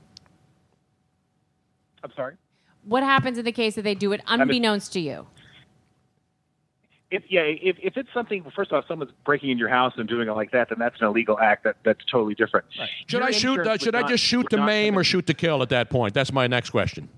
I'm 2.04 2.12
sorry. 2.16 2.36
What 2.84 3.02
happens 3.02 3.38
in 3.38 3.44
the 3.44 3.52
case 3.52 3.74
that 3.76 3.82
they 3.82 3.94
do 3.94 4.12
it 4.12 4.20
unbeknownst 4.26 4.92
to 4.94 5.00
you? 5.00 5.26
If 7.10 7.24
yeah, 7.28 7.42
if, 7.42 7.76
if 7.82 7.96
it's 7.98 8.08
something, 8.14 8.42
first 8.56 8.70
of 8.70 8.74
all, 8.74 8.80
if 8.80 8.86
someone's 8.88 9.12
breaking 9.24 9.50
in 9.50 9.58
your 9.58 9.68
house 9.68 9.92
and 9.98 10.08
doing 10.08 10.28
it 10.28 10.32
like 10.32 10.50
that, 10.52 10.70
then 10.70 10.78
that's 10.78 10.98
an 11.00 11.06
illegal 11.06 11.38
act. 11.38 11.64
That 11.64 11.76
that's 11.84 12.00
totally 12.10 12.34
different. 12.34 12.66
Should 13.06 13.18
Your 13.18 13.22
I 13.22 13.30
shoot? 13.30 13.60
Uh, 13.60 13.70
would 13.72 13.82
should 13.82 13.94
I 13.94 14.08
just 14.08 14.24
shoot 14.24 14.50
would 14.50 14.50
to 14.58 14.64
maim 14.64 14.96
or 14.98 15.04
shoot 15.04 15.26
to 15.26 15.34
kill 15.34 15.62
at 15.62 15.68
that 15.68 15.90
point? 15.90 16.14
That's 16.14 16.32
my 16.32 16.46
next 16.46 16.70
question. 16.70 17.08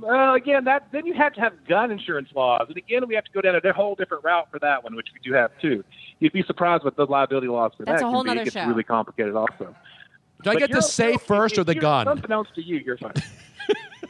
Well, 0.00 0.32
again, 0.34 0.64
that 0.64 0.88
then 0.92 1.04
you 1.04 1.12
have 1.12 1.34
to 1.34 1.40
have 1.42 1.52
gun 1.68 1.90
insurance 1.90 2.30
laws, 2.34 2.64
and 2.68 2.76
again, 2.78 3.06
we 3.06 3.14
have 3.16 3.24
to 3.24 3.30
go 3.32 3.42
down 3.42 3.60
a 3.62 3.72
whole 3.74 3.94
different 3.96 4.24
route 4.24 4.48
for 4.50 4.58
that 4.60 4.82
one, 4.82 4.96
which 4.96 5.08
we 5.12 5.20
do 5.28 5.34
have 5.36 5.50
too. 5.60 5.84
You'd 6.20 6.32
be 6.32 6.42
surprised 6.44 6.82
what 6.84 6.96
the 6.96 7.04
liability 7.04 7.48
laws 7.48 7.72
for 7.76 7.84
That's 7.84 8.00
that 8.00 8.06
a 8.06 8.10
whole 8.10 8.24
can 8.24 8.32
be. 8.32 8.36
nother 8.36 8.40
It 8.42 8.44
gets 8.44 8.54
show. 8.64 8.66
really 8.68 8.84
complicated, 8.84 9.34
also. 9.34 9.74
Do 10.42 10.50
I 10.50 10.54
get 10.54 10.70
the 10.70 10.76
you're- 10.76 10.82
safe 10.82 11.16
if- 11.16 11.22
first 11.22 11.58
or 11.58 11.64
the 11.64 11.74
you're 11.74 11.82
gun? 11.82 12.08
Unbeknownst 12.08 12.54
to 12.54 12.62
you, 12.62 12.76
you're 12.78 12.96
fine. 12.96 13.12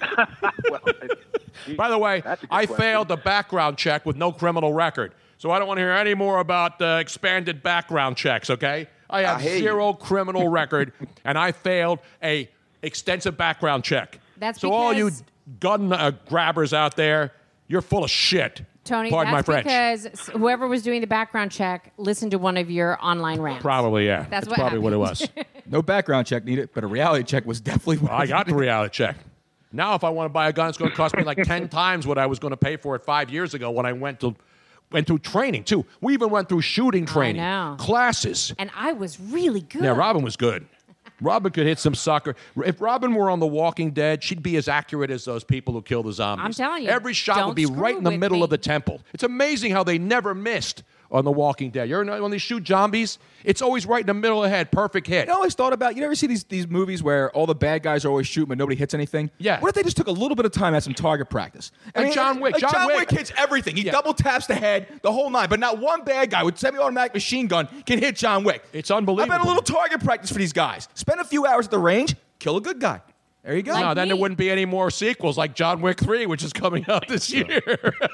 well, 0.71 0.81
By 1.77 1.89
the 1.89 1.99
way, 1.99 2.21
That's 2.21 2.43
a 2.43 2.47
good 2.47 2.55
I 2.55 2.67
question. 2.67 2.83
failed 2.83 3.09
the 3.09 3.17
background 3.17 3.77
check 3.77 4.07
with 4.07 4.17
no 4.17 4.33
criminal 4.33 4.73
record. 4.73 5.15
So 5.39 5.51
I 5.51 5.59
don't 5.59 5.69
want 5.69 5.79
to 5.79 5.83
hear 5.83 5.91
any 5.93 6.15
more 6.15 6.39
about 6.41 6.81
uh, 6.83 6.99
expanded 7.01 7.63
background 7.63 8.17
checks. 8.17 8.51
Okay, 8.51 8.89
I 9.09 9.23
have 9.23 9.39
I 9.39 9.43
hear 9.43 9.55
you. 9.55 9.61
zero 9.61 9.93
criminal 9.95 10.49
record, 10.49 10.93
and 11.25 11.39
I 11.39 11.53
failed 11.53 12.01
a 12.23 12.49
extensive 12.83 13.37
background 13.37 13.85
check. 13.85 14.21
That's 14.37 14.61
so 14.61 14.73
all 14.73 14.93
you 14.93 15.11
gun 15.59 15.93
uh, 15.93 16.13
grabbers 16.29 16.73
out 16.75 16.97
there, 16.97 17.33
you're 17.69 17.81
full 17.83 18.05
of 18.05 18.11
shit. 18.11 18.63
Tony, 18.85 19.11
pardon 19.11 19.33
that's 19.33 19.47
my 19.47 19.63
French. 19.63 19.65
because 19.67 20.29
whoever 20.31 20.67
was 20.67 20.83
doing 20.83 21.01
the 21.01 21.07
background 21.07 21.53
check 21.53 21.93
listened 21.97 22.31
to 22.33 22.39
one 22.39 22.57
of 22.57 22.71
your 22.71 22.99
online 23.05 23.41
rants. 23.41 23.63
Probably 23.63 24.07
yeah. 24.07 24.27
That's 24.31 24.49
what 24.49 24.59
probably 24.59 24.79
what 24.79 24.93
it 24.93 24.99
was. 24.99 25.27
No 25.67 25.83
background 25.83 26.27
check 26.27 26.45
needed, 26.45 26.71
but 26.75 26.83
a 26.83 26.89
reality 26.89 27.23
check 27.23 27.47
was 27.47 27.61
definitely. 27.61 28.09
I 28.09 28.27
got 28.27 28.47
the 28.49 28.57
reality 28.57 28.93
check. 28.93 29.17
Now, 29.73 29.95
if 29.95 30.05
I 30.05 30.11
want 30.11 30.27
to 30.27 30.33
buy 30.33 30.49
a 30.49 30.53
gun, 30.53 30.69
it's 30.69 30.79
going 30.79 30.91
to 30.91 30.97
cost 30.97 31.17
me 31.17 31.23
like 31.23 31.39
ten 31.45 31.69
times 31.69 32.07
what 32.07 32.19
I 32.19 32.27
was 32.27 32.39
going 32.39 32.51
to 32.51 32.57
pay 32.57 32.77
for 32.77 32.97
it 32.97 33.05
five 33.05 33.31
years 33.31 33.55
ago 33.55 33.71
when 33.71 33.87
I 33.87 33.93
went 33.93 34.21
to 34.21 34.35
went 34.93 35.07
through 35.07 35.21
training 35.21 35.65
too. 35.65 35.85
We 36.01 36.15
even 36.15 36.31
went 36.31 36.49
through 36.49 36.63
shooting 36.63 37.07
training 37.07 37.43
know. 37.43 37.77
classes. 37.79 38.53
And 38.59 38.71
I 38.75 38.93
was 38.93 39.21
really 39.21 39.61
good. 39.61 39.85
Yeah, 39.85 39.97
Robin 39.97 40.23
was 40.23 40.37
good. 40.37 40.67
Robin 41.21 41.53
could 41.53 41.67
hit 41.67 41.79
some 41.79 41.95
sucker. 41.95 42.35
If 42.65 42.81
Robin 42.81 43.15
were 43.15 43.31
on 43.31 43.41
The 43.41 43.47
Walking 43.47 43.91
Dead, 43.91 44.25
she'd 44.25 44.43
be 44.43 44.57
as 44.57 44.69
accurate 44.69 45.11
as 45.11 45.25
those 45.25 45.45
people 45.45 45.75
who 45.75 45.83
kill 45.83 46.03
the 46.03 46.13
zombies. 46.13 46.45
I'm 46.45 46.53
telling 46.53 46.85
you, 46.85 46.89
Every 46.89 47.13
shot 47.13 47.47
would 47.47 47.57
be 47.57 47.67
right 47.67 47.97
in 47.97 48.05
the 48.05 48.11
middle 48.11 48.39
me. 48.39 48.45
of 48.45 48.51
the 48.51 48.59
temple. 48.59 49.03
It's 49.13 49.23
amazing 49.23 49.73
how 49.73 49.85
they 49.85 49.99
never 49.99 50.35
missed 50.35 50.83
on 51.11 51.25
The 51.25 51.31
Walking 51.31 51.71
Dead. 51.71 51.89
You 51.89 52.05
know 52.05 52.23
when 52.23 52.31
they 52.31 52.39
shoot 52.39 52.67
zombies, 52.67 53.19
it's 53.45 53.63
always 53.63 53.87
right 53.87 54.01
in 54.01 54.07
the 54.07 54.15
middle 54.15 54.43
of 54.43 54.51
the 54.51 54.57
head, 54.57 54.71
perfect 54.71 55.07
hit. 55.07 55.29
I 55.29 55.33
always 55.33 55.55
thought 55.55 55.73
about. 55.73 55.95
You 55.95 56.01
never 56.01 56.15
see 56.15 56.27
these 56.27 56.45
these 56.45 56.69
movies 56.69 57.03
where 57.03 57.31
all 57.33 57.47
the 57.47 57.55
bad 57.55 57.83
guys 57.83 58.05
are 58.05 58.09
always 58.09 58.27
shooting, 58.27 58.49
but 58.49 58.59
nobody 58.59 58.77
hits 58.77 58.95
anything. 58.95 59.31
Yeah. 59.39 59.61
What 59.61 59.69
if 59.71 59.75
they 59.75 59.83
just 59.83 59.97
took 59.97 60.07
a 60.07 60.13
little 60.13 60.35
bit 60.35 60.45
of 60.47 60.53
time 60.53 60.75
at 60.75 60.83
some 60.83 60.95
target 60.95 61.31
practice? 61.31 61.73
Like 61.95 62.13
John 62.13 62.41
Wick. 62.41 62.55
Like 62.55 62.61
John 62.61 62.73
John, 62.73 62.87
Wick. 62.87 62.99
Wick. 62.99 63.11
hits 63.11 63.33
everything. 63.37 63.77
He 63.77 63.85
double 63.85 64.15
taps 64.15 64.47
the 64.47 64.55
head, 64.55 65.01
the 65.03 65.13
whole 65.13 65.31
nine. 65.31 65.49
But 65.49 65.61
not 65.61 65.79
one 65.79 66.05
bad 66.05 66.31
guy 66.31 66.43
with 66.43 66.59
semi-automatic 66.59 67.15
machine 67.15 67.47
gun 67.47 67.69
can 67.87 67.99
hit 67.99 68.17
John 68.17 68.45
Wick. 68.45 68.65
It's 68.73 68.91
unbelievable. 68.91 69.33
I 69.35 69.39
bet 69.39 69.47
a 69.47 69.49
little 69.49 69.63
target 69.63 70.03
practice 70.05 70.31
for 70.31 70.39
these 70.39 70.53
guys. 70.53 70.89
Spend 70.95 71.21
a 71.21 71.25
few 71.25 71.47
hours 71.47 71.67
at 71.67 71.71
the 71.71 71.79
range, 71.79 72.17
kill 72.39 72.57
a 72.57 72.61
good 72.61 72.81
guy. 72.81 73.01
There 73.43 73.57
you 73.57 73.63
go. 73.63 73.79
no, 73.81 73.95
then 73.95 74.09
there 74.09 74.17
wouldn't 74.17 74.37
be 74.39 74.51
any 74.51 74.67
more 74.67 74.91
sequels 74.91 75.39
like 75.39 75.55
John 75.55 75.81
Wick 75.81 75.99
3, 75.99 76.27
which 76.27 76.45
is 76.45 76.53
coming 76.53 76.85
out 76.89 77.09
this 77.09 77.33
year. 77.33 77.63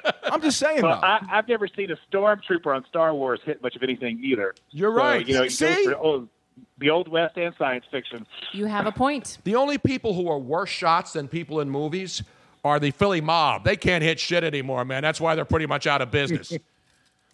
I'm 0.24 0.40
just 0.40 0.58
saying, 0.58 0.82
Well, 0.82 1.00
I, 1.02 1.18
I've 1.30 1.48
never 1.48 1.66
seen 1.66 1.90
a 1.90 1.96
stormtrooper 2.10 2.74
on 2.74 2.84
Star 2.88 3.12
Wars 3.12 3.40
hit 3.44 3.60
much 3.62 3.74
of 3.74 3.82
anything 3.82 4.20
either. 4.22 4.54
You're 4.70 4.92
So, 4.92 4.96
right. 4.98 5.26
You 5.26 5.34
know, 5.34 5.42
it 5.44 5.50
See? 5.52 5.84
for 5.84 5.96
old, 5.96 6.28
the 6.78 6.90
old 6.90 7.08
west 7.08 7.36
and 7.36 7.52
science 7.58 7.84
fiction. 7.90 8.24
You 8.52 8.66
have 8.66 8.86
a 8.86 8.92
point. 8.92 9.38
The 9.44 9.56
only 9.56 9.78
people 9.78 10.14
who 10.14 10.28
are 10.28 10.38
worse 10.38 10.70
shots 10.70 11.14
than 11.14 11.26
people 11.26 11.60
in 11.60 11.68
movies 11.70 12.22
are 12.64 12.78
the 12.78 12.92
Philly 12.92 13.20
mob. 13.20 13.64
They 13.64 13.76
can't 13.76 14.02
hit 14.04 14.20
shit 14.20 14.44
anymore, 14.44 14.84
man. 14.84 15.02
That's 15.02 15.20
why 15.20 15.34
they're 15.34 15.44
pretty 15.44 15.66
much 15.66 15.86
out 15.86 16.02
of 16.02 16.10
business. 16.10 16.52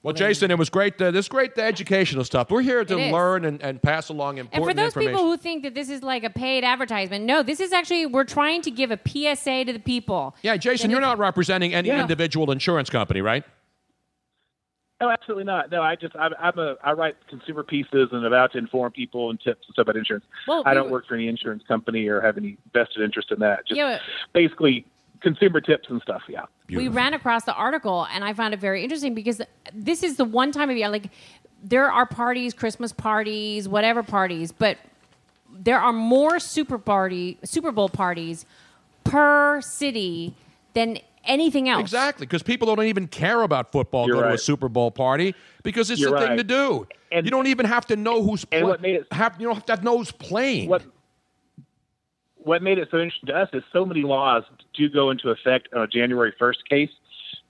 well, 0.03 0.13
Jason, 0.15 0.51
it 0.51 0.59
was 0.59 0.69
great. 0.69 1.01
Uh, 1.01 1.11
this 1.11 1.29
great 1.29 1.57
educational 1.57 2.25
stuff. 2.25 2.51
We're 2.51 2.63
here 2.63 2.85
to 2.85 2.97
learn 2.97 3.45
and, 3.45 3.63
and 3.63 3.81
pass 3.81 4.09
along 4.09 4.39
important 4.39 4.69
And 4.69 4.71
for 4.71 4.75
those 4.75 4.95
people 5.07 5.23
who 5.25 5.37
think 5.37 5.63
that 5.63 5.75
this 5.75 5.89
is 5.89 6.03
like 6.03 6.25
a 6.25 6.31
paid 6.31 6.65
advertisement, 6.65 7.25
no, 7.25 7.43
this 7.43 7.61
is 7.61 7.73
actually 7.73 8.07
we're 8.07 8.25
trying 8.25 8.63
to 8.63 8.71
give 8.71 8.91
a 8.91 8.99
PSA 9.07 9.65
to 9.67 9.73
the 9.73 9.79
people. 9.79 10.35
yeah, 10.43 10.57
Jason, 10.57 10.91
you're 10.91 11.01
not 11.01 11.19
representing 11.19 11.73
any 11.75 11.89
Yeah. 11.89 12.01
individual 12.03 12.51
insurance 12.51 12.91
company, 12.91 13.21
right? 13.21 13.45
No, 15.01 15.11
absolutely 15.11 15.43
not. 15.45 15.71
No, 15.73 15.83
I 15.83 15.97
just 15.97 16.15
I'm, 16.17 16.33
I'm 16.39 16.57
a 16.61 16.77
I 16.85 16.93
write 16.93 17.17
consumer 17.29 17.65
pieces 17.65 18.11
and 18.13 18.25
about 18.25 18.53
to 18.53 18.59
inform 18.59 18.93
people 18.93 19.31
and 19.31 19.41
tips 19.41 19.67
and 19.67 19.73
stuff 19.75 19.83
about 19.85 19.97
insurance. 19.97 20.25
Well, 20.47 20.63
I 20.65 20.75
don't 20.75 20.87
were- 20.87 20.93
work 20.93 21.07
for 21.09 21.15
any 21.17 21.27
insurance 21.27 21.65
company 21.67 22.07
or 22.07 22.21
have 22.21 22.37
any 22.37 22.57
vested 22.73 23.03
interest 23.03 23.33
in 23.33 23.41
that. 23.41 23.67
Just 23.67 23.79
Yeah, 23.79 23.99
basically 24.33 24.85
consumer 25.23 25.61
tips 25.61 25.89
and 25.89 26.01
stuff. 26.03 26.23
Yeah. 26.29 26.45
we 26.69 26.89
ran 26.89 27.15
across 27.15 27.45
the 27.45 27.55
article 27.55 28.07
and 28.13 28.25
I 28.25 28.33
found 28.35 28.55
it 28.55 28.61
very 28.61 28.83
interesting 28.83 29.15
because 29.15 29.41
this 29.73 30.03
is 30.03 30.17
the 30.17 30.25
one 30.25 30.53
time 30.53 30.71
of 30.71 30.77
year 30.77 30.89
like 30.89 31.11
there 31.63 31.91
are 31.91 32.07
parties, 32.07 32.55
Christmas 32.55 32.93
parties, 32.93 33.69
whatever 33.69 34.03
parties, 34.03 34.51
but 34.53 34.79
there 35.53 35.79
are 35.79 35.93
more 35.93 36.39
super 36.41 36.79
party 36.79 37.39
Super 37.45 37.71
Bowl 37.73 37.89
parties 37.89 38.45
per 39.05 39.61
city 39.61 40.35
than 40.75 40.99
anything 41.25 41.69
else. 41.69 41.83
Exactly, 41.83 42.27
because 42.27 42.43
people 42.43 42.75
don't 42.75 42.85
even 42.87 43.07
care 43.07 43.43
about 43.43 43.73
football. 43.73 44.07
You're 44.07 44.17
go 44.17 44.29
to 44.29 44.35
a. 44.35 44.39
Super 44.39 44.69
Bowl 44.69 44.91
party 44.91 45.35
because 45.63 45.91
it's 45.91 46.01
You're 46.01 46.19
the 46.19 46.27
thing 46.27 46.37
to 46.37 46.45
do. 46.45 46.87
And 47.11 47.27
you 47.27 47.31
don't 47.31 47.47
even 47.47 47.67
have 47.67 47.87
to 47.87 47.97
know 47.97 48.23
who's 48.23 48.45
playing. 48.45 48.67
what 48.67 48.81
made 48.81 48.97
it- 48.97 49.13
have, 49.13 49.39
you 49.39 49.47
don't 49.47 49.69
have 49.69 49.79
to 49.81 49.85
know 49.85 49.99
who's 49.99 50.13
playing. 50.13 50.69
What 50.69 50.83
what 52.45 52.63
made 52.63 52.79
it 52.79 52.89
so 52.91 52.99
interesting 52.99 53.29
to 53.29 53.35
us 53.35 53.49
is 53.53 53.63
so 53.73 53.85
many 53.85 54.03
laws 54.03 54.45
do 54.75 54.89
go 54.89 55.11
into 55.11 55.31
effect 55.31 55.69
on 55.75 55.83
a 55.83 55.87
January 55.87 56.33
1st 56.41 56.65
case. 56.69 56.91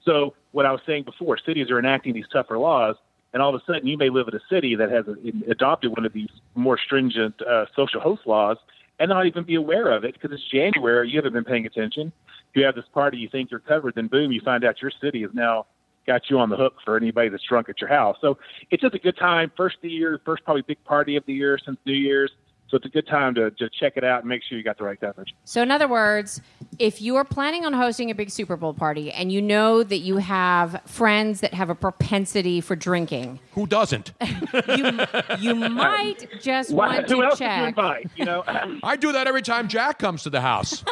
So 0.05 0.35
what 0.53 0.67
I 0.67 0.73
was 0.73 0.81
saying 0.87 1.05
before, 1.05 1.39
cities 1.39 1.71
are 1.71 1.79
enacting 1.79 2.15
these 2.15 2.27
tougher 2.33 2.59
laws, 2.59 2.97
and 3.33 3.43
all 3.43 3.55
of 3.55 3.61
a 3.61 3.65
sudden 3.65 3.87
you 3.87 3.97
may 3.97 4.11
live 4.11 4.29
in 4.29 4.35
a 4.35 4.41
city 4.51 4.75
that 4.77 4.91
has 4.91 5.05
adopted 5.49 5.91
one 5.91 6.05
of 6.05 6.13
these 6.13 6.29
more 6.55 6.79
stringent 6.79 7.41
uh, 7.43 7.67
social 7.75 8.01
host 8.01 8.23
laws 8.27 8.57
and 8.99 9.09
not 9.09 9.27
even 9.27 9.45
be 9.45 9.55
aware 9.55 9.91
of 9.91 10.05
it 10.05 10.15
because 10.15 10.31
it's 10.33 10.49
January. 10.51 11.09
You 11.09 11.17
haven't 11.17 11.33
been 11.33 11.45
paying 11.45 11.67
attention. 11.67 12.13
If 12.51 12.57
you 12.57 12.65
have 12.65 12.75
this 12.75 12.85
party, 12.93 13.17
you 13.17 13.29
think 13.29 13.51
you're 13.51 13.61
covered, 13.61 13.95
then 13.95 14.09
boom, 14.09 14.31
you 14.33 14.41
find 14.45 14.65
out 14.65 14.83
your 14.83 14.93
city 15.01 15.25
is 15.25 15.31
now 15.33 15.67
got 16.07 16.29
you 16.29 16.39
on 16.39 16.51
the 16.51 16.57
hook 16.57 16.75
for 16.85 16.97
anybody 16.97 17.29
that's 17.29 17.45
drunk 17.45 17.69
at 17.69 17.81
your 17.81 17.89
house. 17.89 18.17
So 18.21 18.39
it's 18.71 18.83
just 18.83 18.95
a 18.95 18.99
good 18.99 19.17
time. 19.17 19.53
First 19.57 19.77
of 19.77 19.83
the 19.83 19.89
year, 19.89 20.21
first 20.25 20.45
probably 20.45 20.63
big 20.63 20.83
party 20.85 21.17
of 21.17 21.25
the 21.27 21.33
year 21.33 21.59
since 21.65 21.79
New 21.87 21.95
Year's. 21.95 22.31
So 22.73 22.77
it's 22.79 22.87
a 22.87 22.89
good 22.89 23.07
time 23.07 23.35
to, 23.35 23.51
to 23.51 23.69
check 23.69 23.99
it 23.99 24.03
out 24.03 24.21
and 24.21 24.31
make 24.31 24.43
sure 24.43 24.57
you 24.57 24.65
got 24.65 24.79
the 24.79 24.85
right 24.85 24.99
coverage. 24.99 25.35
So, 25.45 25.61
in 25.61 25.71
other 25.71 25.87
words, 25.87 26.41
if 26.79 27.03
you 27.03 27.17
are 27.17 27.25
planning 27.25 27.67
on 27.67 27.75
hosting 27.75 28.11
a 28.11 28.15
big 28.15 28.31
Super 28.31 28.57
Bowl 28.57 28.73
party 28.73 29.13
and 29.13 29.31
you 29.31 29.43
know 29.43 29.83
that 29.83 29.99
you 29.99 30.17
have 30.17 30.81
friends 30.87 31.43
that 31.43 31.53
have 31.53 31.69
a 31.69 31.75
propensity 31.75 32.63
for 32.63 32.75
drinking, 32.75 33.41
Who 33.53 33.67
doesn't? 33.67 34.13
you, 34.69 35.01
you 35.39 35.55
might 35.55 36.27
just 36.41 36.73
Why- 36.73 36.95
want 36.97 37.09
to 37.09 37.23
else 37.23 37.39
did 37.39 37.45
you 37.45 37.47
check. 37.51 37.69
invite? 37.69 38.11
You 38.17 38.25
know, 38.25 38.43
I 38.83 38.97
do 38.97 39.13
that 39.13 39.27
every 39.27 39.43
time 39.43 39.69
Jack 39.69 39.99
comes 39.99 40.23
to 40.23 40.31
the 40.31 40.41
house. 40.41 40.83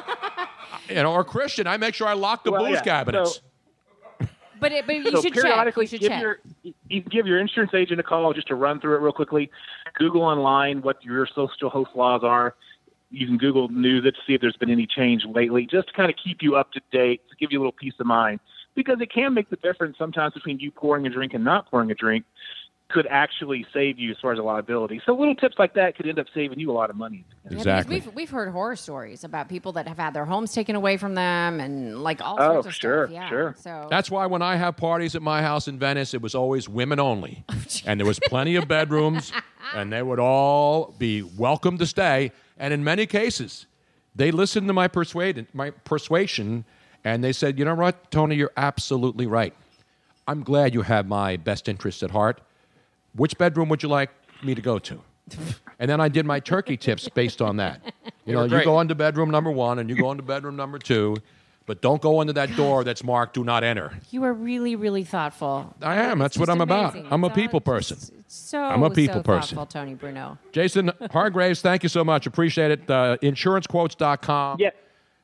you 0.91 0.97
know, 0.97 1.15
or 1.15 1.25
Christian, 1.25 1.67
I 1.67 1.79
make 1.79 1.95
sure 1.95 2.07
I 2.09 2.13
lock 2.13 2.45
the 2.45 2.53
Well, 2.53 2.63
booze 2.67 2.75
yeah, 2.75 2.83
cabinets. 2.83 3.37
so- 3.37 3.41
But, 4.61 4.73
it, 4.73 4.87
but 4.87 4.95
you 4.95 5.11
so 5.11 5.23
should 5.23 5.35
check. 5.35 5.43
periodically 5.43 5.85
You 5.85 5.89
should 5.89 6.01
give 6.01 6.11
check. 6.11 6.23
your 6.23 6.39
you 6.89 7.01
give 7.01 7.27
your 7.27 7.41
insurance 7.41 7.73
agent 7.75 7.99
a 7.99 8.03
call 8.03 8.33
just 8.35 8.49
to 8.49 8.55
run 8.55 8.81
through 8.81 8.97
it 8.97 9.01
real 9.01 9.13
quickly. 9.13 9.51
Google 9.95 10.23
online 10.23 10.83
what 10.83 11.03
your 11.03 11.27
social 11.27 11.71
host 11.71 11.91
laws 11.95 12.21
are. 12.23 12.55
You 13.11 13.27
can 13.27 13.39
Google 13.39 13.69
news 13.69 14.05
it 14.07 14.13
to 14.13 14.21
see 14.27 14.35
if 14.35 14.41
there's 14.41 14.57
been 14.57 14.71
any 14.71 14.87
change 14.87 15.25
lately, 15.25 15.67
just 15.69 15.89
to 15.89 15.95
kind 15.95 16.11
of 16.11 16.17
keep 16.23 16.43
you 16.43 16.57
up 16.57 16.73
to 16.73 16.81
date, 16.93 17.23
to 17.31 17.37
give 17.37 17.51
you 17.51 17.59
a 17.59 17.61
little 17.61 17.73
peace 17.73 17.95
of 17.99 18.07
mind, 18.07 18.39
because 18.77 19.01
it 19.01 19.13
can 19.13 19.35
make 19.35 19.51
the 19.51 19.57
difference 19.57 19.97
sometimes 19.99 20.35
between 20.35 20.61
you 20.61 20.71
pouring 20.71 21.07
a 21.07 21.11
drink 21.11 21.35
and 21.35 21.43
not 21.43 21.69
pouring 21.71 21.91
a 21.91 21.95
drink. 21.95 22.25
Could 22.93 23.07
actually 23.07 23.65
save 23.73 23.99
you 24.01 24.11
as 24.11 24.17
far 24.21 24.33
as 24.33 24.39
a 24.39 24.43
liability. 24.43 25.01
So 25.07 25.15
little 25.15 25.37
tips 25.37 25.57
like 25.61 25.75
that 25.75 25.97
could 25.97 26.09
end 26.09 26.19
up 26.19 26.27
saving 26.35 26.59
you 26.59 26.71
a 26.71 26.75
lot 26.75 26.91
of 26.91 26.97
money. 26.97 27.25
Yeah, 27.49 27.85
we've, 27.87 28.13
we've 28.15 28.31
heard 28.31 28.51
horror 28.51 28.75
stories 28.75 29.23
about 29.23 29.49
people 29.49 29.73
that 29.73 29.87
have 29.87 29.97
had 29.97 30.13
their 30.13 30.25
homes 30.25 30.53
taken 30.53 30.75
away 30.75 30.97
from 30.97 31.15
them 31.15 31.61
and 31.61 32.03
like 32.03 32.21
all 32.21 32.37
Oh, 32.41 32.53
sorts 32.55 32.67
of 32.67 32.75
sure, 32.75 33.07
stuff. 33.07 33.15
Yeah. 33.15 33.29
sure. 33.29 33.55
So 33.59 33.87
That's 33.89 34.11
why 34.11 34.27
when 34.27 34.43
I 34.43 34.57
have 34.57 34.77
parties 34.77 35.15
at 35.15 35.23
my 35.23 35.41
house 35.41 35.69
in 35.69 35.79
Venice, 35.79 36.15
it 36.15 36.21
was 36.21 36.35
always 36.35 36.69
women 36.69 36.99
only. 36.99 37.45
Oh, 37.53 37.57
and 37.87 38.01
there 38.01 38.07
was 38.07 38.19
plenty 38.27 38.57
of 38.57 38.67
bedrooms, 38.67 39.33
and 39.75 39.93
they 39.93 40.03
would 40.03 40.19
all 40.19 40.93
be 40.99 41.23
welcome 41.23 41.79
to 41.79 41.87
stay. 41.87 42.33
And 42.59 42.75
in 42.75 42.83
many 42.83 43.07
cases, 43.07 43.67
they 44.17 44.33
listened 44.33 44.67
to 44.67 44.73
my, 44.73 44.89
persuade, 44.89 45.47
my 45.55 45.71
persuasion, 45.71 46.65
and 47.05 47.23
they 47.23 47.33
said, 47.33 47.59
you 47.59 47.65
know 47.65 47.75
what, 47.77 48.11
Tony, 48.11 48.35
you're 48.35 48.51
absolutely 48.57 49.27
right. 49.27 49.55
I'm 50.27 50.43
glad 50.43 50.75
you 50.75 50.83
have 50.83 51.07
my 51.07 51.37
best 51.37 51.69
interests 51.69 52.03
at 52.03 52.11
heart. 52.11 52.41
Which 53.15 53.37
bedroom 53.39 53.69
would 53.69 53.83
you 53.83 53.89
like 53.89 54.11
me 54.43 54.55
to 54.55 54.63
go 54.63 54.79
to? 54.79 55.01
And 55.79 55.89
then 55.91 56.01
I 56.01 56.09
did 56.09 56.27
my 56.27 56.41
turkey 56.41 56.77
tips 56.77 57.09
based 57.09 57.41
on 57.41 57.57
that. 57.57 57.81
You 58.27 58.33
know, 58.35 58.41
You're 58.41 58.45
you 58.45 58.49
great. 58.51 58.65
go 58.65 58.81
into 58.81 58.95
bedroom 58.95 59.31
number 59.31 59.51
one 59.51 59.79
and 59.79 59.89
you 59.89 59.97
go 59.97 60.11
into 60.11 60.23
bedroom 60.25 60.57
number 60.57 60.79
two, 60.79 61.17
but 61.67 61.81
don't 61.83 62.03
go 62.03 62.21
into 62.21 62.33
that 62.33 62.55
door 62.57 62.83
that's 62.85 63.05
marked 63.05 63.35
"Do 63.35 63.45
not 63.45 63.63
enter." 63.63 63.93
you 64.11 64.25
are 64.25 64.33
really, 64.33 64.75
really 64.77 65.05
thoughtful. 65.05 65.75
I 65.83 65.97
am. 65.97 66.19
That's 66.19 66.35
It's 66.35 66.41
what 66.41 66.49
I'm 66.51 66.61
about. 66.61 66.97
I'm 67.11 67.23
a 67.25 67.31
people 67.31 67.61
person. 67.61 67.99
So 68.27 68.61
I'm 68.61 68.83
a 68.83 68.91
people 68.91 69.17
so 69.17 69.23
person. 69.23 69.57
thoughtful, 69.57 69.81
Tony 69.81 69.95
Bruno. 69.95 70.37
Jason 70.53 70.91
Hargraves, 71.13 71.61
thank 71.63 71.83
you 71.85 71.89
so 71.89 72.03
much. 72.05 72.27
Appreciate 72.27 72.71
it. 72.73 72.91
Uh, 72.91 73.17
insurancequotes.com 73.23 74.57
Yeah. 74.61 74.71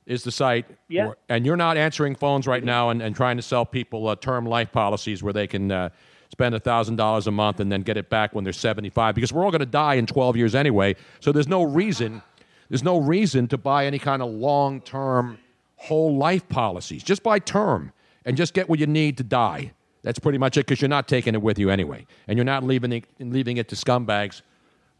is 0.07 0.22
the 0.22 0.30
site. 0.30 0.66
Yeah. 0.89 1.09
Or- 1.09 1.16
and 1.28 1.45
you're 1.45 1.57
not 1.57 1.76
answering 1.76 2.14
phones 2.14 2.47
right 2.47 2.62
now 2.64 2.91
and, 2.91 3.03
and 3.03 3.14
trying 3.14 3.37
to 3.37 3.43
sell 3.43 3.64
people 3.66 4.09
uh, 4.09 4.16
term 4.16 4.47
life 4.47 4.70
policies 4.72 5.22
where 5.22 5.32
they 5.32 5.47
can 5.47 5.70
uh, 5.72 5.89
spend 6.37 6.55
$1,000 6.55 7.26
a 7.26 7.30
month 7.30 7.61
and 7.61 7.72
then 7.72 7.80
get 7.80 7.97
it 7.97 8.11
back 8.11 8.34
when 8.34 8.45
they're 8.45 8.53
75 8.53 9.14
because 9.14 9.32
we're 9.32 9.43
all 9.43 9.51
going 9.51 9.61
to 9.61 9.64
die 9.64 9.95
in 9.95 10.05
12 10.05 10.37
years 10.37 10.55
anyway. 10.55 10.95
So 11.20 11.32
there's 11.32 11.49
no 11.49 11.62
reason, 11.62 12.20
there's 12.68 12.84
no 12.84 12.99
reason 12.99 13.49
to 13.49 13.57
buy 13.57 13.87
any 13.87 13.99
kind 13.99 14.20
of 14.20 14.28
long-term 14.28 15.39
whole 15.76 16.18
life 16.18 16.47
policies. 16.51 17.03
Just 17.03 17.22
buy 17.22 17.39
term 17.39 17.91
and 18.26 18.37
just 18.37 18.53
get 18.53 18.68
what 18.68 18.78
you 18.78 18.87
need 18.87 19.16
to 19.16 19.24
die. 19.24 19.72
That's 20.03 20.18
pretty 20.18 20.37
much 20.37 20.59
it 20.59 20.66
because 20.66 20.82
you're 20.82 20.91
not 20.91 21.09
taking 21.09 21.34
it 21.34 21.41
with 21.41 21.59
you 21.59 21.70
anyway. 21.70 22.05
And 22.28 22.37
you're 22.37 22.45
not 22.45 22.62
leaving 22.64 22.93
it, 22.93 23.07
leaving 23.18 23.57
it 23.57 23.68
to 23.70 23.76
scumbags 23.76 24.43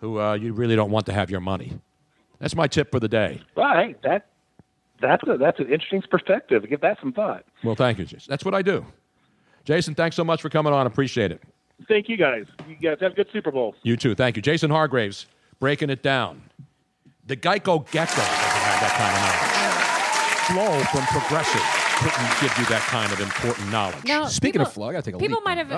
who 0.01 0.19
uh, 0.19 0.33
you 0.35 0.55
really 0.55 0.75
don't 0.75 0.91
want 0.91 1.05
to 1.07 1.13
have 1.13 1.31
your 1.31 1.41
money. 1.41 1.79
That's 2.39 2.57
my 2.57 2.67
tip 2.67 2.91
for 2.91 2.99
the 2.99 3.09
day. 3.09 3.43
Well, 3.55 3.75
hey, 3.75 3.95
that 4.05 4.27
that's 5.03 5.23
a, 5.29 5.37
that's 5.37 5.59
an 5.59 5.67
interesting 5.67 6.03
perspective. 6.11 6.67
Give 6.67 6.81
that 6.81 6.99
some 6.99 7.13
thought. 7.13 7.45
Well, 7.63 7.75
thank 7.75 7.99
you, 7.99 8.07
Jason. 8.07 8.31
That's 8.31 8.45
what 8.45 8.55
I 8.55 8.63
do. 8.63 8.87
Jason, 9.67 9.95
thanks 9.95 10.17
so 10.17 10.25
much 10.25 10.41
for 10.41 10.49
coming 10.49 10.73
on. 10.73 10.87
Appreciate 10.87 11.31
it. 11.33 11.43
Thank 11.89 12.09
you 12.09 12.17
guys. 12.17 12.47
You 12.67 12.77
guys 12.77 12.97
have 13.01 13.13
a 13.13 13.15
good 13.15 13.29
Super 13.33 13.51
Bowl. 13.51 13.75
You 13.83 13.97
too. 13.99 14.15
Thank 14.15 14.37
you. 14.37 14.43
Jason 14.43 14.71
Hargraves 14.71 15.27
breaking 15.61 15.91
it 15.91 16.03
down. 16.03 16.41
The 17.27 17.37
Geico 17.37 17.85
Gecko 17.91 18.17
doesn't 18.17 18.25
have 18.25 18.81
that 18.81 18.95
kind 18.97 19.13
of 19.13 19.21
knowledge. 19.21 19.53
Flo 20.47 21.01
from 21.01 21.07
Progressive 21.21 21.63
couldn't 21.99 22.41
give 22.41 22.57
you 22.59 22.65
that 22.67 22.83
kind 22.89 23.11
of 23.13 23.21
important 23.21 23.71
knowledge. 23.73 24.05
No, 24.05 24.27
Speaking 24.27 24.53
people- 24.61 24.67
of 24.67 24.73
Flo, 24.73 24.89
I 24.89 24.93
gotta 24.93 25.03
take 25.05 25.15
a 25.15 25.19
People 25.19 25.39
leak. 25.39 25.45
might 25.45 25.59
have. 25.59 25.71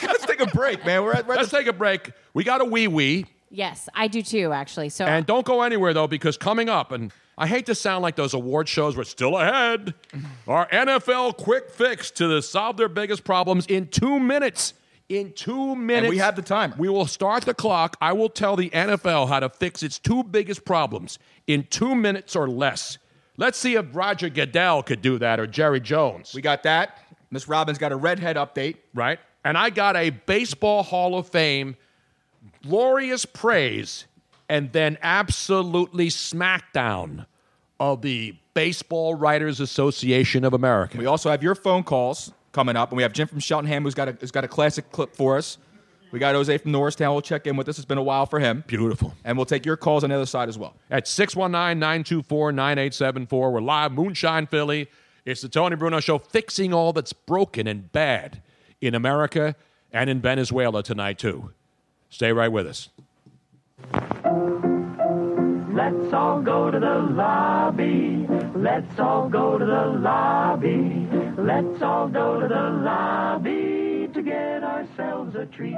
Let's 0.02 0.26
take 0.26 0.40
a 0.40 0.46
break, 0.46 0.84
man. 0.84 1.02
We're 1.04 1.12
at, 1.14 1.26
we're 1.26 1.34
at 1.34 1.38
Let's 1.40 1.50
take 1.50 1.66
a 1.66 1.72
break. 1.72 2.12
We 2.34 2.44
got 2.44 2.60
a 2.60 2.64
wee 2.64 2.88
wee. 2.88 3.26
yes, 3.50 3.88
I 3.94 4.08
do 4.08 4.20
too, 4.22 4.52
actually. 4.52 4.88
So 4.90 5.06
And 5.06 5.24
don't 5.26 5.46
go 5.46 5.62
anywhere 5.62 5.94
though, 5.94 6.06
because 6.08 6.36
coming 6.36 6.68
up, 6.68 6.92
and 6.92 7.12
I 7.40 7.46
hate 7.46 7.64
to 7.66 7.74
sound 7.74 8.02
like 8.02 8.16
those 8.16 8.34
award 8.34 8.68
shows, 8.68 8.98
we're 8.98 9.04
still 9.04 9.38
ahead. 9.38 9.94
Our 10.46 10.68
NFL 10.68 11.38
quick 11.38 11.70
fix 11.70 12.10
to 12.12 12.42
solve 12.42 12.76
their 12.76 12.90
biggest 12.90 13.24
problems 13.24 13.64
in 13.64 13.88
two 13.88 14.20
minutes. 14.20 14.74
In 15.08 15.32
two 15.32 15.74
minutes, 15.74 16.10
we 16.10 16.18
have 16.18 16.36
the 16.36 16.42
timer. 16.42 16.76
We 16.78 16.90
will 16.90 17.06
start 17.06 17.44
the 17.44 17.54
clock. 17.54 17.96
I 17.98 18.12
will 18.12 18.28
tell 18.28 18.56
the 18.56 18.68
NFL 18.68 19.28
how 19.28 19.40
to 19.40 19.48
fix 19.48 19.82
its 19.82 19.98
two 19.98 20.22
biggest 20.22 20.66
problems 20.66 21.18
in 21.46 21.64
two 21.70 21.94
minutes 21.94 22.36
or 22.36 22.46
less. 22.46 22.98
Let's 23.38 23.56
see 23.56 23.74
if 23.74 23.86
Roger 23.92 24.28
Goodell 24.28 24.82
could 24.82 25.00
do 25.00 25.18
that 25.18 25.40
or 25.40 25.46
Jerry 25.46 25.80
Jones. 25.80 26.34
We 26.34 26.42
got 26.42 26.62
that. 26.64 26.98
Miss 27.30 27.48
Robbins 27.48 27.78
got 27.78 27.90
a 27.90 27.96
redhead 27.96 28.36
update. 28.36 28.76
right? 28.92 29.18
And 29.46 29.56
I 29.56 29.70
got 29.70 29.96
a 29.96 30.10
Baseball 30.10 30.82
Hall 30.82 31.16
of 31.16 31.26
Fame 31.26 31.76
glorious 32.62 33.24
praise 33.24 34.04
and 34.50 34.72
then 34.72 34.98
absolutely 35.00 36.08
smackdown 36.08 37.24
of 37.78 38.02
the 38.02 38.34
Baseball 38.52 39.14
Writers 39.14 39.60
Association 39.60 40.44
of 40.44 40.52
America. 40.52 40.98
We 40.98 41.06
also 41.06 41.30
have 41.30 41.40
your 41.40 41.54
phone 41.54 41.84
calls 41.84 42.32
coming 42.50 42.74
up, 42.74 42.90
and 42.90 42.96
we 42.96 43.04
have 43.04 43.12
Jim 43.12 43.28
from 43.28 43.38
Cheltenham 43.38 43.84
who's 43.84 43.94
got 43.94 44.08
a, 44.08 44.12
who's 44.12 44.32
got 44.32 44.42
a 44.42 44.48
classic 44.48 44.90
clip 44.90 45.14
for 45.14 45.38
us. 45.38 45.56
We 46.10 46.18
got 46.18 46.34
Jose 46.34 46.58
from 46.58 46.72
Norristown. 46.72 47.12
We'll 47.12 47.22
check 47.22 47.46
in 47.46 47.56
with 47.56 47.68
us. 47.68 47.78
It's 47.78 47.84
been 47.84 47.96
a 47.96 48.02
while 48.02 48.26
for 48.26 48.40
him. 48.40 48.64
Beautiful. 48.66 49.14
And 49.24 49.38
we'll 49.38 49.46
take 49.46 49.64
your 49.64 49.76
calls 49.76 50.02
on 50.02 50.10
the 50.10 50.16
other 50.16 50.26
side 50.26 50.48
as 50.48 50.58
well. 50.58 50.74
At 50.90 51.06
619 51.06 51.78
924 51.78 52.50
9874. 52.50 53.52
We're 53.52 53.60
live, 53.60 53.92
Moonshine 53.92 54.48
Philly. 54.48 54.88
It's 55.24 55.42
the 55.42 55.48
Tony 55.48 55.76
Bruno 55.76 56.00
Show, 56.00 56.18
fixing 56.18 56.74
all 56.74 56.92
that's 56.92 57.12
broken 57.12 57.68
and 57.68 57.92
bad 57.92 58.42
in 58.80 58.96
America 58.96 59.54
and 59.92 60.10
in 60.10 60.20
Venezuela 60.20 60.82
tonight, 60.82 61.18
too. 61.18 61.52
Stay 62.08 62.32
right 62.32 62.50
with 62.50 62.66
us. 62.66 62.88
Let's 65.72 66.12
all 66.12 66.40
go 66.42 66.70
to 66.70 66.78
the 66.78 66.98
lobby. 66.98 68.26
Let's 68.54 68.98
all 68.98 69.28
go 69.28 69.58
to 69.58 69.64
the 69.64 69.86
lobby. 69.86 71.08
Let's 71.36 71.82
all 71.82 72.08
go 72.08 72.40
to 72.40 72.48
the 72.48 72.70
lobby 72.70 74.08
to 74.12 74.22
get 74.22 74.62
ourselves 74.62 75.34
a 75.36 75.46
treat. 75.46 75.76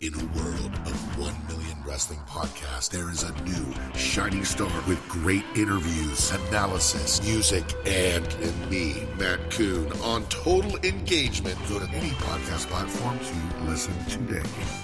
In 0.00 0.12
a 0.12 0.24
world 0.36 0.74
of 0.84 1.18
1 1.18 1.46
million 1.48 1.78
wrestling 1.86 2.18
podcasts, 2.28 2.90
there 2.90 3.10
is 3.10 3.22
a 3.22 3.32
new 3.42 3.74
shining 3.94 4.44
star 4.44 4.70
with 4.86 5.00
great 5.08 5.44
interviews, 5.54 6.30
analysis, 6.48 7.22
music, 7.22 7.64
and, 7.86 8.26
and 8.26 8.70
me, 8.70 9.06
Matt 9.18 9.50
Coon, 9.50 9.90
on 10.02 10.24
total 10.26 10.76
engagement. 10.84 11.56
Go 11.68 11.78
to 11.78 11.88
any 11.90 12.10
podcast 12.10 12.66
platform 12.66 13.18
to 13.18 13.64
listen 13.64 13.94
today. 14.04 14.83